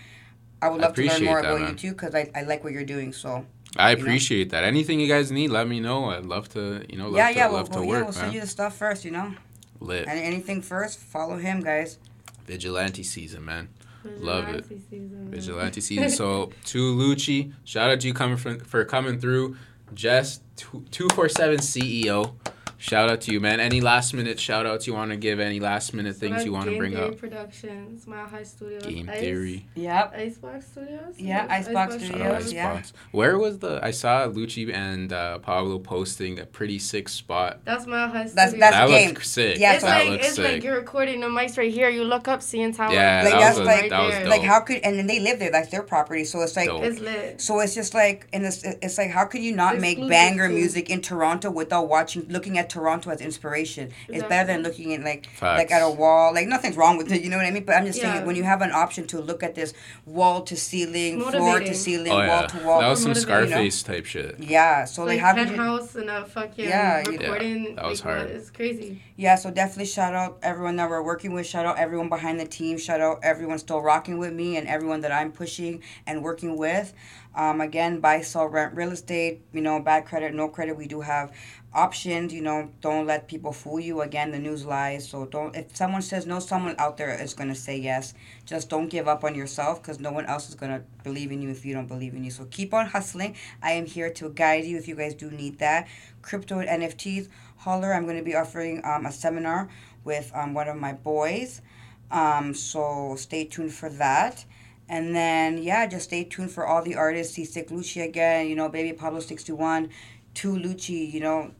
[0.63, 1.71] I would I love to learn more that, about man.
[1.71, 3.13] you too because I, I like what you're doing.
[3.13, 4.03] So I you know?
[4.03, 4.65] appreciate that.
[4.65, 6.07] Anything you guys need, let me know.
[6.07, 8.13] I'd love to, you know, love yeah, to, yeah, we'll, to we'll, work, yeah, we'll
[8.13, 9.05] send you the stuff first.
[9.05, 9.35] You know,
[9.79, 10.07] Lit.
[10.09, 11.99] and anything first, follow him, guys.
[12.47, 13.69] Vigilante season, man.
[14.05, 14.65] Love it.
[14.65, 15.31] Vigilante season.
[15.31, 16.11] Vigilante season.
[16.11, 19.57] So to Lucci, shout out to you coming for, for coming through.
[19.95, 22.35] Jess two four seven CEO.
[22.83, 23.61] Shout out to you, man.
[23.61, 25.39] Any last minute shout outs you want to give?
[25.39, 27.19] Any last minute things that's you want to bring Theory up?
[27.19, 29.67] Productions, Mile High Studios, Game Ice, theory.
[29.75, 30.15] Yep.
[30.17, 31.15] Icebox Studios.
[31.19, 32.83] Yeah, Yes, Icebox Studios, out Studios, yeah.
[33.13, 33.81] Where was the?
[33.83, 37.61] I saw Lucci and uh, Pablo posting a pretty sick spot.
[37.67, 38.35] That's Mile High Studios.
[38.35, 39.09] That's- that's that game.
[39.11, 39.59] looks sick.
[39.59, 40.53] Yeah, it's that like looks it's sick.
[40.55, 41.91] like you're recording the mics right here.
[41.91, 42.95] You look up, seeing Tower.
[42.95, 44.21] Yeah, Like, that that's was like- that was there.
[44.23, 44.31] dope.
[44.31, 45.51] Like how could and then they live there?
[45.51, 46.25] That's their property.
[46.25, 46.85] So it's like Dope.
[46.85, 47.41] It's lit.
[47.43, 48.63] So it's just like in this.
[48.65, 50.55] It's like how could you not It's make banger too.
[50.55, 53.91] music in Toronto without watching, looking at Toronto as inspiration?
[54.09, 55.59] It's better than looking at like Facts.
[55.59, 56.33] like at a wall.
[56.33, 57.65] Like nothing's wrong with it, you know what I mean?
[57.65, 58.15] But I'm just Yeah.
[58.15, 59.75] saying when you have an option to look at this
[60.07, 62.81] wall to ceiling, floor to ceiling, Oh wall to wall.
[62.81, 64.37] that was some Motivating, Scarface type shit.
[64.39, 64.85] yeah.
[64.85, 65.57] So like, like how could you?
[65.57, 67.65] penthouse and a fucking Yeah, you- recording.
[67.65, 68.31] Yeah, that was like, hard.
[68.31, 69.03] It's crazy.
[69.17, 69.35] Yeah.
[69.35, 71.47] So definitely shout out everyone that we're working with.
[71.47, 72.79] Shout out everyone behind the team.
[72.79, 76.93] Shout out everyone still rocking with me and everyone that I'm pushing and working with.
[77.35, 79.43] Um, again, buy, sell, rent, real estate.
[79.53, 80.77] You know, bad credit, no credit.
[80.77, 81.33] We do have
[81.73, 82.33] options.
[82.33, 84.01] You know, don't let people fool you.
[84.01, 85.09] Again, the news lies.
[85.09, 85.55] So don't.
[85.55, 88.15] If someone says no, someone out there is gonna say yes.
[88.45, 91.51] Just don't give up on yourself because no one else is gonna believe in you
[91.51, 92.31] if you don't believe in you.
[92.31, 93.37] So keep on hustling.
[93.63, 95.87] I am here to guide you if you guys do need that.
[96.23, 97.29] Crypto and NFTs.
[97.59, 97.93] Holler.
[97.95, 99.69] I'm gonna be offering um, a seminar
[100.05, 101.63] with um, one of my boys.
[102.11, 104.45] Um, so stay tuned for that.
[104.91, 107.35] And then yeah, just stay tuned for all the artists.
[107.35, 109.89] See Sick Lucci again, you know, Baby Pablo sixty one,
[110.35, 111.53] two Lucci, you know,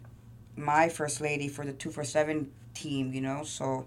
[0.57, 3.43] my first lady for the 2 for 7 team, you know.
[3.45, 3.87] So,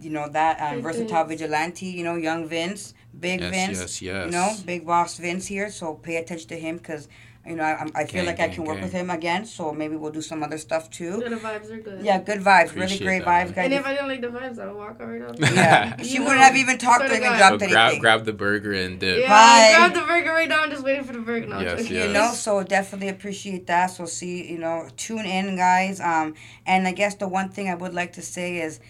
[0.00, 4.02] you know that um, Big versatile vigilante, you know, young Vince, big Yes, Vince, yes,
[4.02, 4.26] yes.
[4.26, 5.70] you know, big boss Vince here.
[5.70, 7.08] So pay attention to him because
[7.46, 8.84] you know I, I feel Gang, like I gang, can work gang.
[8.84, 9.44] with him again.
[9.46, 11.20] So maybe we'll do some other stuff too.
[11.22, 12.04] Yeah, the vibes are good.
[12.04, 13.64] Yeah, good vibes, really great that, vibes, man.
[13.66, 15.38] And if I didn't like the vibes, I would walk right out.
[15.38, 18.00] Yeah, she wouldn't have even talked swear to to him and dropped So grab anything.
[18.00, 19.20] grab the burger and dip.
[19.20, 19.74] Yeah, Bye.
[19.76, 20.62] grab the burger right now.
[20.62, 21.46] I'm just waiting for the burger.
[21.46, 22.06] No, I'm Yes, yes.
[22.06, 23.86] You know, so definitely appreciate that.
[23.86, 26.00] So see, you know, tune in, guys.
[26.00, 26.34] Um,
[26.66, 28.80] and I guess the one thing I would like to say is,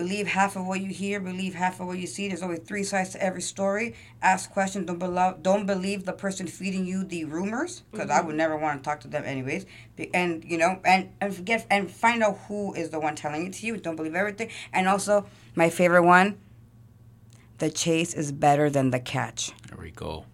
[0.00, 1.20] Believe half of what you hear.
[1.20, 2.28] Believe half of what you see.
[2.28, 3.94] There's always three sides to every story.
[4.22, 4.86] Ask questions.
[4.86, 5.42] Don't believe.
[5.42, 8.38] Don't believe the person feeding you the rumors, because I would mm-hmm.
[8.38, 9.66] never want to talk to them anyways.
[10.14, 13.52] And you know, and and forget and find out who is the one telling it
[13.58, 13.76] to you.
[13.76, 14.48] Don't believe everything.
[14.72, 16.38] And also, my favorite one.
[17.58, 19.52] The chase is better than the catch.
[19.68, 20.24] There we go.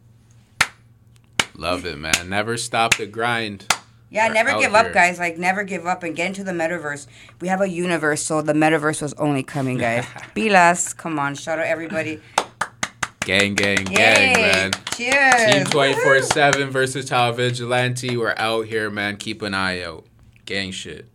[1.56, 2.28] Love it, man.
[2.28, 3.66] Never stop the grind.
[4.16, 4.76] Yeah, never give here.
[4.76, 5.18] up, guys.
[5.18, 7.06] Like, never give up and get into the metaverse.
[7.40, 10.04] We have a universe, so the metaverse was only coming, guys.
[10.34, 12.20] Pilas, come on, shout out everybody.
[13.20, 13.94] Gang, gang, Yay!
[13.94, 14.70] gang, man.
[14.94, 15.52] Cheers!
[15.52, 18.16] Team 24 7 versus Tal Vigilante.
[18.16, 19.16] We're out here, man.
[19.16, 20.06] Keep an eye out.
[20.44, 21.06] Gang shit.